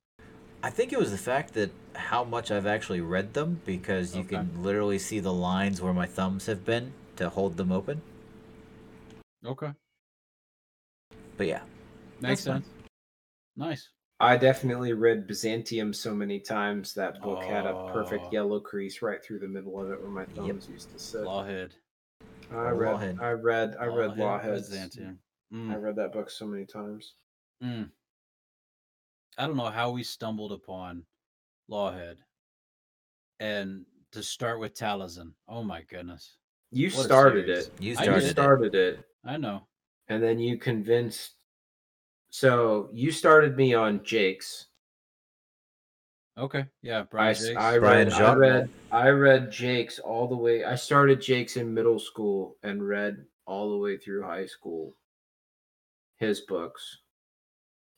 I 0.63 0.69
think 0.71 0.91
it 0.91 0.99
was 0.99 1.11
the 1.11 1.17
fact 1.17 1.53
that 1.53 1.69
how 1.95 2.23
much 2.23 2.49
I've 2.51 2.65
actually 2.65 3.01
read 3.01 3.33
them 3.33 3.61
because 3.65 4.15
you 4.15 4.21
Okay. 4.21 4.37
can 4.37 4.63
literally 4.63 4.97
see 4.99 5.19
the 5.19 5.31
lines 5.31 5.79
where 5.81 5.93
my 5.93 6.07
thumbs 6.07 6.47
have 6.47 6.65
been 6.65 6.91
to 7.17 7.29
hold 7.29 7.55
them 7.55 7.71
open. 7.71 8.01
Okay. 9.45 9.71
But 11.37 11.47
yeah, 11.47 11.61
Makes 12.21 12.43
That's 12.43 12.45
fine. 12.45 12.63
sense. 12.63 12.69
Nice. 13.55 13.89
I 14.19 14.35
definitely 14.35 14.91
read 14.91 15.27
Byzantium 15.27 15.93
so 15.93 16.13
many 16.13 16.39
times 16.41 16.93
that 16.95 17.21
book 17.21 17.41
had 17.43 17.65
a 17.65 17.73
Oh. 17.77 17.89
perfect 17.93 18.33
yellow 18.33 18.59
crease 18.59 19.01
right 19.01 19.23
through 19.23 19.39
the 19.39 19.47
middle 19.47 19.79
of 19.79 19.89
it 19.91 20.01
where 20.01 20.09
my 20.11 20.25
thumbs 20.25 20.67
used 20.67 20.91
to 20.91 20.99
sit. 20.99 21.21
Lawhead. 21.21 21.71
I 22.51 22.69
read, 22.69 22.95
Lawhead. 22.95 23.21
I 23.21 23.31
read, 23.31 23.75
I 23.79 23.85
read 23.85 24.11
Lawhead 24.11 24.17
Lawhead. 24.17 24.53
Byzantium. 24.55 25.19
I 25.51 25.55
Mm, 25.55 25.81
read 25.81 25.95
that 25.95 26.11
book 26.13 26.29
so 26.29 26.45
many 26.45 26.65
times. 26.65 27.13
mm. 27.63 27.89
I 29.37 29.47
don't 29.47 29.57
know 29.57 29.69
how 29.69 29.91
we 29.91 30.03
stumbled 30.03 30.51
upon 30.51 31.05
Lawhead. 31.69 32.17
And 33.39 33.85
to 34.11 34.21
start 34.21 34.59
with 34.59 34.73
Taliesin. 34.73 35.33
Oh 35.47 35.63
my 35.63 35.81
goodness. 35.83 36.37
You 36.71 36.89
What 36.89 37.05
started 37.05 37.49
it. 37.49 37.71
you 37.79 37.93
I 37.97 38.03
started 38.03 38.23
You 38.23 38.29
it. 38.29 38.31
started 38.31 38.75
it, 38.75 38.99
I 39.25 39.37
know. 39.37 39.67
and 40.07 40.21
then 40.21 40.39
you 40.39 40.57
convinced. 40.57 41.35
So 42.31 42.89
you 42.93 43.11
started 43.11 43.55
me 43.55 43.73
on 43.73 44.03
Jacques. 44.03 44.67
Okay. 46.39 46.65
Yeah. 46.81 46.99
I, 46.99 47.03
Brian 47.03 47.29
s- 47.31 47.45
Jacques. 47.45 47.59
I 47.61 47.79
Brian 47.79 48.07
read, 48.09 48.21
I 48.21 48.33
read, 48.33 48.69
I 48.91 49.09
read 49.09 49.53
Jacques 49.53 49.99
all 50.03 50.27
the 50.27 50.35
way. 50.37 50.63
I 50.63 50.75
started 50.75 51.21
Jacques 51.21 51.57
in 51.57 51.73
middle 51.73 51.99
school 51.99 52.55
and 52.63 52.87
read 52.87 53.25
all 53.45 53.71
the 53.71 53.77
way 53.77 53.97
through 53.97 54.23
high 54.23 54.45
school. 54.45 54.93
His 56.17 56.41
books. 56.41 56.99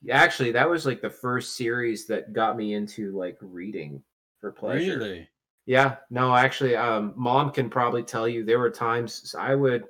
Actually, 0.09 0.51
that 0.53 0.69
was 0.69 0.85
like 0.85 1.01
the 1.01 1.09
first 1.09 1.55
series 1.55 2.07
that 2.07 2.33
got 2.33 2.57
me 2.57 2.73
into 2.73 3.15
like 3.15 3.37
reading 3.41 4.01
for 4.39 4.51
pleasure. 4.51 4.97
Really? 4.97 5.29
Yeah, 5.67 5.97
no, 6.09 6.35
actually, 6.35 6.75
um, 6.75 7.13
mom 7.15 7.51
can 7.51 7.69
probably 7.69 8.01
tell 8.01 8.27
you 8.27 8.43
there 8.43 8.59
were 8.59 8.71
times 8.71 9.35
I 9.37 9.53
would, 9.53 9.83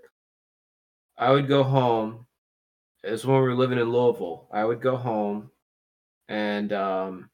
I 1.17 1.31
would 1.31 1.47
go 1.47 1.63
home. 1.63 2.25
It 3.03 3.11
was 3.11 3.25
when 3.25 3.37
we 3.37 3.43
were 3.43 3.55
living 3.55 3.79
in 3.79 3.89
Louisville. 3.89 4.47
I 4.51 4.65
would 4.65 4.81
go 4.81 4.97
home, 4.97 5.49
and 6.27 6.73
um, 6.73 7.29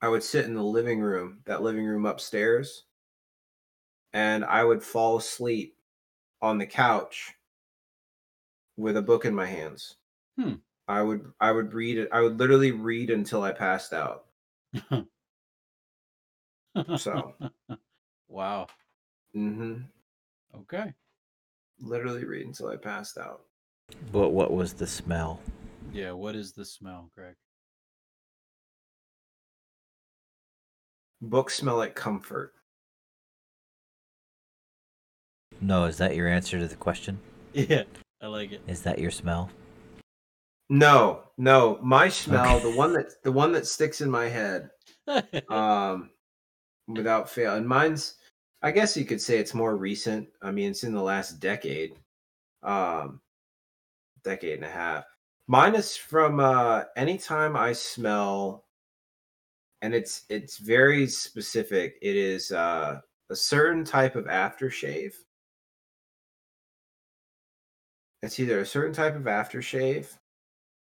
I 0.00 0.08
would 0.08 0.22
sit 0.22 0.44
in 0.44 0.54
the 0.54 0.62
living 0.62 1.00
room, 1.00 1.40
that 1.44 1.62
living 1.62 1.84
room 1.84 2.06
upstairs, 2.06 2.84
and 4.12 4.44
I 4.44 4.64
would 4.64 4.82
fall 4.82 5.16
asleep 5.16 5.76
on 6.40 6.58
the 6.58 6.66
couch 6.66 7.34
with 8.76 8.96
a 8.96 9.02
book 9.02 9.24
in 9.24 9.34
my 9.34 9.46
hands. 9.46 9.96
Hmm. 10.38 10.54
I 10.86 11.02
would, 11.02 11.32
I 11.40 11.52
would 11.52 11.74
read 11.74 11.98
it. 11.98 12.08
I 12.12 12.20
would 12.20 12.38
literally 12.38 12.70
read 12.70 13.10
until 13.10 13.42
I 13.42 13.52
passed 13.52 13.92
out. 13.92 14.24
So. 16.96 17.34
wow. 18.28 18.68
hmm 19.34 19.78
Okay. 20.54 20.94
Literally 21.80 22.24
read 22.24 22.46
until 22.46 22.68
I 22.68 22.76
passed 22.76 23.18
out. 23.18 23.42
But 24.12 24.30
what 24.30 24.52
was 24.52 24.72
the 24.72 24.86
smell? 24.86 25.40
Yeah. 25.92 26.12
What 26.12 26.36
is 26.36 26.52
the 26.52 26.64
smell, 26.64 27.10
Greg? 27.14 27.34
Books 31.20 31.54
smell 31.54 31.76
like 31.76 31.94
comfort. 31.94 32.54
No, 35.60 35.84
is 35.84 35.98
that 35.98 36.14
your 36.14 36.28
answer 36.28 36.58
to 36.58 36.68
the 36.68 36.76
question? 36.76 37.18
Yeah, 37.52 37.82
I 38.22 38.26
like 38.26 38.52
it. 38.52 38.60
Is 38.68 38.82
that 38.82 38.98
your 38.98 39.10
smell? 39.10 39.50
No, 40.70 41.22
no, 41.38 41.78
my 41.82 42.08
smell, 42.08 42.60
the 42.60 42.70
one 42.70 42.92
that 42.92 43.22
the 43.24 43.32
one 43.32 43.52
that 43.52 43.66
sticks 43.66 44.00
in 44.00 44.10
my 44.10 44.28
head, 44.28 44.70
um, 45.48 46.10
without 46.86 47.28
fail, 47.28 47.56
and 47.56 47.66
mine's, 47.66 48.16
I 48.62 48.70
guess 48.70 48.96
you 48.96 49.04
could 49.04 49.20
say 49.20 49.38
it's 49.38 49.54
more 49.54 49.76
recent. 49.76 50.28
I 50.42 50.50
mean, 50.50 50.70
it's 50.70 50.84
in 50.84 50.92
the 50.92 51.02
last 51.02 51.40
decade, 51.40 51.94
um, 52.62 53.20
decade 54.22 54.56
and 54.56 54.64
a 54.64 54.68
half. 54.68 55.04
Mine 55.46 55.74
is 55.74 55.96
from 55.96 56.38
uh, 56.38 56.82
anytime 56.96 57.56
I 57.56 57.72
smell, 57.72 58.66
and 59.82 59.94
it's 59.94 60.24
it's 60.28 60.58
very 60.58 61.06
specific. 61.06 61.98
It 62.02 62.16
is 62.16 62.52
uh, 62.52 63.00
a 63.30 63.36
certain 63.36 63.84
type 63.84 64.16
of 64.16 64.24
aftershave. 64.26 65.14
It's 68.22 68.40
either 68.40 68.60
a 68.60 68.66
certain 68.66 68.92
type 68.92 69.14
of 69.14 69.22
aftershave 69.22 70.16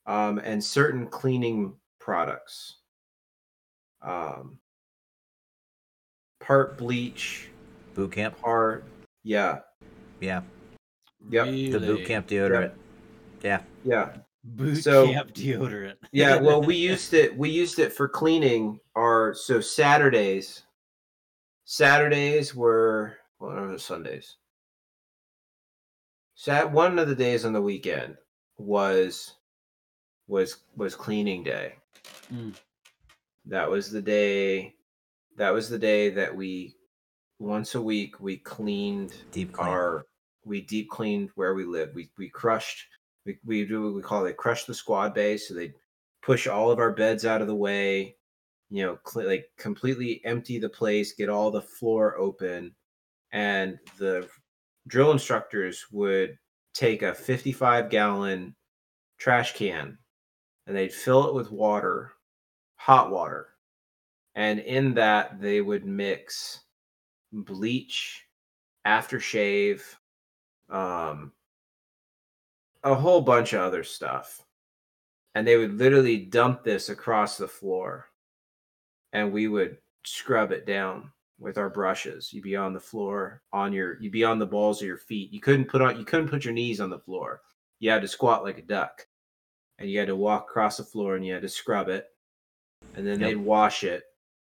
um, 0.05 0.37
and 0.39 0.63
certain 0.63 1.07
cleaning 1.07 1.73
products. 1.99 2.77
Um, 4.03 4.59
part 6.39 6.77
bleach, 6.77 7.49
Boot 7.95 8.11
camp? 8.11 8.39
part 8.39 8.83
yeah, 9.23 9.59
Yeah. 10.21 10.41
Yep, 11.31 11.45
The 11.71 11.79
boot 11.79 12.05
camp 12.05 12.27
deodorant. 12.27 12.71
Yeah. 13.41 13.61
yeah, 13.83 14.09
boot 14.45 14.75
So- 14.77 15.07
camp 15.07 15.33
deodorant. 15.33 15.95
yeah. 16.11 16.37
Well, 16.37 16.61
we 16.61 16.75
used 16.91 17.13
it. 17.13 17.35
We 17.37 17.49
used 17.49 17.79
it 17.79 17.91
for 17.91 18.07
cleaning 18.07 18.79
our 18.95 19.33
so 19.33 19.59
Saturdays. 19.59 20.63
Saturdays 21.65 22.53
were 22.55 23.17
well, 23.39 23.51
no, 23.55 23.65
it 23.69 23.71
was 23.73 23.83
Sundays. 23.83 24.37
Sat 26.35 26.71
one 26.71 26.99
of 26.99 27.07
the 27.07 27.15
days 27.15 27.45
on 27.45 27.53
the 27.53 27.61
weekend 27.61 28.17
was 28.57 29.33
was 30.27 30.57
was 30.75 30.95
cleaning 30.95 31.43
day. 31.43 31.73
Mm. 32.33 32.53
That 33.45 33.69
was 33.69 33.91
the 33.91 34.01
day. 34.01 34.75
That 35.37 35.51
was 35.53 35.69
the 35.69 35.79
day 35.79 36.09
that 36.11 36.35
we 36.35 36.75
once 37.39 37.75
a 37.75 37.81
week 37.81 38.19
we 38.19 38.37
cleaned 38.37 39.13
Deep 39.31 39.53
clean. 39.53 39.67
our 39.67 40.05
we 40.45 40.61
deep 40.61 40.89
cleaned 40.89 41.29
where 41.35 41.55
we 41.55 41.65
live. 41.65 41.89
We 41.95 42.09
we 42.17 42.29
crushed 42.29 42.85
we, 43.25 43.37
we 43.45 43.65
do 43.65 43.83
what 43.83 43.95
we 43.95 44.01
call 44.01 44.25
it 44.25 44.37
crush 44.37 44.65
the 44.65 44.73
squad 44.73 45.13
base. 45.13 45.47
So 45.47 45.53
they 45.53 45.73
push 46.21 46.47
all 46.47 46.71
of 46.71 46.79
our 46.79 46.91
beds 46.91 47.25
out 47.25 47.41
of 47.41 47.47
the 47.47 47.55
way, 47.55 48.15
you 48.69 48.83
know, 48.83 48.97
cl- 49.05 49.27
like 49.27 49.45
completely 49.57 50.21
empty 50.25 50.59
the 50.59 50.69
place, 50.69 51.13
get 51.13 51.29
all 51.29 51.51
the 51.51 51.61
floor 51.61 52.17
open, 52.17 52.73
and 53.31 53.77
the 53.97 54.27
drill 54.87 55.11
instructors 55.11 55.85
would 55.91 56.37
take 56.73 57.01
a 57.01 57.13
55 57.13 57.89
gallon 57.89 58.55
trash 59.17 59.53
can 59.53 59.97
and 60.67 60.75
they'd 60.75 60.93
fill 60.93 61.27
it 61.27 61.33
with 61.33 61.51
water, 61.51 62.13
hot 62.75 63.11
water. 63.11 63.49
And 64.35 64.59
in 64.59 64.93
that, 64.95 65.39
they 65.39 65.61
would 65.61 65.85
mix 65.85 66.61
bleach, 67.31 68.25
aftershave, 68.85 69.81
um, 70.69 71.31
a 72.85 72.95
whole 72.95 73.19
bunch 73.19 73.53
of 73.53 73.61
other 73.61 73.83
stuff. 73.83 74.45
And 75.33 75.45
they 75.45 75.57
would 75.57 75.77
literally 75.77 76.17
dump 76.17 76.63
this 76.63 76.87
across 76.89 77.37
the 77.37 77.47
floor. 77.47 78.07
And 79.11 79.33
we 79.33 79.47
would 79.47 79.79
scrub 80.05 80.51
it 80.51 80.65
down 80.65 81.11
with 81.39 81.57
our 81.57 81.69
brushes. 81.69 82.31
You'd 82.31 82.43
be 82.43 82.55
on 82.55 82.73
the 82.73 82.79
floor 82.79 83.41
on 83.51 83.73
your 83.73 83.99
you'd 84.01 84.13
be 84.13 84.23
on 84.23 84.39
the 84.39 84.45
balls 84.45 84.81
of 84.81 84.87
your 84.87 84.97
feet. 84.97 85.33
You 85.33 85.41
couldn't 85.41 85.65
put 85.67 85.81
on 85.81 85.97
you 85.97 86.05
couldn't 86.05 86.29
put 86.29 86.45
your 86.45 86.53
knees 86.53 86.79
on 86.79 86.89
the 86.89 86.99
floor. 86.99 87.41
You 87.79 87.89
had 87.89 88.01
to 88.03 88.07
squat 88.07 88.43
like 88.43 88.59
a 88.59 88.61
duck. 88.61 89.05
And 89.77 89.89
you 89.89 89.99
had 89.99 90.07
to 90.07 90.15
walk 90.15 90.43
across 90.49 90.77
the 90.77 90.83
floor 90.85 91.15
and 91.15 91.25
you 91.25 91.33
had 91.33 91.41
to 91.41 91.49
scrub 91.49 91.89
it. 91.89 92.07
And 92.93 93.05
then 93.05 93.19
Yep. 93.19 93.29
they'd 93.29 93.35
wash 93.35 93.83
it. 93.83 94.03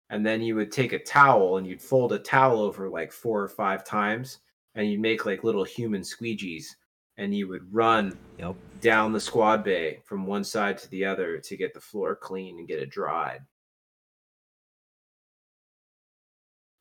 And 0.09 0.25
then 0.25 0.41
you 0.41 0.55
would 0.55 0.73
take 0.73 0.93
a 0.93 0.99
towel 0.99 1.59
and 1.59 1.67
you'd 1.67 1.83
fold 1.83 2.13
a 2.13 2.19
towel 2.19 2.61
over 2.61 2.89
like 2.89 3.13
four 3.13 3.43
or 3.43 3.49
five 3.49 3.85
times 3.85 4.39
and 4.75 4.89
you'd 4.91 5.01
make 5.01 5.27
like 5.27 5.45
little 5.45 5.65
human 5.65 6.01
squeegees 6.01 6.77
and 7.21 7.35
you 7.35 7.47
would 7.49 7.73
run 7.73 8.19
Yep. 8.39 8.57
down 8.81 9.13
the 9.13 9.21
squad 9.21 9.63
bay 9.63 10.01
from 10.05 10.27
one 10.27 10.43
side 10.43 10.79
to 10.79 10.89
the 10.89 11.05
other 11.05 11.39
to 11.39 11.57
get 11.57 11.75
the 11.75 11.81
floor 11.81 12.17
clean 12.17 12.59
and 12.59 12.67
get 12.67 12.81
it 12.81 12.91
dried. 12.91 13.47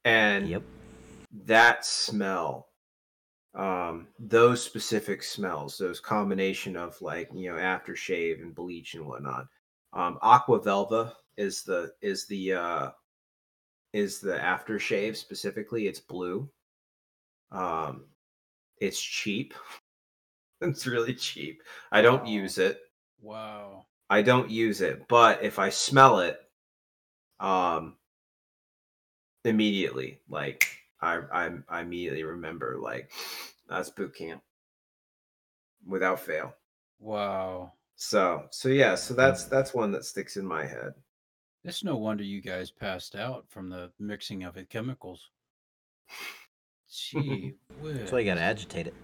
And 0.06 0.48
Yep. 0.48 0.64
that 1.46 1.86
smell 1.86 2.68
um 3.56 4.08
those 4.20 4.62
specific 4.64 5.24
smells 5.24 5.76
those 5.78 6.00
combination 6.00 6.78
of 6.78 7.02
like 7.02 7.28
you 7.34 7.52
know 7.52 7.58
aftershave 7.58 8.42
and 8.44 8.54
bleach 8.54 8.94
and 8.94 9.04
whatnot 9.08 9.48
um 9.94 10.20
aqua 10.22 10.60
velva 10.60 11.16
is 11.36 11.64
the 11.64 11.92
is 12.00 12.28
the 12.28 12.54
uh 12.54 12.92
is 13.94 14.20
the 14.20 14.38
aftershave 14.38 15.16
specifically 15.16 15.88
it's 15.88 16.00
blue 16.00 16.48
um 17.52 18.06
it's 18.80 19.02
cheap 19.02 19.56
it's 20.62 20.86
really 20.88 21.14
cheap 21.14 21.62
i 21.92 22.02
don't 22.02 22.26
Wow. 22.26 22.32
use 22.32 22.58
it 22.58 22.80
Wow. 23.22 23.86
I 24.10 24.24
don't 24.24 24.50
use 24.50 24.82
it, 24.82 25.08
but 25.08 25.44
if 25.44 25.60
I 25.60 25.70
smell 25.70 26.22
it, 26.22 26.40
um, 27.40 27.96
immediately, 29.46 30.20
like 30.28 30.66
I, 31.02 31.20
I, 31.32 31.50
I 31.70 31.82
immediately 31.82 32.24
remember, 32.24 32.78
like 32.82 33.12
that's 33.68 33.90
boot 33.92 34.16
camp, 34.16 34.42
without 35.86 36.20
fail. 36.20 36.56
Wow. 37.00 37.74
So, 37.96 38.46
so 38.50 38.70
yeah, 38.70 38.96
so 38.96 39.14
that's 39.14 39.44
that's 39.44 39.74
one 39.74 39.92
that 39.92 40.06
sticks 40.06 40.38
in 40.38 40.46
my 40.46 40.66
head. 40.66 40.94
It's 41.64 41.84
no 41.84 41.98
wonder 41.98 42.24
you 42.24 42.42
guys 42.42 42.72
passed 42.72 43.16
out 43.16 43.46
from 43.50 43.70
the 43.70 43.92
mixing 44.00 44.44
of 44.44 44.56
the 44.56 44.64
chemicals. 44.64 45.30
Gee 46.92 47.54
That's 47.84 48.12
why 48.12 48.20
you 48.20 48.26
gotta 48.26 48.42
agitate 48.42 48.88
it. 48.88 48.96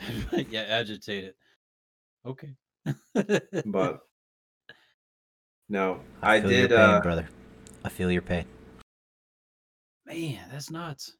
yeah, 0.50 0.62
agitate 0.62 1.24
it. 1.24 1.36
Okay. 2.26 2.54
But 3.66 4.00
no, 5.68 6.00
I, 6.22 6.36
I, 6.36 6.40
feel 6.40 6.50
did. 6.50 6.70
your 6.70 6.78
pain, 6.78 6.88
uh, 6.90 7.00
brother. 7.00 7.28
I 7.84 7.88
feel 7.88 8.10
your 8.10 8.22
pain. 8.22 8.44
Man, 10.06 10.38
that's 10.50 10.70
nuts. 10.70 11.12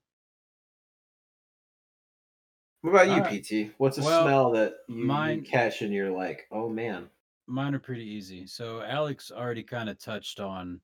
what 2.80 2.90
about 2.90 3.06
you, 3.08 3.12
All 3.14 3.20
right. 3.20 3.44
PT? 3.44 3.74
What's 3.78 3.98
a 3.98 4.02
Well, 4.02 4.22
smell 4.24 4.50
that 4.52 4.74
you, 4.88 4.98
you 4.98 5.04
mine- 5.04 5.42
catch 5.44 5.82
and 5.82 5.92
you're 5.92 6.10
like, 6.10 6.46
oh 6.50 6.68
man, 6.68 7.08
Mine 7.50 7.74
are 7.74 7.78
pretty 7.78 8.04
easy. 8.04 8.46
So 8.46 8.82
Alex 8.82 9.30
already 9.34 9.62
kind 9.62 9.88
of 9.88 9.98
touched 9.98 10.38
on 10.38 10.82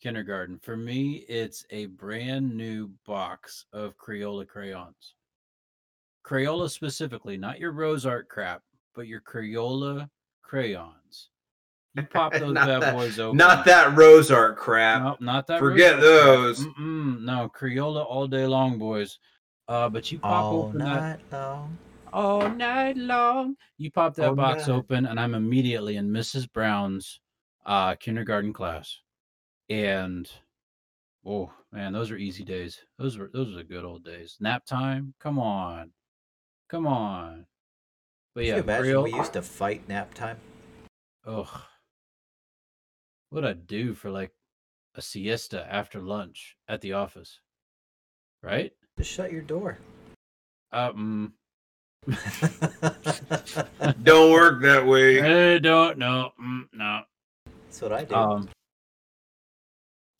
kindergarten. 0.00 0.60
For 0.60 0.76
me, 0.76 1.24
it's 1.28 1.64
a 1.70 1.86
brand 1.86 2.56
new 2.56 2.90
box 3.04 3.64
of 3.72 3.96
Crayola 3.98 4.46
crayons. 4.46 5.14
Crayola 6.26 6.68
specifically, 6.70 7.36
not 7.36 7.58
your 7.60 7.72
rose 7.72 8.04
art 8.04 8.28
crap, 8.28 8.62
but 8.94 9.06
your 9.06 9.20
Crayola 9.20 10.08
crayons. 10.42 11.28
You 11.94 12.02
pop 12.02 12.32
those 12.34 12.52
Not 12.52 12.66
bad 12.66 12.82
that- 12.82 12.94
boys 12.94 13.18
open. 13.18 13.36
not 13.36 13.64
that 13.66 13.96
rose 13.96 14.30
art 14.30 14.56
crap. 14.56 15.02
Nope, 15.02 15.20
not 15.20 15.46
that. 15.46 15.58
Forget 15.60 15.94
rose 15.96 16.02
those. 16.58 16.66
Mm-mm, 16.66 17.20
no, 17.22 17.50
Crayola 17.56 18.04
all 18.04 18.26
day 18.26 18.46
long, 18.46 18.78
boys. 18.78 19.18
Uh, 19.68 19.88
but 19.88 20.10
you 20.12 20.18
pop 20.18 20.44
All 20.44 20.62
open 20.64 20.78
that 20.78 20.86
night 20.86 21.20
long. 21.32 21.78
all 22.12 22.48
night 22.50 22.96
long. 22.96 23.56
You 23.78 23.90
pop 23.90 24.14
that 24.14 24.28
All 24.28 24.34
box 24.36 24.68
night. 24.68 24.74
open, 24.74 25.06
and 25.06 25.18
I'm 25.18 25.34
immediately 25.34 25.96
in 25.96 26.08
Mrs. 26.10 26.50
Brown's 26.52 27.20
uh, 27.64 27.94
kindergarten 27.96 28.52
class. 28.52 29.00
And 29.68 30.30
Oh 31.28 31.50
man, 31.72 31.92
those 31.92 32.12
are 32.12 32.16
easy 32.16 32.44
days. 32.44 32.78
Those 32.98 33.18
were 33.18 33.28
those 33.32 33.52
are 33.52 33.56
the 33.56 33.64
good 33.64 33.84
old 33.84 34.04
days. 34.04 34.36
Nap 34.38 34.64
time, 34.64 35.14
come 35.18 35.40
on, 35.40 35.90
come 36.68 36.86
on. 36.86 37.46
But 38.34 38.42
Can 38.42 38.48
yeah, 38.48 38.56
you 38.56 38.62
imagine 38.62 38.84
Creole. 38.84 39.04
we 39.04 39.14
used 39.14 39.32
to 39.32 39.42
fight 39.42 39.88
nap 39.88 40.14
time? 40.14 40.38
Ugh. 41.26 41.62
What 43.30 43.44
I'd 43.44 43.66
do 43.66 43.94
for 43.94 44.10
like 44.10 44.32
a 44.94 45.02
siesta 45.02 45.66
after 45.72 46.00
lunch 46.00 46.56
at 46.68 46.80
the 46.80 46.92
office, 46.92 47.40
right? 48.42 48.72
Just 48.96 49.10
shut 49.10 49.32
your 49.32 49.42
door. 49.42 49.78
Um, 50.72 51.34
Don't 54.02 54.32
work 54.32 54.62
that 54.62 54.86
way. 54.86 55.20
I 55.54 55.58
don't 55.58 55.98
know. 55.98 56.30
Mm, 56.40 56.64
no. 56.72 57.00
That's 57.64 57.82
what 57.82 57.92
I 57.92 58.04
do. 58.04 58.14
Um, 58.14 58.48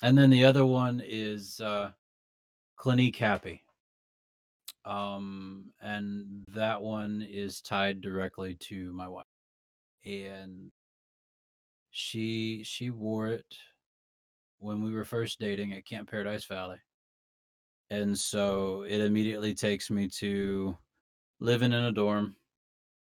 and 0.03 0.19
then 0.19 0.31
the 0.31 0.45
other 0.45 0.67
one 0.67 1.01
is 1.05 1.61
uh, 1.61 1.93
Clinique 2.77 3.17
Happy. 3.17 3.63
Um, 4.87 5.73
and 5.83 6.45
that 6.55 6.81
one 6.81 7.27
is 7.29 7.61
tied 7.61 8.01
directly 8.01 8.55
to 8.69 8.93
my 8.93 9.09
wife, 9.09 9.25
and 10.05 10.71
she 11.91 12.63
she 12.65 12.91
wore 12.91 13.27
it 13.27 13.47
when 14.59 14.85
we 14.85 14.93
were 14.93 15.05
first 15.05 15.41
dating 15.41 15.73
at 15.73 15.85
Camp 15.85 16.09
Paradise 16.09 16.45
Valley, 16.45 16.79
and 17.91 18.17
so 18.17 18.83
it 18.89 19.01
immediately 19.01 19.55
takes 19.55 19.91
me 19.91 20.09
to 20.21 20.77
living 21.41 21.73
in 21.73 21.85
a 21.85 21.93
dorm, 21.93 22.37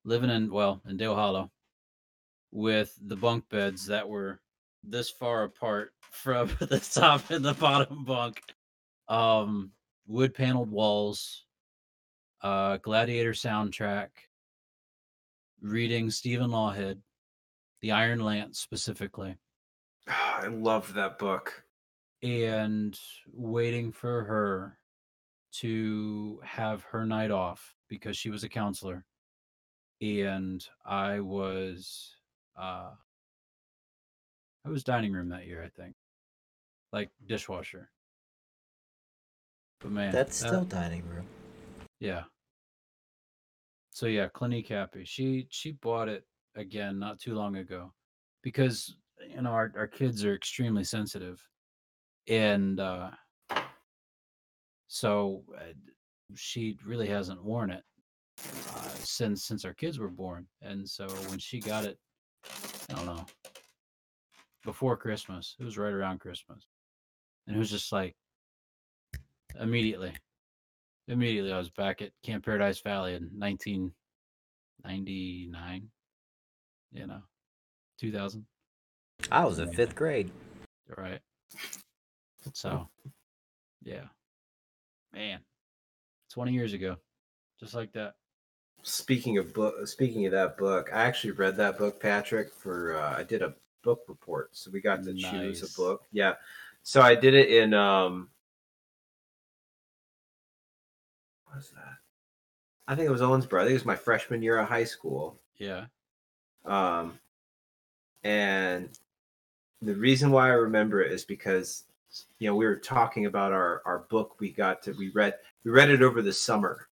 living 0.05 0.31
in 0.31 0.51
well 0.53 0.83
in 0.89 0.97
Dale 0.97 1.15
Hollow, 1.15 1.53
with 2.51 2.99
the 3.01 3.17
bunk 3.17 3.49
beds 3.49 3.87
that 3.87 4.09
were 4.09 4.41
this 4.83 5.09
far 5.09 5.45
apart 5.45 5.93
from 6.11 6.49
the 6.59 6.81
top 6.81 7.31
and 7.31 7.45
the 7.45 7.55
bottom 7.55 8.05
bunk. 8.05 8.43
Um, 9.09 9.71
wood 10.09 10.35
paneled 10.35 10.71
walls, 10.71 11.45
uh, 12.43 12.77
Gladiator 12.79 13.33
soundtrack, 13.33 14.09
reading 15.61 16.11
Stephen 16.11 16.51
Lawhead, 16.51 16.99
The 17.83 17.93
Iron 17.93 18.21
Lance 18.21 18.59
specifically, 18.59 19.37
I 20.09 20.47
loved 20.47 20.95
that 20.95 21.19
book. 21.19 21.65
and 22.23 22.99
waiting 23.33 23.93
for 23.93 24.25
her 24.25 24.79
to 25.53 26.41
have 26.45 26.83
her 26.85 27.05
night 27.07 27.31
off 27.31 27.75
because 27.89 28.17
she 28.17 28.31
was 28.31 28.45
a 28.45 28.49
counselor. 28.49 29.05
And 30.01 30.65
I 30.87 31.21
was 31.21 32.15
uh 32.59 32.91
I 34.65 34.69
was 34.69 34.85
dining 34.85 35.13
room 35.13 35.31
that 35.31 35.47
year, 35.47 35.63
I 35.65 35.69
think. 35.69 35.95
Like 36.93 37.11
dishwasher. 37.27 37.91
But 39.81 39.91
man, 39.93 40.13
That's 40.13 40.41
that- 40.41 40.49
still 40.49 40.65
dining 40.65 41.07
room. 41.09 41.27
Yeah. 42.01 42.23
So 43.91 44.07
yeah, 44.07 44.29
Clinique 44.29 44.69
Happy. 44.69 45.05
She 45.05 45.47
she 45.51 45.73
bought 45.73 46.09
it 46.09 46.25
again 46.57 46.99
not 46.99 47.21
too 47.21 47.35
long 47.35 47.57
ago 47.57 47.93
because 48.43 48.97
you 49.29 49.43
know 49.43 49.51
our, 49.51 49.73
our 49.77 49.87
kids 49.87 50.25
are 50.25 50.35
extremely 50.35 50.85
sensitive. 50.85 51.41
And 52.29 52.81
uh 52.81 53.11
so 54.89 55.45
uh, 55.57 55.73
she 56.35 56.77
really 56.85 57.07
hasn't 57.07 57.45
worn 57.45 57.71
it 57.71 57.85
uh, 58.75 58.89
since 58.97 59.45
since 59.45 59.65
our 59.65 59.75
kids 59.75 59.99
were 59.99 60.09
born. 60.09 60.47
And 60.63 60.89
so 60.89 61.07
when 61.29 61.39
she 61.39 61.61
got 61.61 61.85
it, 61.85 61.99
I 62.89 62.95
don't 62.95 63.07
know, 63.07 63.27
before 64.65 64.97
Christmas, 64.97 65.57
it 65.61 65.65
was 65.65 65.79
right 65.79 65.93
around 65.93 66.21
Christmas. 66.21 66.67
And 67.47 67.57
it 67.57 67.59
was 67.59 67.71
just 67.71 67.93
like 67.93 68.17
immediately 69.61 70.13
immediately 71.11 71.53
I 71.53 71.59
was 71.59 71.71
back 71.71 72.03
at 72.03 72.13
Camp 72.23 72.45
Paradise 72.45 72.81
Valley 72.81 73.15
in 73.15 73.31
1999. 73.37 75.91
You 76.93 77.07
know, 77.07 77.23
2000. 77.99 78.47
I 79.31 79.45
was 79.45 79.59
in 79.59 79.69
Yeah. 79.69 79.77
fifth 79.77 79.95
grade. 79.95 80.31
Right. 80.97 81.21
So, 82.55 82.89
yeah, 83.83 84.09
man, 85.13 85.45
20 86.31 86.53
years 86.53 86.73
ago, 86.73 86.97
just 87.61 87.75
like 87.75 87.93
that. 87.93 88.17
Speaking 88.83 89.37
of 89.37 89.53
book, 89.53 89.87
speaking 89.87 90.25
of 90.27 90.33
that 90.33 90.57
book, 90.57 90.89
I 90.93 91.05
actually 91.05 91.33
read 91.33 91.57
that 91.57 91.77
book, 91.77 92.01
Patrick. 92.01 92.51
For 92.53 92.97
uh, 92.97 93.19
I 93.19 93.25
did 93.25 93.43
a 93.43 93.55
book 93.83 94.05
report, 94.09 94.57
so 94.57 94.71
we 94.71 94.81
got 94.81 95.03
to 95.05 95.13
choose 95.15 95.63
a 95.63 95.69
book. 95.79 96.07
Yeah, 96.13 96.37
so 96.83 97.03
I 97.03 97.15
did 97.15 97.35
it 97.35 97.51
in 97.51 97.75
um, 97.75 98.31
was 101.55 101.71
that? 101.71 101.97
I 102.87 102.95
think 102.95 103.09
it 103.09 103.13
was 103.13 103.21
Owensboro. 103.21 103.61
I 103.61 103.65
think 103.65 103.71
it 103.71 103.75
was 103.75 103.85
my 103.85 103.97
freshman 103.97 104.43
year 104.43 104.59
of 104.59 104.69
high 104.69 104.85
school. 104.85 105.39
Yeah. 105.59 105.87
Um, 106.65 107.19
and 108.25 108.91
the 109.83 109.95
reason 109.95 110.31
why 110.31 110.47
I 110.47 110.55
remember 110.55 111.03
it 111.03 111.13
is 111.13 111.25
because 111.25 111.85
you 112.39 112.49
know 112.49 112.55
we 112.55 112.67
were 112.67 112.77
talking 112.77 113.27
about 113.27 113.53
our 113.53 113.83
our 113.85 114.01
book 114.11 114.37
we 114.41 114.51
got 114.51 114.83
to 114.83 114.93
we 114.93 115.11
read 115.11 115.35
we 115.65 115.71
read 115.71 115.91
it 115.91 116.03
over 116.03 116.23
the 116.23 116.33
summer 116.33 116.89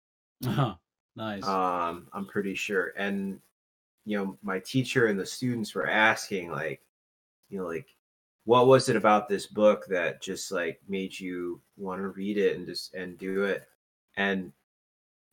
nice. 1.15 1.43
um 1.43 2.07
i'm 2.13 2.27
pretty 2.27 2.53
sure 2.53 2.93
and 2.97 3.39
you 4.05 4.17
know 4.17 4.37
my 4.43 4.59
teacher 4.59 5.07
and 5.07 5.19
the 5.19 5.25
students 5.25 5.73
were 5.73 5.89
asking 5.89 6.51
like 6.51 6.81
you 7.49 7.57
know 7.57 7.65
like 7.65 7.87
what 8.45 8.67
was 8.67 8.87
it 8.89 8.95
about 8.95 9.27
this 9.27 9.47
book 9.47 9.85
that 9.87 10.21
just 10.21 10.51
like 10.51 10.79
made 10.87 11.19
you 11.19 11.59
want 11.77 11.99
to 11.99 12.09
read 12.09 12.37
it 12.37 12.55
and 12.55 12.65
just 12.65 12.93
and 12.93 13.17
do 13.17 13.43
it 13.43 13.67
and 14.17 14.51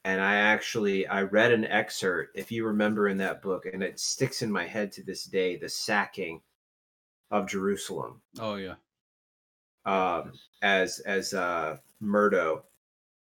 and 0.04 0.20
i 0.20 0.36
actually 0.36 1.06
i 1.08 1.22
read 1.22 1.50
an 1.52 1.64
excerpt 1.64 2.36
if 2.36 2.52
you 2.52 2.64
remember 2.66 3.08
in 3.08 3.16
that 3.16 3.42
book 3.42 3.66
and 3.66 3.82
it 3.82 3.98
sticks 3.98 4.42
in 4.42 4.52
my 4.52 4.64
head 4.66 4.92
to 4.92 5.02
this 5.02 5.24
day 5.24 5.56
the 5.56 5.68
sacking 5.68 6.40
of 7.30 7.48
jerusalem 7.48 8.20
oh 8.38 8.54
yeah. 8.56 8.74
um, 9.86 10.32
as 10.62 11.00
as 11.00 11.34
uh, 11.34 11.76
Murdo 12.00 12.64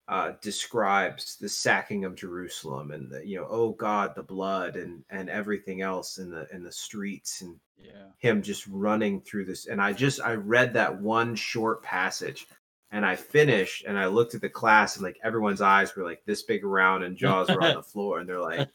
uh, 0.08 0.34
describes 0.42 1.36
the 1.38 1.50
sacking 1.50 2.06
of 2.06 2.16
Jerusalem 2.16 2.92
and 2.92 3.10
the 3.10 3.26
you 3.26 3.38
know 3.40 3.48
oh 3.50 3.72
God 3.72 4.14
the 4.16 4.22
blood 4.24 4.76
and 4.76 5.04
and 5.10 5.30
everything 5.30 5.82
else 5.82 6.20
in 6.20 6.30
the 6.30 6.48
in 6.54 6.64
the 6.64 6.72
streets 6.72 7.42
and 7.42 7.60
Yeah. 7.78 8.10
him 8.20 8.42
just 8.42 8.68
running 8.68 9.22
through 9.22 9.46
this 9.46 9.66
and 9.68 9.82
I 9.82 9.94
just 9.94 10.22
I 10.22 10.34
read 10.36 10.74
that 10.74 11.02
one 11.02 11.36
short 11.36 11.82
passage 11.82 12.48
and 12.96 13.06
I 13.06 13.18
finished 13.18 13.84
and 13.86 14.00
I 14.00 14.06
looked 14.08 14.36
at 14.36 14.42
the 14.42 14.48
class 14.50 14.96
and 14.96 15.04
like 15.04 15.20
everyone's 15.22 15.60
eyes 15.60 15.94
were 15.96 16.06
like 16.06 16.24
this 16.26 16.44
big 16.44 16.64
around 16.64 17.04
and 17.04 17.18
jaws 17.18 17.50
were 17.50 17.62
on 17.62 17.76
the 17.76 17.84
floor 17.94 18.20
and 18.20 18.30
they're 18.30 18.40
like 18.40 18.70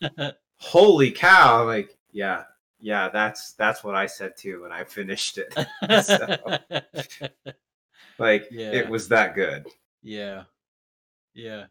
holy 0.56 1.10
cow 1.10 1.62
I'm 1.62 1.66
like 1.66 1.96
yeah 2.12 2.44
yeah 2.78 3.08
that's 3.08 3.52
that's 3.54 3.82
what 3.82 3.94
I 3.94 4.04
said 4.04 4.36
too 4.36 4.60
when 4.62 4.72
I 4.72 4.84
finished 4.84 5.38
it 5.38 5.54
like 8.18 8.46
Yeah. 8.50 8.72
it 8.72 8.88
was 8.90 9.08
that 9.08 9.34
good 9.34 9.66
yeah. 10.02 10.44
Yeah. 11.34 11.66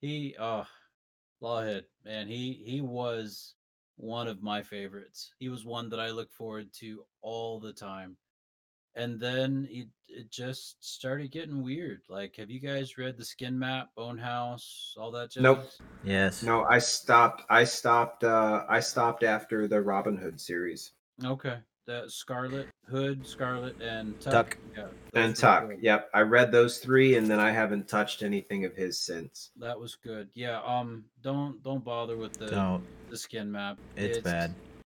He 0.00 0.34
oh 0.38 0.66
Lawhead, 1.40 1.84
man, 2.04 2.26
he 2.26 2.60
he 2.64 2.80
was 2.80 3.54
one 3.96 4.26
of 4.28 4.42
my 4.42 4.62
favorites. 4.62 5.32
He 5.38 5.48
was 5.48 5.64
one 5.64 5.88
that 5.90 6.00
I 6.00 6.10
look 6.10 6.32
forward 6.32 6.72
to 6.80 7.04
all 7.22 7.60
the 7.60 7.72
time. 7.72 8.16
And 8.96 9.18
then 9.20 9.66
it 9.70 9.88
it 10.08 10.30
just 10.30 10.76
started 10.84 11.32
getting 11.32 11.62
weird. 11.62 12.02
Like, 12.08 12.36
have 12.36 12.50
you 12.50 12.60
guys 12.60 12.96
read 12.98 13.16
the 13.16 13.24
Skin 13.24 13.58
Map, 13.58 13.88
Bone 13.96 14.18
House, 14.18 14.94
all 14.96 15.10
that 15.12 15.32
jazz? 15.32 15.42
Nope. 15.42 15.64
Yes. 16.04 16.42
No, 16.42 16.64
I 16.64 16.78
stopped. 16.78 17.42
I 17.50 17.64
stopped. 17.64 18.22
uh 18.24 18.64
I 18.68 18.80
stopped 18.80 19.24
after 19.24 19.66
the 19.66 19.80
Robin 19.80 20.16
Hood 20.16 20.40
series 20.40 20.92
Okay. 21.24 21.58
The 21.86 22.04
Scarlet 22.08 22.68
Hood, 22.88 23.26
Scarlet, 23.26 23.78
and 23.82 24.18
Tuck. 24.18 24.32
Tuck. 24.32 24.58
Yeah, 24.74 24.86
and 25.12 25.36
Tuck. 25.36 25.68
good. 25.68 25.82
Yep, 25.82 26.08
I 26.14 26.20
read 26.22 26.50
those 26.50 26.78
three, 26.78 27.16
and 27.16 27.26
then 27.30 27.38
I 27.38 27.50
haven't 27.50 27.88
touched 27.88 28.22
anything 28.22 28.64
of 28.64 28.74
his 28.74 28.98
since. 28.98 29.50
That 29.58 29.78
was 29.78 29.94
good. 29.94 30.30
Yeah. 30.34 30.62
Um. 30.62 31.04
Don't 31.22 31.62
don't 31.62 31.84
bother 31.84 32.16
with 32.16 32.32
the 32.38 32.46
Don't. 32.46 32.84
the 33.10 33.18
skin 33.18 33.52
map. 33.52 33.76
It's, 33.96 34.18
bad. 34.18 34.54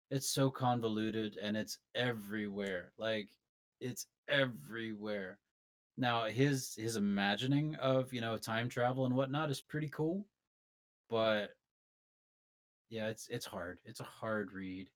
It's 0.10 0.30
so 0.30 0.50
convoluted 0.50 1.38
and 1.42 1.56
it's 1.56 1.78
everywhere. 1.94 2.92
Like 2.98 3.28
it's 3.80 4.08
everywhere. 4.28 5.40
Now 5.98 6.26
his 6.26 6.74
his 6.76 6.96
imagining 6.96 7.76
of 7.76 8.14
you 8.14 8.22
know 8.22 8.38
time 8.38 8.70
travel 8.70 9.06
and 9.06 9.16
whatnot 9.16 9.52
is 9.52 9.62
pretty 9.62 9.90
cool, 9.90 10.26
but 11.10 11.52
yeah, 12.90 13.08
it's 13.08 13.28
it's 13.30 13.46
hard. 13.46 13.80
It's 13.86 14.00
a 14.00 14.04
hard 14.04 14.52
read. 14.52 14.90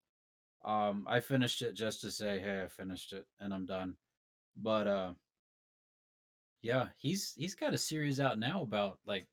Um, 0.66 1.06
I 1.08 1.20
finished 1.20 1.62
it 1.62 1.74
just 1.74 2.02
to 2.02 2.12
say, 2.12 2.40
hey, 2.40 2.64
I 2.64 2.68
finished 2.68 3.14
it 3.14 3.26
and 3.40 3.54
I'm 3.54 3.66
done. 3.66 3.96
But 4.56 4.88
uh, 4.88 5.14
yeah, 6.62 6.88
he's 6.98 7.34
he's 7.36 7.56
got 7.56 7.74
a 7.74 7.78
series 7.78 8.20
out 8.20 8.40
now 8.40 8.62
about 8.62 9.00
like 9.06 9.28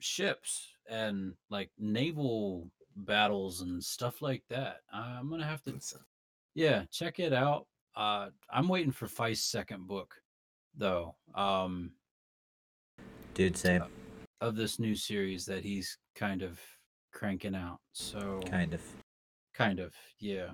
ships 0.00 0.68
and 0.88 1.34
like 1.50 1.70
naval 1.78 2.70
battles 2.96 3.60
and 3.60 3.82
stuff 3.82 4.22
like 4.22 4.42
that. 4.48 4.78
I'm 4.92 5.30
gonna 5.30 5.46
have 5.46 5.62
to, 5.64 5.78
yeah, 6.54 6.84
check 6.90 7.20
it 7.20 7.32
out. 7.32 7.66
Uh, 7.96 8.28
I'm 8.52 8.68
waiting 8.68 8.92
for 8.92 9.06
Feist's 9.06 9.50
second 9.50 9.86
book, 9.86 10.14
though. 10.76 11.16
Um, 11.34 11.92
Dude, 13.34 13.56
same. 13.56 13.82
of 14.40 14.56
this 14.56 14.78
new 14.78 14.94
series 14.94 15.44
that 15.46 15.64
he's 15.64 15.98
kind 16.14 16.42
of 16.42 16.60
cranking 17.12 17.54
out. 17.54 17.78
So 17.92 18.40
Kind 18.48 18.74
of. 18.74 18.82
kind 19.54 19.80
of, 19.80 19.94
yeah. 20.18 20.50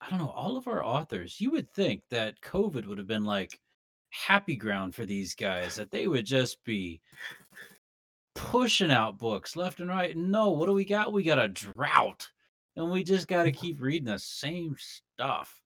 I 0.00 0.10
don't 0.10 0.18
know. 0.18 0.30
All 0.36 0.56
of 0.56 0.68
our 0.68 0.84
authors, 0.84 1.40
you 1.40 1.50
would 1.52 1.70
think 1.72 2.02
that 2.10 2.40
COVID 2.42 2.86
would 2.86 2.98
have 2.98 3.06
been 3.06 3.24
like 3.24 3.58
happy 4.10 4.54
ground 4.56 4.94
for 4.94 5.06
these 5.06 5.34
guys, 5.34 5.76
that 5.76 5.90
they 5.90 6.06
would 6.06 6.26
just 6.26 6.62
be 6.64 7.00
pushing 8.34 8.90
out 8.90 9.18
books 9.18 9.56
left 9.56 9.80
and 9.80 9.88
right. 9.88 10.16
No, 10.16 10.50
what 10.50 10.66
do 10.66 10.72
we 10.72 10.84
got? 10.84 11.12
We 11.12 11.22
got 11.22 11.38
a 11.38 11.48
drought, 11.48 12.28
and 12.76 12.90
we 12.90 13.02
just 13.02 13.28
got 13.28 13.44
to 13.44 13.52
keep 13.52 13.80
reading 13.80 14.06
the 14.06 14.18
same 14.18 14.76
stuff. 14.78 15.58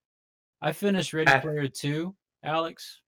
I 0.60 0.72
finished 0.72 1.12
Ready 1.12 1.30
Ah. 1.30 1.40
Player 1.40 1.68
Two, 1.68 2.14
Alex. 2.42 3.00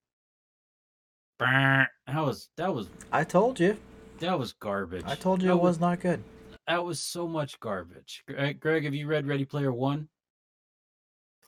That 1.38 1.88
was 2.06 2.50
that 2.56 2.72
was 2.74 2.88
I 3.12 3.24
told 3.24 3.58
you. 3.58 3.76
that 4.18 4.38
was 4.38 4.52
garbage. 4.52 5.04
I 5.06 5.14
told 5.14 5.40
you 5.42 5.48
That 5.48 5.54
it 5.54 5.62
was 5.62 5.80
not 5.80 6.00
good. 6.00 6.22
that 6.66 6.84
was 6.84 7.00
so 7.00 7.26
much 7.26 7.58
garbage. 7.60 8.22
Greg, 8.28 8.60
Greg, 8.60 8.84
have 8.84 8.94
you 8.94 9.06
read 9.06 9.26
Ready 9.26 9.44
Player 9.44 9.72
One? 9.72 10.08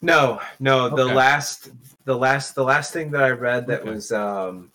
No, 0.01 0.41
no. 0.59 0.89
The 0.89 1.05
Okay. 1.05 1.15
last, 1.15 1.71
the 2.05 2.17
last, 2.17 2.55
the 2.57 2.65
last 2.65 2.93
thing 2.93 3.11
that 3.13 3.23
I 3.23 3.31
read 3.31 3.67
that 3.69 3.83
Okay. 3.83 3.91
was, 3.91 4.11
um, 4.11 4.73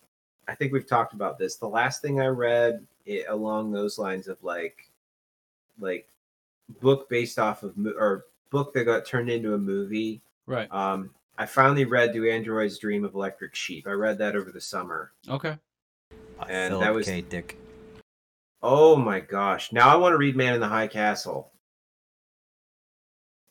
I 0.48 0.56
think 0.56 0.72
we've 0.72 0.88
talked 0.88 1.14
about 1.14 1.38
this. 1.38 1.58
The 1.58 1.68
last 1.68 2.02
thing 2.02 2.22
I 2.22 2.28
read 2.28 2.86
it, 3.06 3.26
along 3.28 3.72
those 3.72 3.98
lines 4.00 4.28
of 4.30 4.42
like, 4.44 4.90
like 5.80 6.08
book 6.80 7.10
based 7.10 7.40
off 7.40 7.64
of 7.64 7.76
mo- 7.76 7.94
or 7.98 8.26
book 8.52 8.74
that 8.74 8.86
got 8.86 9.06
turned 9.06 9.30
into 9.30 9.54
a 9.54 9.58
movie. 9.58 10.22
Right. 10.46 10.72
Um, 10.72 11.14
I 11.38 11.46
finally 11.46 11.86
read 11.86 12.14
"Do 12.14 12.30
Androids 12.30 12.80
Dream 12.80 13.04
of 13.06 13.14
Electric 13.14 13.54
Sheep." 13.56 13.88
I 13.88 13.92
read 13.92 14.18
that 14.20 14.36
over 14.36 14.52
the 14.52 14.62
summer. 14.62 15.12
Okay. 15.30 15.58
And 16.50 16.72
Philip 16.72 16.82
that 16.84 16.94
was- 16.94 17.06
K. 17.06 17.22
Dick. 17.22 17.58
Oh 18.64 18.96
my 18.96 19.20
gosh! 19.20 19.72
Now 19.72 19.90
I 19.90 19.96
want 19.96 20.14
to 20.14 20.18
read 20.18 20.36
"Man 20.36 20.54
in 20.54 20.60
the 20.60 20.68
High 20.68 20.88
Castle." 20.88 21.52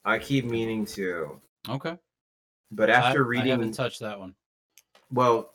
I 0.05 0.19
keep 0.19 0.45
meaning 0.45 0.85
to, 0.87 1.41
Okay. 1.69 1.99
but 2.71 2.91
I- 2.91 2.95
after 2.95 3.25
I, 3.25 3.29
reading, 3.29 3.51
haven't 3.51 3.73
touched 3.73 4.01
that 4.01 4.19
one. 4.19 4.35
well, 5.11 5.53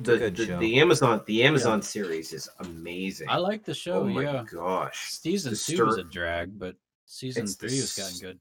the 0.00 0.30
the, 0.30 0.56
the 0.58 0.80
Amazon 0.80 1.22
the 1.26 1.42
Amazon 1.42 1.80
series 1.82 2.32
is 2.32 2.48
amazing. 2.60 3.28
I 3.28 3.36
like 3.36 3.64
the 3.64 3.74
show. 3.74 4.00
oh 4.00 4.04
my 4.04 4.22
yeah. 4.22 4.44
gosh, 4.50 5.10
Season 5.10 5.52
It's 5.52 5.66
two 5.66 5.84
was 5.84 5.96
a 5.98 6.04
drag, 6.04 6.58
but 6.58 6.76
season 7.06 7.44
It's 7.44 7.54
three 7.54 7.70
has 7.76 7.94
dis- 7.94 8.04
gotten 8.04 8.18
good. 8.32 8.40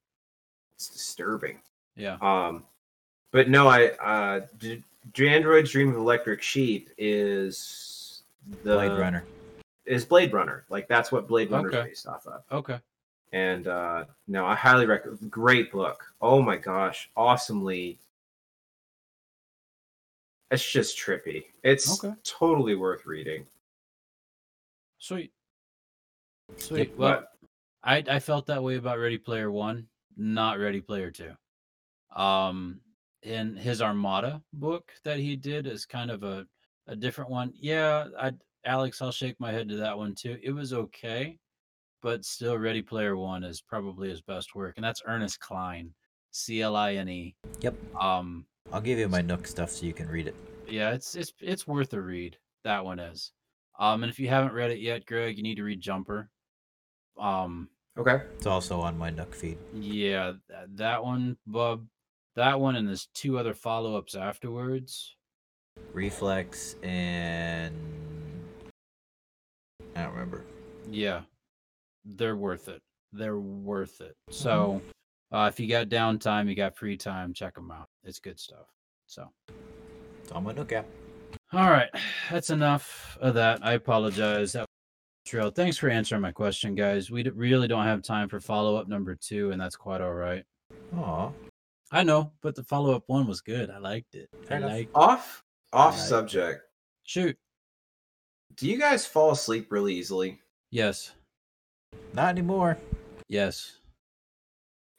It's 0.75 0.89
disturbing. 0.89 1.59
Yeah. 1.95 2.17
Um, 2.21 2.65
but 3.33 3.49
no, 3.49 3.67
I 3.67 3.87
uh, 3.87 4.45
D- 4.59 4.81
D- 5.13 5.27
Android's 5.27 5.71
Dream 5.71 5.89
of 5.89 5.97
Electric 5.97 6.41
Sheep 6.41 6.89
is 6.97 8.21
the 8.63 8.75
Blade 8.75 8.97
Runner. 8.97 9.25
is 9.85 10.05
Blade 10.05 10.31
Runner. 10.31 10.63
Like 10.69 10.87
that's 10.87 11.11
what 11.11 11.27
Blade 11.27 11.51
Runner 11.51 11.67
is 11.69 11.75
Okay. 11.75 11.89
based 11.89 12.07
off 12.07 12.25
of. 12.27 12.43
Okay. 12.51 12.79
And 13.33 13.67
uh, 13.67 14.05
no, 14.27 14.45
I 14.45 14.55
highly 14.55 14.85
recommend. 14.85 15.29
Great 15.29 15.71
book. 15.71 16.03
Oh 16.21 16.41
my 16.41 16.55
gosh, 16.55 17.09
awesomely. 17.17 17.97
It's 20.51 20.71
just 20.71 20.97
trippy. 20.97 21.45
It's 21.63 22.03
Okay. 22.03 22.15
totally 22.23 22.75
worth 22.75 23.05
reading. 23.07 23.45
Sweet. 24.99 25.31
Sweet. 26.57 26.89
Yep. 26.89 26.97
well, 26.97 27.23
I 27.83 28.03
I 28.07 28.19
felt 28.19 28.45
that 28.47 28.61
way 28.63 28.75
about 28.75 28.99
Ready 28.99 29.17
Player 29.17 29.51
One, 29.51 29.87
not 30.15 30.59
Ready 30.59 30.79
Player 30.79 31.09
Two. 31.09 31.31
Um, 32.15 32.79
in 33.23 33.55
his 33.55 33.81
Armada 33.81 34.41
book 34.53 34.91
that 35.03 35.17
he 35.19 35.35
did 35.35 35.67
is 35.67 35.85
kind 35.85 36.11
of 36.11 36.23
a 36.23 36.45
a 36.87 36.95
different 36.95 37.29
one. 37.29 37.51
Yeah, 37.55 38.07
I 38.19 38.31
Alex, 38.65 39.01
I'll 39.01 39.11
shake 39.11 39.39
my 39.39 39.51
head 39.51 39.69
to 39.69 39.75
that 39.77 39.97
one 39.97 40.15
too. 40.15 40.37
It 40.43 40.51
was 40.51 40.73
okay, 40.73 41.37
but 42.01 42.25
still, 42.25 42.57
Ready 42.57 42.81
Player 42.81 43.15
One 43.17 43.43
is 43.43 43.61
probably 43.61 44.09
his 44.09 44.21
best 44.21 44.55
work, 44.55 44.73
and 44.77 44.83
that's 44.83 45.01
Ernest 45.05 45.39
Cline, 45.39 45.93
C 46.31 46.61
L 46.61 46.75
I 46.75 46.93
N 46.95 47.09
E. 47.09 47.35
Yep. 47.61 47.75
Um, 47.99 48.45
I'll 48.71 48.81
give 48.81 48.99
you 48.99 49.07
my 49.09 49.21
Nook 49.21 49.47
stuff 49.47 49.69
so 49.71 49.85
you 49.85 49.93
can 49.93 50.07
read 50.09 50.27
it. 50.27 50.35
yeah, 50.67 50.91
it's 50.91 51.15
it's 51.15 51.33
it's 51.39 51.67
worth 51.67 51.93
a 51.93 52.01
read. 52.01 52.37
That 52.63 52.83
one 52.83 52.99
is. 52.99 53.31
Um, 53.79 54.03
and 54.03 54.09
if 54.11 54.19
you 54.19 54.29
haven't 54.29 54.53
read 54.53 54.71
it 54.71 54.79
yet, 54.79 55.05
Greg, 55.05 55.35
you 55.37 55.43
need 55.43 55.55
to 55.55 55.63
read 55.63 55.81
Jumper. 55.81 56.29
Um, 57.19 57.69
okay, 57.97 58.21
It's 58.35 58.45
also 58.45 58.79
on 58.81 58.97
my 58.97 59.09
Nook 59.09 59.33
feed. 59.33 59.57
yeah, 59.73 60.33
th- 60.49 60.67
that 60.75 61.03
one, 61.03 61.37
Bub. 61.47 61.85
That 62.35 62.59
one, 62.59 62.75
and 62.75 62.87
there's 62.87 63.07
two 63.13 63.37
other 63.37 63.53
follow 63.53 63.95
ups 63.95 64.15
afterwards. 64.15 65.15
Reflex 65.91 66.75
and 66.83 67.73
I 69.95 70.03
don't 70.03 70.11
remember. 70.13 70.43
Yeah, 70.89 71.21
they're 72.05 72.35
worth 72.35 72.67
it. 72.67 72.81
They're 73.11 73.39
worth 73.39 74.01
it. 74.01 74.15
So, 74.29 74.81
uh, 75.31 75.49
if 75.51 75.59
you 75.59 75.67
got 75.67 75.89
downtime, 75.89 76.47
you 76.49 76.55
got 76.55 76.75
free 76.75 76.97
time, 76.97 77.33
check 77.33 77.55
them 77.55 77.71
out. 77.71 77.87
It's 78.03 78.19
good 78.19 78.39
stuff. 78.39 78.67
So, 79.07 79.29
It's 80.21 80.31
on 80.31 80.43
my 80.43 80.53
Nook 80.53 80.71
app. 80.73 80.85
all 81.53 81.69
right, 81.69 81.89
that's 82.31 82.49
enough 82.49 83.17
of 83.21 83.33
that. 83.35 83.59
I 83.63 83.73
apologize. 83.73 84.53
That 84.53 84.61
was 84.61 84.67
trail. 85.27 85.51
Thanks 85.51 85.77
for 85.77 85.89
answering 85.89 86.21
my 86.21 86.31
question, 86.31 86.73
guys. 86.75 87.11
We 87.11 87.23
d- 87.23 87.29
really 87.31 87.67
don't 87.67 87.85
have 87.85 88.01
time 88.01 88.29
for 88.29 88.39
follow 88.39 88.75
up 88.75 88.87
number 88.87 89.15
two, 89.15 89.51
and 89.51 89.61
that's 89.61 89.75
quite 89.75 90.01
all 90.01 90.13
right. 90.13 90.43
Aw. 90.97 91.29
I 91.93 92.01
know, 92.03 92.31
but 92.41 92.55
the 92.55 92.63
follow 92.63 92.95
up 92.95 93.03
one 93.05 93.27
was 93.27 93.39
good. 93.41 93.69
I 93.69 93.77
liked 93.77 94.15
it. 94.15 94.27
Fair 94.47 94.57
I 94.57 94.59
enough. 94.61 94.71
liked 94.71 94.91
off 94.95 95.43
off 95.71 95.93
Right. 95.93 96.03
subject. 96.03 96.61
Shoot. 97.03 97.37
Do 98.55 98.67
you 98.67 98.77
guys 98.79 99.05
fall 99.05 99.31
asleep 99.31 99.71
really 99.71 99.93
easily? 99.93 100.41
Yes. 100.71 101.11
Not 102.13 102.29
anymore. 102.29 102.77
Yes. 103.29 103.77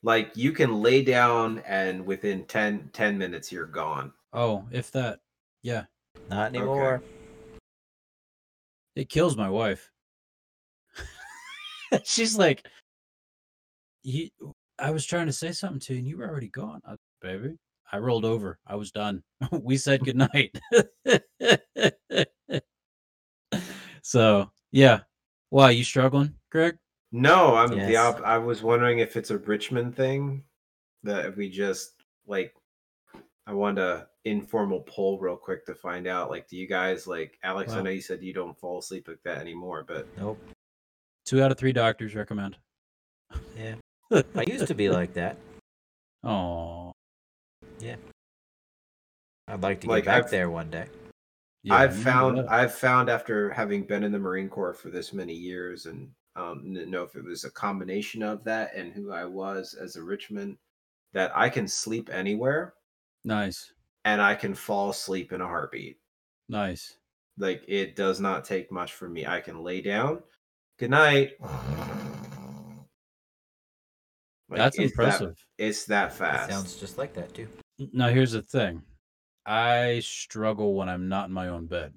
Like 0.05 0.37
you 0.37 0.53
can 0.53 0.83
lay 0.83 1.03
down 1.03 1.61
and 1.67 2.07
within 2.07 2.45
10, 2.45 2.91
10 2.93 3.19
minutes 3.19 3.51
you're 3.51 3.67
gone. 3.67 4.13
Oh, 4.33 4.65
if 4.71 4.91
that. 4.93 5.21
Yeah. 5.63 5.85
Not 6.31 6.49
anymore. 6.55 7.03
It 8.95 9.09
kills 9.09 9.37
my 9.37 9.49
wife. 9.51 9.91
She's 12.05 12.37
like, 12.39 12.65
you, 14.03 14.29
I 14.79 14.91
was 14.91 15.07
trying 15.07 15.27
to 15.27 15.33
say 15.33 15.53
something 15.53 15.81
to 15.81 15.93
you 15.95 15.99
and 16.01 16.09
you 16.09 16.19
were 16.19 16.29
already 16.29 16.49
gone. 16.49 16.81
I, 16.87 16.97
baby, 17.21 17.57
I 17.91 17.99
rolled 17.99 18.25
over. 18.25 18.59
I 18.67 18.77
was 18.77 18.91
done. 18.91 19.23
we 19.53 19.77
said 19.77 20.05
goodnight. 20.05 20.59
so, 24.03 24.51
yeah. 24.73 25.01
Why, 25.51 25.71
you 25.71 25.85
struggling, 25.85 26.35
Greg? 26.51 26.77
No, 27.13 27.55
I'm 27.55 27.71
the 27.71 27.77
Yes. 27.77 28.17
op- 28.17 28.25
I 28.25 28.39
was 28.39 28.63
wondering 28.63 28.99
if 28.99 29.17
it's 29.17 29.31
a 29.31 29.39
Richmond 29.39 29.95
thing 29.95 30.43
that 31.05 31.27
if 31.27 31.37
we 31.37 31.49
just 31.49 31.93
like 32.27 32.53
I 33.47 33.53
wanted 33.53 33.83
a 33.85 34.09
informal 34.25 34.81
poll 34.81 35.21
real 35.21 35.37
quick 35.37 35.65
to 35.67 35.75
find 35.75 36.09
out 36.09 36.31
like 36.31 36.49
do 36.49 36.57
you 36.57 36.67
guys 36.67 37.07
like 37.07 37.39
Alex 37.45 37.75
I 37.75 37.83
know 37.83 37.91
you 37.91 38.01
said 38.01 38.23
you 38.23 38.33
don't 38.33 38.59
fall 38.59 38.79
asleep 38.79 39.07
like 39.07 39.23
that 39.25 39.39
anymore 39.39 39.85
but 39.87 40.09
Nope. 40.19 40.39
Two 41.27 41.43
out 41.43 41.53
of 41.53 41.59
three 41.59 41.73
doctors 41.73 42.15
recommend. 42.17 42.57
Yeah. 43.57 43.75
I 44.35 44.45
used 44.47 44.67
to 44.69 44.75
be 44.75 44.89
like 44.89 45.15
that. 45.15 45.39
Oh, 46.23 46.93
Yeah. 47.81 47.97
I'd 49.49 49.61
like 49.63 49.81
to 49.83 49.87
get 49.87 50.05
back 50.07 50.25
I've- 50.25 50.31
there 50.31 50.49
one 50.51 50.71
day. 50.71 50.87
I've 51.71 51.97
found 51.97 52.41
I've 52.41 52.75
found 52.75 53.09
after 53.09 53.51
having 53.51 53.85
been 53.85 54.05
in 54.05 54.13
the 54.13 54.19
Marine 54.19 54.51
Corps 54.51 54.75
for 54.75 54.91
this 54.91 55.13
many 55.15 55.33
years 55.33 55.87
and 55.87 56.11
um 56.37 56.75
didn't 56.75 56.91
know 56.91 57.03
if 57.05 57.17
it 57.17 57.25
was 57.25 57.45
a 57.45 57.51
combination 57.51 58.23
of 58.23 58.45
that 58.45 58.75
and 58.75 58.93
who 58.93 59.11
I 59.13 59.25
was 59.25 59.73
as 59.75 59.97
a 59.97 60.03
Richmond 60.03 60.59
that 61.15 61.31
I 61.35 61.49
can 61.49 61.67
sleep 61.67 62.11
anywhere 62.13 62.75
nice, 63.25 63.73
and 64.05 64.21
I 64.21 64.35
can 64.35 64.55
fall 64.55 64.91
asleep 64.91 65.33
in 65.33 65.41
a 65.41 65.47
heartbeat. 65.47 65.99
nice. 66.51 66.99
Like 67.39 67.65
it 67.67 67.97
does 67.97 68.21
not 68.21 68.45
take 68.45 68.71
much 68.71 68.93
for 68.93 69.09
me. 69.09 69.27
I 69.27 69.41
can 69.41 69.63
lay 69.63 69.81
down. 69.81 70.23
Good 70.79 70.91
night. 70.91 71.33
Like, 74.55 74.63
That's 74.73 74.79
it's 74.79 74.97
that- 74.97 75.03
impressive. 75.03 75.47
it's 75.59 75.85
that 75.87 76.13
It 76.13 76.15
fast. 76.15 76.49
sounds 76.51 76.77
just 76.77 76.97
like 76.97 77.13
that 77.15 77.35
too. 77.35 77.49
Now, 77.93 78.09
here's 78.09 78.31
the 78.33 78.43
thing 78.43 78.83
I 79.45 79.99
struggle 80.01 80.75
when 80.75 80.89
I'm 80.89 81.09
not 81.09 81.27
in 81.27 81.33
my 81.35 81.49
own 81.49 81.67
bed. 81.67 81.93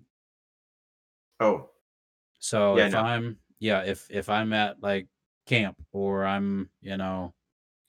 oh, 1.39 1.69
So 2.39 2.77
Yeah, 2.77 2.87
if 2.87 2.93
no. 2.93 2.99
I'm 3.01 3.37
yeah, 3.59 3.81
if 3.83 4.07
if 4.09 4.27
I'm 4.29 4.53
at 4.53 4.81
like 4.81 5.07
camp 5.45 5.77
or 5.91 6.25
I'm, 6.25 6.69
you 6.81 6.97
know, 6.97 7.33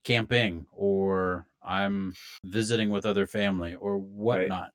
camping 0.05 0.67
or 0.73 1.47
I'm 1.63 2.15
visiting 2.45 2.91
with 2.91 3.07
other 3.07 3.27
family 3.27 3.75
or 3.75 3.97
whatnot, 3.99 4.71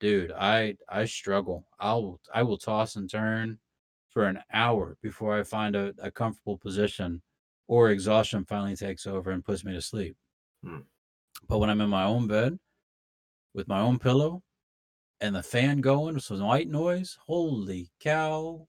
dude, 0.00 0.32
I 0.32 0.76
I 0.88 1.06
struggle. 1.06 1.66
I'll 1.80 2.20
I 2.34 2.42
will 2.42 2.58
toss 2.58 2.96
and 2.96 3.08
turn 3.10 3.58
for 4.10 4.24
an 4.26 4.40
hour 4.52 4.96
before 5.02 5.38
I 5.38 5.42
find 5.44 5.74
a, 5.76 5.94
a 5.98 6.10
comfortable 6.10 6.58
position 6.58 7.22
or 7.66 7.90
exhaustion 7.90 8.44
finally 8.44 8.76
takes 8.76 9.06
over 9.06 9.30
and 9.30 9.44
puts 9.44 9.64
me 9.64 9.72
to 9.72 9.80
sleep. 9.82 10.16
Hmm. 10.62 10.78
But 11.48 11.58
when 11.58 11.70
I'm 11.70 11.80
in 11.80 11.90
my 11.90 12.04
own 12.04 12.26
bed, 12.26 12.58
with 13.54 13.68
my 13.68 13.80
own 13.80 13.98
pillow 13.98 14.42
and 15.20 15.34
the 15.34 15.42
fan 15.42 15.80
going, 15.80 16.18
some 16.18 16.40
white 16.40 16.68
noise. 16.68 17.16
Holy 17.26 17.90
cow! 18.00 18.66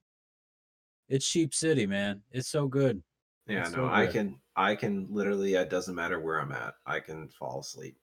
It's 1.10 1.26
Sheep 1.26 1.54
City, 1.54 1.86
man. 1.86 2.22
It's 2.32 2.50
so 2.50 2.68
good. 2.68 3.02
Yeah, 3.48 3.64
That's 3.64 3.72
no, 3.76 3.88
so 3.88 3.94
I 3.94 4.08
can 4.08 4.40
I 4.56 4.76
can 4.76 5.08
literally 5.10 5.56
it 5.56 5.70
doesn't 5.70 5.94
matter 5.96 6.20
where 6.20 6.40
I'm 6.40 6.52
at. 6.52 6.74
I 6.86 7.00
can 7.00 7.28
fall 7.30 7.60
asleep 7.62 7.98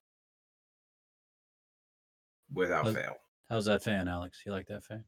without 2.52 2.84
Like- 2.86 2.96
fail. 2.96 3.16
How's 3.48 3.64
that 3.66 3.82
fan, 3.82 4.08
Alex? 4.08 4.42
You 4.46 4.52
like 4.52 4.66
that 4.68 4.84
fan? 4.84 5.04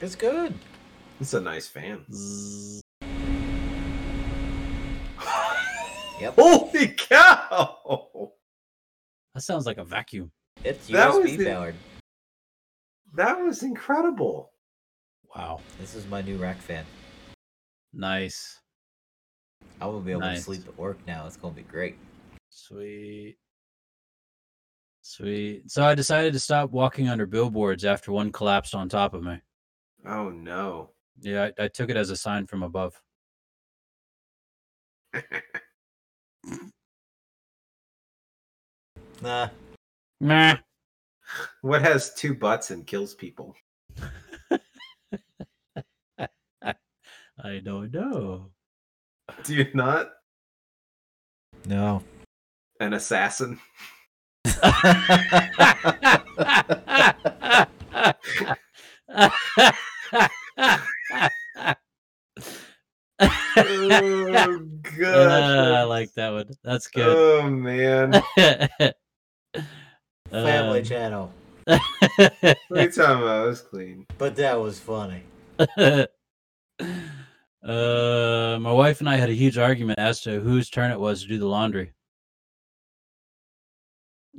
It's 0.00 0.16
good. 0.16 0.54
It's 1.20 1.34
a 1.34 1.40
nice 1.40 1.68
fan. 1.68 2.04
Zzz. 2.12 2.82
Yep. 6.22 6.34
Holy 6.38 6.88
cow! 6.88 8.30
That 9.34 9.42
sounds 9.42 9.66
like 9.66 9.78
a 9.78 9.84
vacuum. 9.84 10.30
It's 10.62 10.86
That 10.86 11.12
was 11.12 11.30
USB 11.32 11.36
the- 11.38 11.44
powered. 11.46 11.74
That 13.14 13.40
was 13.40 13.62
incredible. 13.64 14.52
Wow. 15.34 15.60
This 15.80 15.96
is 15.96 16.06
my 16.06 16.22
new 16.22 16.36
rack 16.38 16.58
fan. 16.58 16.84
Nice. 17.92 18.60
I 19.80 19.86
will 19.86 20.00
be 20.00 20.12
able 20.12 20.20
Nice. 20.20 20.38
to 20.38 20.44
sleep 20.44 20.68
at 20.68 20.78
work 20.78 21.04
now. 21.08 21.26
It's 21.26 21.36
gonna 21.36 21.54
be 21.54 21.62
great. 21.62 21.96
Sweet. 22.50 23.36
Sweet. 25.00 25.68
So 25.70 25.82
I 25.84 25.94
decided 25.96 26.32
to 26.34 26.38
stop 26.38 26.70
walking 26.70 27.08
under 27.08 27.26
billboards 27.26 27.84
after 27.84 28.12
one 28.12 28.30
collapsed 28.30 28.74
on 28.76 28.88
top 28.88 29.12
of 29.14 29.24
me. 29.24 29.40
Oh 30.06 30.28
no. 30.30 30.90
Yeah, 31.20 31.50
I, 31.58 31.64
I 31.64 31.68
took 31.68 31.90
it 31.90 31.96
as 31.96 32.10
a 32.10 32.16
sign 32.16 32.46
from 32.46 32.62
above. 32.62 32.94
Nah. 39.22 39.48
Meh. 40.20 40.56
what 41.60 41.82
has 41.82 42.14
two 42.14 42.34
butts 42.34 42.70
and 42.70 42.86
kills 42.86 43.14
people? 43.14 43.54
I 47.44 47.58
don't 47.64 47.92
know. 47.92 48.46
Do 49.44 49.54
you 49.54 49.66
not? 49.74 50.10
No. 51.66 52.02
An 52.80 52.94
assassin? 52.94 53.60
Oh 63.22 64.68
Uh, 65.04 65.76
I 65.78 65.82
like 65.82 66.12
that 66.14 66.30
one. 66.30 66.50
That's 66.64 66.86
good. 66.88 67.16
Oh 67.16 67.50
man. 67.50 68.12
Family 70.30 70.78
Um, 70.78 70.84
channel. 70.84 71.32
What 71.66 71.80
are 72.70 72.82
you 72.82 72.90
talking 72.90 73.22
about? 73.22 73.44
It 73.44 73.48
was 73.48 73.60
clean. 73.60 74.06
But 74.18 74.36
that 74.36 74.58
was 74.58 74.80
funny. 74.80 75.22
uh, 75.58 76.06
my 77.62 78.72
wife 78.72 79.00
and 79.00 79.08
I 79.08 79.16
had 79.16 79.28
a 79.28 79.34
huge 79.34 79.58
argument 79.58 79.98
as 79.98 80.20
to 80.22 80.40
whose 80.40 80.70
turn 80.70 80.90
it 80.90 80.98
was 80.98 81.22
to 81.22 81.28
do 81.28 81.38
the 81.38 81.46
laundry. 81.46 81.92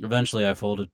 Eventually, 0.02 0.46
I 0.46 0.54
folded. 0.54 0.90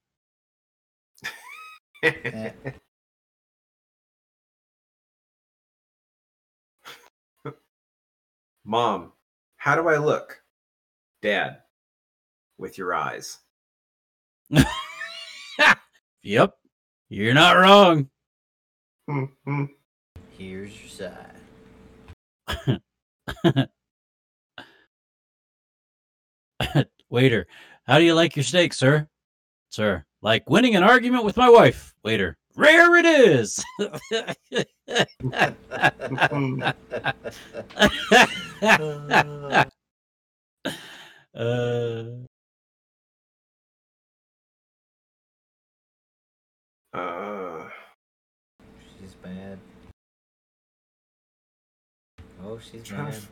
Mom, 8.71 9.13
how 9.57 9.75
do 9.75 9.89
I 9.89 9.97
look? 9.97 10.45
Dad, 11.23 11.63
with 12.57 12.79
your 12.79 12.95
eyes. 12.95 13.39
Yep, 16.23 16.55
you're 17.09 17.33
not 17.33 17.57
wrong. 17.57 18.11
Hmm, 19.09 19.25
hmm. 19.45 19.65
Here's 20.37 20.71
your 20.79 21.11
side. 22.47 22.79
Waiter, 27.09 27.47
how 27.87 27.99
do 27.99 28.05
you 28.05 28.15
like 28.15 28.37
your 28.37 28.45
steak, 28.45 28.75
sir? 28.75 29.09
Sir, 29.71 30.05
like 30.21 30.49
winning 30.49 30.77
an 30.77 30.83
argument 30.85 31.25
with 31.25 31.39
my 31.39 31.49
wife. 31.49 31.95
Waiter, 32.05 32.37
rare 32.61 32.97
it 32.97 33.07
is. 33.07 33.65
Uh, 41.35 41.35
uh, 46.95 47.69
she's 48.99 49.15
bad. 49.23 49.59
Oh, 52.45 52.59
she's 52.59 52.91
bad. 52.91 53.09
f- 53.09 53.29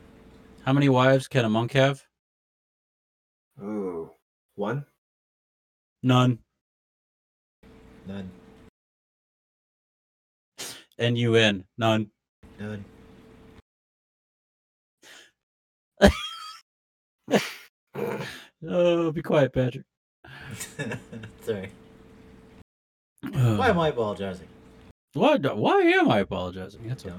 how 0.64 0.72
many 0.72 0.88
wives 0.88 1.28
can 1.28 1.44
a 1.44 1.48
monk 1.50 1.72
have? 1.72 2.02
ooh, 3.62 4.10
one. 4.54 4.86
None. 6.02 6.38
None. 8.06 8.30
N 10.98 11.16
U 11.16 11.36
N. 11.36 11.64
None. 11.76 12.10
None. 12.58 12.84
Oh, 18.66 19.12
be 19.12 19.22
quiet, 19.22 19.52
Patrick. 19.52 19.84
Sorry. 21.42 21.70
Oh. 23.34 23.56
Why 23.56 23.68
am 23.68 23.78
I 23.78 23.88
apologizing? 23.88 24.48
Why? 25.12 25.36
Why 25.36 25.80
am 25.82 26.10
I 26.10 26.20
apologizing? 26.20 26.86
That's 26.88 27.06
okay. 27.06 27.14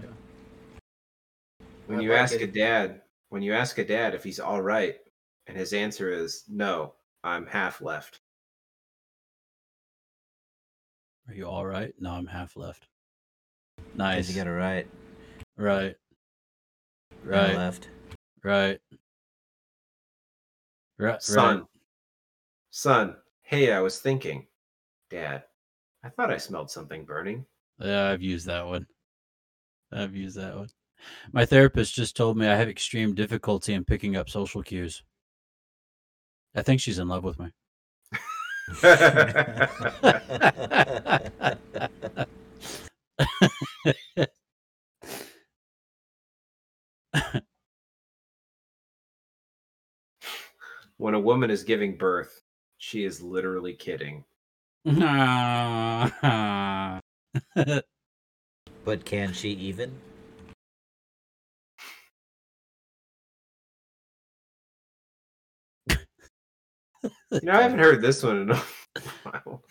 When 1.88 2.02
you 2.02 2.14
ask 2.14 2.36
a 2.36 2.48
dad, 2.48 3.02
when 3.30 3.42
you 3.42 3.54
ask 3.54 3.78
a 3.78 3.86
dad 3.86 4.14
if 4.14 4.24
he's 4.24 4.40
all 4.40 4.62
right, 4.62 4.98
and 5.48 5.58
his 5.58 5.72
answer 5.74 6.12
is 6.12 6.44
no, 6.50 6.94
I'm 7.24 7.48
half 7.48 7.82
left. 7.82 8.20
Are 11.28 11.34
you 11.34 11.46
all 11.46 11.66
right? 11.66 11.94
No, 12.00 12.12
I'm 12.12 12.28
half 12.28 12.58
left. 12.58 12.88
'Cause 13.92 13.98
Nice. 13.98 14.30
You 14.30 14.36
got 14.36 14.48
it 14.48 14.52
right. 14.52 14.88
Right. 15.58 15.96
Right. 17.24 17.24
Right. 17.24 17.58
Left. 17.58 17.90
Right. 18.44 18.80
Right. 20.98 21.22
Son, 21.22 21.66
son, 22.72 23.16
hey, 23.44 23.72
I 23.72 23.80
was 23.80 24.00
thinking, 24.00 24.48
Dad, 25.10 25.44
I 26.04 26.10
thought 26.10 26.32
I 26.32 26.38
smelled 26.38 26.72
something 26.72 27.06
burning. 27.06 27.46
Yeah, 27.80 28.10
I've 28.10 28.22
used 28.22 28.48
that 28.48 28.66
one. 28.66 28.88
I've 29.92 30.16
used 30.16 30.38
that 30.38 30.56
one. 30.56 30.70
My 31.32 31.46
therapist 31.46 31.96
just 31.96 32.16
told 32.18 32.38
me 32.38 32.48
I 32.48 32.56
have 32.56 32.68
extreme 32.70 33.16
difficulty 33.16 33.74
in 33.74 33.86
picking 33.86 34.16
up 34.18 34.30
social 34.30 34.62
cues. 34.64 35.04
I 36.56 36.64
think 36.64 36.82
she's 36.82 37.00
in 37.00 37.08
love 37.08 37.24
with 37.24 37.40
me. 37.40 37.52
when 50.98 51.14
a 51.14 51.20
woman 51.20 51.50
is 51.50 51.64
giving 51.64 51.98
birth, 51.98 52.42
she 52.78 53.04
is 53.04 53.22
literally 53.22 53.74
kidding. 53.74 54.24
But 58.86 59.04
can 59.06 59.34
she 59.34 59.50
even? 59.52 59.92
You 67.32 67.40
know, 67.44 67.54
I 67.54 67.62
haven't 67.62 67.80
heard 67.80 68.02
this 68.02 68.24
one 68.24 68.42
in 68.42 68.52
a 68.52 68.62
while. 69.24 69.64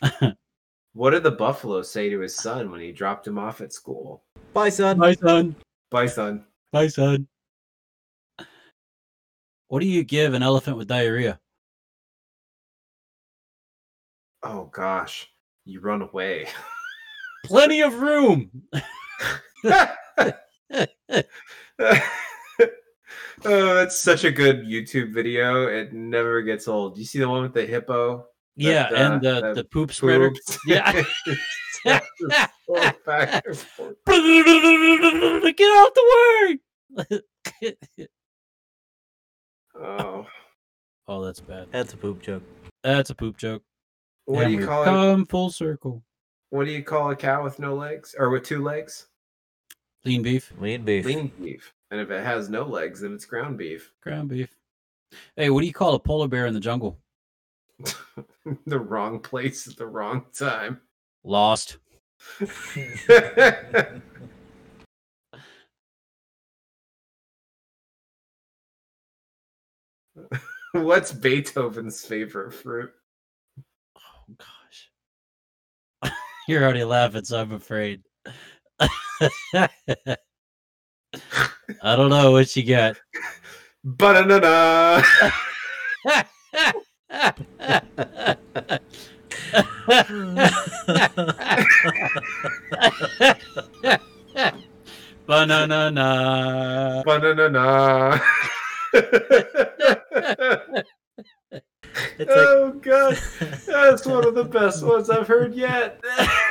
What 0.98 1.10
did 1.10 1.22
the 1.22 1.30
buffalo 1.30 1.80
say 1.80 2.10
to 2.10 2.18
his 2.18 2.34
son 2.34 2.72
when 2.72 2.80
he 2.80 2.90
dropped 2.90 3.24
him 3.24 3.38
off 3.38 3.60
at 3.60 3.72
school? 3.72 4.24
Bye, 4.52 4.68
son. 4.68 4.98
Bye, 4.98 5.14
son. 5.14 5.54
Bye, 5.92 6.06
son. 6.06 6.44
Bye, 6.72 6.88
son. 6.88 7.28
What 9.68 9.78
do 9.78 9.86
you 9.86 10.02
give 10.02 10.34
an 10.34 10.42
elephant 10.42 10.76
with 10.76 10.88
diarrhea? 10.88 11.38
Oh 14.42 14.64
gosh, 14.72 15.28
you 15.64 15.78
run 15.78 16.02
away. 16.02 16.48
Plenty 17.44 17.80
of 17.82 18.00
room. 18.00 18.50
oh, 19.64 19.92
that's 23.44 24.00
such 24.00 24.24
a 24.24 24.32
good 24.32 24.64
YouTube 24.64 25.14
video. 25.14 25.68
It 25.68 25.92
never 25.92 26.42
gets 26.42 26.66
old. 26.66 26.96
Do 26.96 27.00
you 27.00 27.06
see 27.06 27.20
the 27.20 27.28
one 27.28 27.42
with 27.42 27.54
the 27.54 27.66
hippo? 27.66 28.26
Yeah, 28.58 28.90
That, 28.90 28.94
and 28.94 29.26
uh, 29.26 29.34
the, 29.34 29.40
that 29.40 29.54
the 29.56 29.64
poop 29.64 29.92
spreader. 29.92 30.30
Poops? 30.30 30.58
Yeah. 31.84 32.00
Going 32.66 32.92
back 33.06 33.46
and 33.46 33.56
forth. 33.56 33.96
Get 34.06 35.70
out 35.78 35.94
the 35.94 36.58
way. 36.82 37.22
Oh, 39.80 40.26
oh, 41.06 41.24
that's 41.24 41.40
bad. 41.40 41.68
That's 41.70 41.94
a 41.94 41.96
poop 41.96 42.20
joke. 42.20 42.42
That's 42.82 43.10
a 43.10 43.14
poop 43.14 43.36
joke. 43.36 43.62
What 44.24 44.42
and 44.42 44.48
do 44.48 44.52
you 44.52 44.58
we've 44.58 44.66
call 44.68 44.82
it? 44.82 44.86
come 44.86 45.26
full 45.26 45.50
circle. 45.50 46.02
What 46.50 46.64
do 46.64 46.72
you 46.72 46.82
call 46.82 47.10
a 47.10 47.16
cow 47.16 47.44
with 47.44 47.58
no 47.58 47.74
legs 47.76 48.14
or 48.18 48.30
with 48.30 48.42
two 48.42 48.62
legs? 48.62 49.06
Lean 50.04 50.22
beef, 50.22 50.52
Lean 50.58 50.82
beef. 50.84 51.04
Lean 51.04 51.30
beef. 51.40 51.72
And 51.90 52.00
if 52.00 52.10
it 52.10 52.24
has 52.24 52.48
no 52.50 52.64
legs, 52.64 53.00
then 53.00 53.12
it's 53.14 53.24
ground 53.24 53.56
beef. 53.56 53.92
ground 54.02 54.28
beef. 54.30 54.48
Hey, 55.36 55.50
what 55.50 55.60
do 55.60 55.66
you 55.66 55.72
call 55.72 55.94
a 55.94 55.98
polar 55.98 56.28
bear 56.28 56.46
in 56.46 56.54
the 56.54 56.60
jungle? 56.60 56.98
the 58.66 58.78
wrong 58.78 59.20
place 59.20 59.68
at 59.68 59.76
the 59.76 59.86
wrong 59.86 60.26
time. 60.36 60.80
Lost. 61.24 61.78
What's 70.72 71.12
Beethoven's 71.12 72.04
favorite 72.04 72.52
fruit? 72.52 72.90
Oh 73.96 74.36
gosh. 74.36 74.90
You're 76.48 76.64
already 76.64 76.84
laughing, 76.84 77.24
so 77.24 77.40
I'm 77.40 77.52
afraid. 77.52 78.02
I 78.80 79.68
don't 81.82 82.10
know 82.10 82.32
what 82.32 82.54
you 82.54 82.64
got. 82.64 82.96
Banana. 83.84 85.02
Banana. 95.26 97.02
Banana. 97.06 98.20
It's 102.18 102.30
like 102.30 102.38
oh 102.38 102.72
god, 102.82 103.18
that's 103.66 104.06
one 104.06 104.26
of 104.26 104.34
the 104.34 104.44
best 104.44 104.84
ones 104.84 105.08
I've 105.10 105.26
heard 105.26 105.54
yet. 105.54 106.00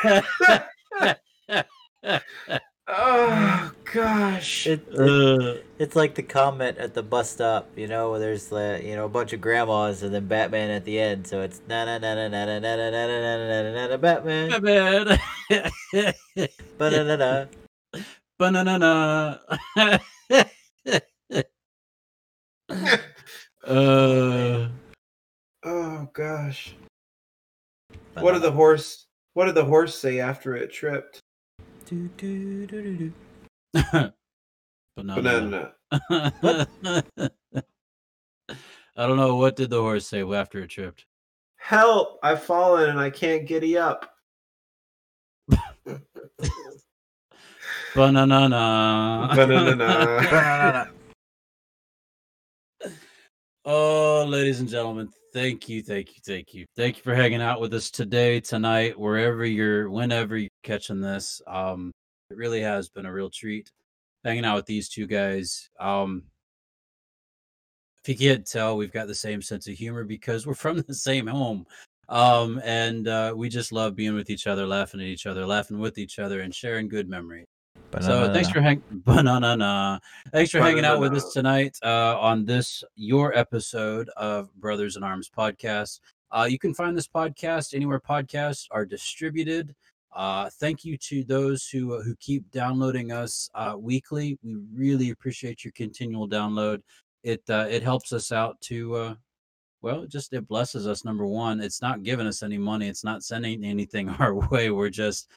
oh 2.88 3.72
gosh. 3.94 4.68
it, 4.68 4.82
it- 4.92 5.00
Uh, 5.00 5.58
it's 5.80 5.96
like 5.96 6.16
the 6.16 6.24
comment 6.24 6.78
at 6.80 6.94
the 6.94 7.04
bus 7.04 7.30
stop, 7.32 7.70
you 7.78 7.88
know, 7.88 8.10
where 8.12 8.20
there's 8.20 8.52
uh, 8.52 8.80
you 8.84 8.96
know 8.96 9.06
a 9.06 9.10
bunch 9.10 9.32
of 9.34 9.42
grandmas 9.42 10.02
and 10.04 10.14
then 10.14 10.26
Batman 10.28 10.70
at 10.72 10.86
the 10.86 11.00
end. 11.00 11.28
So 11.28 11.42
it's 11.42 11.62
na 11.68 11.86
na 11.86 11.98
na 12.00 12.16
na 12.16 12.28
na 12.28 12.46
na 12.46 12.60
na 12.60 12.76
na 12.76 12.90
na 12.90 13.08
na 13.08 13.38
na 13.38 13.62
na 13.62 13.72
na 13.72 13.88
na 13.88 13.98
Batman. 13.98 14.50
man. 14.64 15.20
Ba-da-da-da. 16.78 17.46
Banana. 18.40 19.40
uh, 23.64 24.68
Oh 25.64 26.10
gosh. 26.14 26.76
What 28.20 28.34
did 28.34 28.42
the 28.42 28.52
horse? 28.52 29.06
What 29.34 29.46
did 29.46 29.56
the 29.56 29.66
horse 29.66 29.96
say 29.98 30.20
after 30.20 30.56
it 30.56 30.72
tripped? 30.72 31.22
Do, 31.88 32.10
do, 32.18 32.68
do, 32.68 32.82
do, 32.82 32.98
do. 32.98 34.12
banana. 34.98 35.22
Banana. 35.22 35.72
I 38.98 39.08
don't 39.08 39.16
know 39.16 39.38
what 39.38 39.56
did 39.56 39.70
the 39.70 39.82
horse 39.82 40.06
say 40.06 40.22
after 40.24 40.60
it 40.60 40.68
tripped. 40.68 41.06
Help! 41.56 42.20
I've 42.22 42.44
fallen 42.44 42.90
and 42.90 43.00
I 43.00 43.10
can't 43.10 43.48
giddy 43.48 43.78
up. 43.78 44.14
Banana. 47.96 48.50
Banana. 49.34 50.28
Ba-da-da-da. 50.30 50.97
Oh, 53.70 54.24
ladies 54.26 54.61
and 54.61 54.70
gentlemen, 54.70 55.09
thank 55.34 55.68
you, 55.68 55.84
thank 55.84 56.15
you, 56.15 56.22
thank 56.26 56.53
you. 56.53 56.65
Thank 56.78 56.95
you 56.95 57.03
for 57.03 57.13
hanging 57.13 57.41
out 57.41 57.59
with 57.59 57.74
us 57.74 57.91
today, 57.91 58.39
tonight, 58.39 58.97
wherever 58.97 59.43
you're, 59.43 59.89
whenever 59.89 60.38
you're 60.38 60.47
catching 60.63 61.01
this. 61.01 61.41
Um, 61.45 61.91
it 62.30 62.38
really 62.38 62.61
has 62.61 62.88
been 62.88 63.05
a 63.05 63.11
real 63.11 63.30
treat 63.30 63.70
hanging 64.24 64.45
out 64.45 64.55
with 64.55 64.68
these 64.68 64.88
two 64.88 65.05
guys. 65.05 65.70
Um, 65.82 66.24
if 68.05 68.07
you 68.07 68.15
can't 68.15 68.47
tell, 68.47 68.78
we've 68.78 68.93
got 68.93 69.07
the 69.07 69.13
same 69.13 69.41
sense 69.41 69.68
of 69.68 69.74
humor 69.74 70.05
because 70.05 70.47
we're 70.47 70.53
from 70.53 70.82
the 70.88 70.93
same 70.93 71.28
home. 71.28 71.65
Um, 72.07 72.61
and 72.63 73.05
uh, 73.09 73.34
we 73.36 73.49
just 73.49 73.74
love 73.74 73.97
being 73.97 74.15
with 74.15 74.30
each 74.30 74.47
other, 74.47 74.65
laughing 74.65 75.01
at 75.01 75.07
each 75.07 75.26
other, 75.26 75.45
laughing 75.45 75.80
with 75.80 75.97
each 75.97 76.20
other, 76.20 76.39
and 76.39 76.55
sharing 76.55 76.88
good 76.88 77.09
memories. 77.09 77.47
So 78.02 78.32
thanks 78.32 78.50
for 78.50 78.62
hang 78.62 78.84
banana. 78.92 80.00
Thanks 80.32 80.52
for 80.52 80.60
hanging 80.60 80.86
out 80.86 81.00
with 81.00 81.14
us 81.14 81.34
tonight 81.34 81.78
uh, 81.84 82.20
on 82.20 82.46
this 82.46 82.84
your 82.96 83.36
episode 83.36 84.10
of 84.18 84.54
Brothers 84.56 84.98
in 84.98 85.04
Arms 85.04 85.30
podcast. 85.36 86.00
Uh, 86.32 86.48
you 86.50 86.60
can 86.60 86.74
find 86.74 86.96
this 86.96 87.08
podcast 87.08 87.74
anywhere 87.74 88.00
podcasts 88.00 88.68
are 88.72 88.86
distributed. 88.86 89.74
Uh, 90.16 90.50
thank 90.60 90.84
you 90.84 90.98
to 90.98 91.24
those 91.24 91.68
who 91.68 92.02
who 92.02 92.16
keep 92.20 92.50
downloading 92.52 93.12
us 93.12 93.50
uh, 93.56 93.76
weekly. 93.78 94.38
We 94.44 94.58
really 94.74 95.10
appreciate 95.10 95.64
your 95.64 95.72
continual 95.74 96.28
download. 96.28 96.82
It 97.24 97.42
uh, 97.50 97.68
it 97.70 97.84
helps 97.84 98.14
us 98.14 98.32
out 98.32 98.60
to 98.62 98.96
uh, 98.96 99.16
well, 99.82 100.04
it 100.04 100.10
just 100.10 100.34
it 100.34 100.48
blesses 100.48 100.88
us. 100.88 101.06
Number 101.06 101.26
one, 101.26 101.62
it's 101.62 101.82
not 101.82 102.04
giving 102.04 102.28
us 102.28 102.44
any 102.44 102.58
money. 102.58 102.88
It's 102.88 103.04
not 103.04 103.24
sending 103.24 103.64
anything 103.64 104.10
our 104.20 104.36
way. 104.50 104.70
We're 104.70 104.90
just 104.90 105.30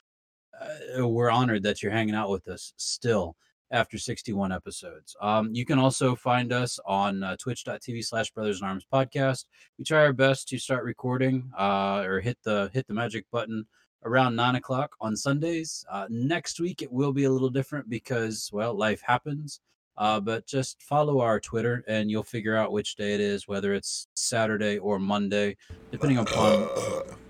uh, 0.61 1.07
we're 1.09 1.31
honored 1.31 1.63
that 1.63 1.83
you're 1.83 1.93
hanging 1.93 2.15
out 2.15 2.31
with 2.31 2.49
us 2.49 2.73
still 2.77 3.37
after 3.71 3.99
61 3.99 4.53
episodes. 4.53 5.17
Um, 5.21 5.51
you 5.53 5.65
can 5.65 5.79
also 5.79 6.15
find 6.15 6.53
us 6.53 6.79
on 6.87 7.23
uh, 7.23 7.37
twitch.tv 7.37 8.05
slash 8.05 8.31
brothers 8.33 8.61
in 8.61 8.67
arms 8.67 8.87
podcast. 8.93 9.45
We 9.79 9.85
try 9.85 10.01
our 10.01 10.13
best 10.13 10.49
to 10.49 10.59
start 10.59 10.85
recording 10.85 11.51
uh, 11.57 12.03
or 12.05 12.21
hit 12.21 12.39
the 12.45 12.71
hit 12.73 12.87
the 12.89 12.95
magic 12.95 13.27
button 13.31 13.67
around 14.05 14.35
nine 14.35 14.57
o'clock 14.57 14.97
on 15.01 15.17
Sundays. 15.17 15.85
Uh, 15.91 16.07
next 16.09 16.59
week 16.59 16.83
it 16.83 16.91
will 16.91 17.13
be 17.13 17.25
a 17.25 17.31
little 17.31 17.51
different 17.51 17.89
because 17.89 18.51
well, 18.53 18.75
life 18.75 19.03
happens. 19.03 19.61
Uh, 19.97 20.19
but 20.19 20.47
just 20.47 20.83
follow 20.83 21.21
our 21.21 21.39
Twitter 21.39 21.85
and 21.87 22.11
you'll 22.11 22.23
figure 22.23 22.57
out 22.57 22.73
which 22.73 22.97
day 22.97 23.13
it 23.13 23.21
is, 23.21 23.47
whether 23.47 23.75
it's 23.75 24.09
Saturday 24.15 24.79
or 24.79 24.99
Monday, 24.99 25.57
depending 25.91 26.17
upon 26.17 26.69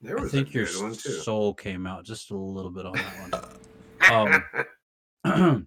There 0.00 0.18
I 0.18 0.28
think 0.28 0.54
your 0.54 0.66
good 0.66 0.82
one 0.82 0.92
too. 0.92 1.10
soul 1.10 1.54
came 1.54 1.86
out 1.86 2.04
just 2.04 2.30
a 2.30 2.36
little 2.36 2.70
bit 2.70 2.86
on 2.86 2.94
that 2.94 3.52
one. 4.10 4.44
Um, 5.24 5.66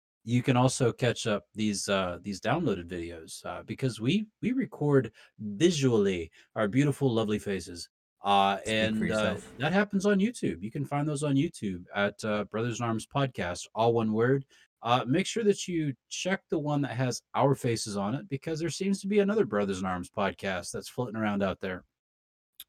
you 0.24 0.42
can 0.42 0.56
also 0.56 0.92
catch 0.92 1.26
up 1.26 1.44
these 1.54 1.88
uh, 1.88 2.18
these 2.22 2.40
downloaded 2.40 2.88
videos 2.88 3.44
uh, 3.46 3.62
because 3.64 4.00
we 4.00 4.26
we 4.42 4.52
record 4.52 5.12
visually 5.38 6.30
our 6.54 6.68
beautiful, 6.68 7.10
lovely 7.10 7.38
faces. 7.38 7.88
Uh, 8.22 8.58
and 8.66 9.12
uh, 9.12 9.36
that 9.58 9.72
happens 9.72 10.04
on 10.04 10.18
YouTube. 10.18 10.60
You 10.60 10.70
can 10.70 10.84
find 10.84 11.08
those 11.08 11.22
on 11.22 11.36
YouTube 11.36 11.84
at 11.94 12.22
uh, 12.24 12.42
Brothers 12.44 12.80
in 12.80 12.84
Arms 12.84 13.06
Podcast, 13.06 13.68
all 13.72 13.94
one 13.94 14.12
word. 14.12 14.44
Uh, 14.82 15.04
make 15.06 15.26
sure 15.26 15.44
that 15.44 15.68
you 15.68 15.94
check 16.10 16.42
the 16.50 16.58
one 16.58 16.82
that 16.82 16.90
has 16.90 17.22
our 17.34 17.54
faces 17.54 17.96
on 17.96 18.14
it 18.14 18.28
because 18.28 18.58
there 18.58 18.68
seems 18.68 19.00
to 19.00 19.06
be 19.06 19.20
another 19.20 19.44
Brothers 19.44 19.78
in 19.80 19.86
Arms 19.86 20.10
podcast 20.10 20.72
that's 20.72 20.88
floating 20.88 21.16
around 21.16 21.42
out 21.42 21.60
there, 21.60 21.84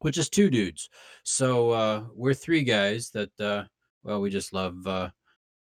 which 0.00 0.18
is 0.18 0.28
two 0.28 0.50
dudes. 0.50 0.88
So 1.24 1.70
uh, 1.70 2.04
we're 2.14 2.34
three 2.34 2.62
guys 2.62 3.10
that 3.10 3.40
uh, 3.40 3.64
well, 4.02 4.20
we 4.20 4.30
just 4.30 4.52
love 4.52 4.86
uh, 4.86 5.10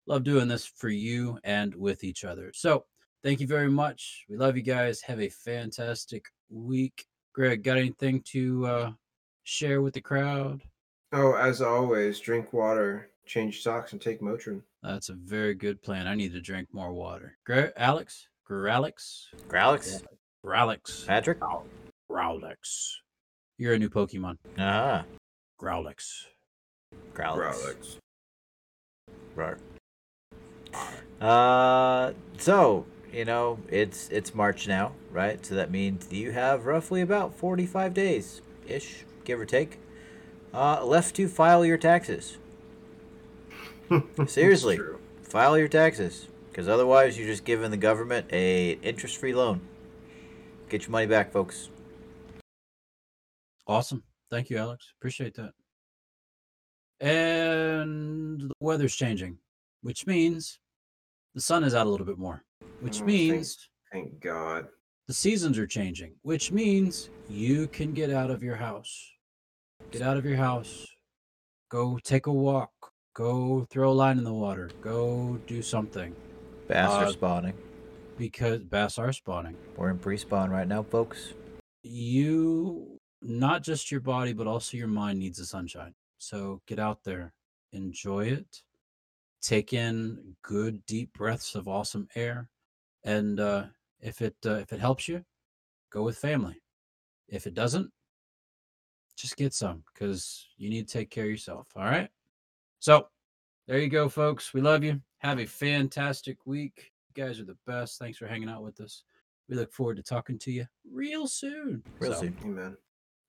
love 0.06 0.24
doing 0.24 0.48
this 0.48 0.66
for 0.66 0.90
you 0.90 1.40
and 1.44 1.74
with 1.76 2.04
each 2.04 2.24
other. 2.24 2.52
So 2.54 2.86
thank 3.24 3.40
you 3.40 3.48
very 3.48 3.70
much. 3.70 4.26
We 4.30 4.38
love 4.38 4.56
you 4.58 4.64
guys. 4.64 5.02
Have 5.02 5.20
a 5.22 5.30
fantastic 5.30 6.26
week. 6.50 7.06
Greg, 7.34 7.64
got 7.64 7.78
anything 7.78 8.22
to 8.32 8.66
uh, 8.66 8.92
share 9.44 9.82
with 9.82 9.94
the 9.94 10.02
crowd? 10.02 10.62
oh, 11.14 11.34
as 11.36 11.62
always, 11.62 12.20
drink 12.20 12.52
water, 12.52 13.10
change 13.26 13.62
socks, 13.62 13.94
and 13.94 14.02
take 14.02 14.22
Motrin. 14.22 14.62
That's 14.84 15.10
a 15.10 15.14
very 15.14 15.54
good 15.54 15.82
plan. 15.82 16.08
I 16.08 16.16
need 16.16 16.34
to 16.34 16.42
drink 16.42 16.68
more 16.74 16.92
water. 16.92 17.38
Gre- 17.46 17.74
Alex, 17.78 18.28
Gralex, 18.50 19.26
Growlix? 19.48 20.04
Gralex, 20.46 21.06
Patrick? 21.08 21.40
Growlix. 22.12 22.92
You're 23.58 23.74
a 23.74 23.80
new 23.80 23.90
Pokemon. 23.90 24.38
Ah, 24.60 25.06
Growlix. 25.60 26.26
Growlix. 27.14 27.98
Right. 29.36 29.58
Uh, 31.20 32.14
so 32.38 32.86
you 33.12 33.26
know 33.26 33.58
it's 33.70 34.10
it's 34.10 34.36
March 34.36 34.68
now, 34.68 34.92
right? 35.12 35.44
So 35.44 35.56
that 35.56 35.72
means 35.72 36.12
you 36.12 36.32
have 36.32 36.66
roughly 36.68 37.02
about 37.02 37.34
forty-five 37.34 37.94
days 37.96 38.42
ish, 38.68 39.06
give 39.24 39.40
or 39.40 39.46
take, 39.46 39.80
uh, 40.54 40.86
left 40.86 41.16
to 41.16 41.28
file 41.28 41.66
your 41.66 41.78
taxes. 41.78 42.38
Seriously, 44.28 44.76
True. 44.78 45.00
file 45.24 45.58
your 45.58 45.70
taxes, 45.70 46.28
because 46.50 46.68
otherwise 46.68 47.18
you're 47.18 47.28
just 47.28 47.46
giving 47.46 47.72
the 47.72 47.78
government 47.78 48.28
a 48.32 48.74
interest-free 48.84 49.34
loan. 49.34 49.62
Get 50.70 50.84
your 50.84 50.92
money 50.92 51.08
back, 51.08 51.32
folks. 51.32 51.70
Awesome. 53.68 54.04
Thank 54.30 54.50
you, 54.50 54.58
Alex. 54.58 54.94
Appreciate 55.00 55.36
that. 55.36 55.52
And 57.00 58.42
the 58.42 58.54
weather's 58.60 58.96
changing, 58.96 59.38
which 59.82 60.08
means 60.08 60.60
the 61.36 61.42
sun 61.42 61.64
is 61.64 61.76
out 61.76 61.86
a 61.86 61.90
little 61.90 62.06
bit 62.06 62.18
more, 62.18 62.44
which 62.82 63.02
Oh, 63.02 63.06
means 63.06 63.70
Thank 63.92 64.20
God. 64.20 64.68
the 65.08 65.14
seasons 65.14 65.58
are 65.60 65.68
changing, 65.68 66.16
which 66.24 66.52
means 66.52 67.10
you 67.30 67.68
can 67.68 67.94
get 67.94 68.10
out 68.10 68.32
of 68.32 68.42
your 68.42 68.56
house. 68.56 69.12
Get 69.92 70.02
out 70.02 70.18
of 70.18 70.26
your 70.26 70.38
house. 70.38 70.88
Go 71.70 72.00
take 72.04 72.26
a 72.26 72.34
walk. 72.34 72.72
Go 73.14 73.66
throw 73.70 73.92
a 73.92 73.94
line 73.94 74.18
in 74.18 74.24
the 74.24 74.34
water. 74.34 74.70
Go 74.82 75.38
do 75.48 75.62
something 75.62 76.16
Bass 76.68 76.92
are 76.92 77.06
Uh, 77.06 77.12
spawning. 77.12 77.54
because 78.18 78.64
bass 78.64 78.98
are 78.98 79.14
spawning. 79.14 79.56
We're 79.76 79.90
in 79.92 80.00
pre-spawn 80.00 80.50
right 80.50 80.68
now, 80.68 80.84
folks. 80.84 81.34
You, 81.84 82.97
not 83.22 83.64
just 83.64 83.92
your 83.92 84.02
body, 84.02 84.34
but 84.34 84.48
also 84.48 84.78
your 84.78 84.88
mind 84.88 85.20
needs 85.20 85.38
the 85.38 85.46
sunshine. 85.46 85.94
So 86.18 86.62
get 86.68 86.80
out 86.80 87.04
there, 87.04 87.34
enjoy 87.74 88.26
it, 88.26 88.64
take 89.42 89.74
in 89.74 90.36
good 90.42 90.86
deep 90.86 91.14
breaths 91.14 91.56
of 91.56 91.68
awesome 91.68 92.08
air, 92.16 92.50
and 93.04 93.40
uh, 93.40 93.66
if 94.00 94.22
it 94.22 94.36
uh, 94.46 94.56
if 94.56 94.74
it 94.74 94.80
helps 94.80 95.08
you, 95.08 95.24
go 95.92 96.04
with 96.04 96.18
family. 96.18 96.62
If 97.28 97.46
it 97.46 97.54
doesn't, 97.54 97.92
just 99.16 99.36
get 99.36 99.54
some 99.54 99.84
because 99.94 100.48
you 100.58 100.70
need 100.70 100.88
to 100.88 100.94
take 100.94 101.10
care 101.10 101.26
of 101.26 101.30
yourself. 101.32 101.68
All 101.76 101.84
right. 101.84 102.10
So 102.80 103.08
there 103.68 103.80
you 103.80 103.90
go, 103.90 104.08
folks. 104.08 104.54
We 104.54 104.62
love 104.62 104.84
you. 104.84 105.02
Have 105.20 105.40
a 105.40 105.46
fantastic 105.46 106.46
week. 106.46 106.92
You 107.14 107.24
guys 107.26 107.40
are 107.40 107.46
the 107.46 107.58
best. 107.66 108.00
Thanks 108.00 108.18
for 108.18 108.28
hanging 108.28 108.50
out 108.50 108.64
with 108.64 108.80
us. 108.80 109.04
We 109.50 109.56
look 109.56 109.74
forward 109.74 109.98
to 109.98 110.04
talking 110.04 110.38
to 110.40 110.52
you 110.52 110.66
real 110.90 111.28
soon. 111.28 111.84
Real 112.00 112.14
So, 112.14 112.22
soon. 112.22 112.38
Amen. 112.44 112.78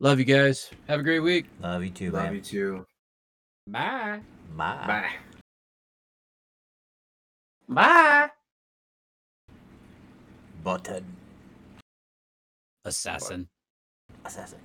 Love 0.00 0.18
you 0.20 0.24
guys. 0.24 0.70
Have 0.86 1.00
a 1.00 1.02
great 1.02 1.20
week. 1.20 1.46
Love 1.60 1.82
you 1.82 1.90
too, 1.90 2.10
Love 2.12 2.24
man. 2.24 2.34
you 2.34 2.40
too. 2.40 2.86
Bye. 3.66 4.20
Bye. 4.56 4.84
Bye. 4.86 5.10
Bye. 7.68 8.30
Button. 10.62 11.04
Assassin. 12.84 13.48
Assassin. 14.24 14.58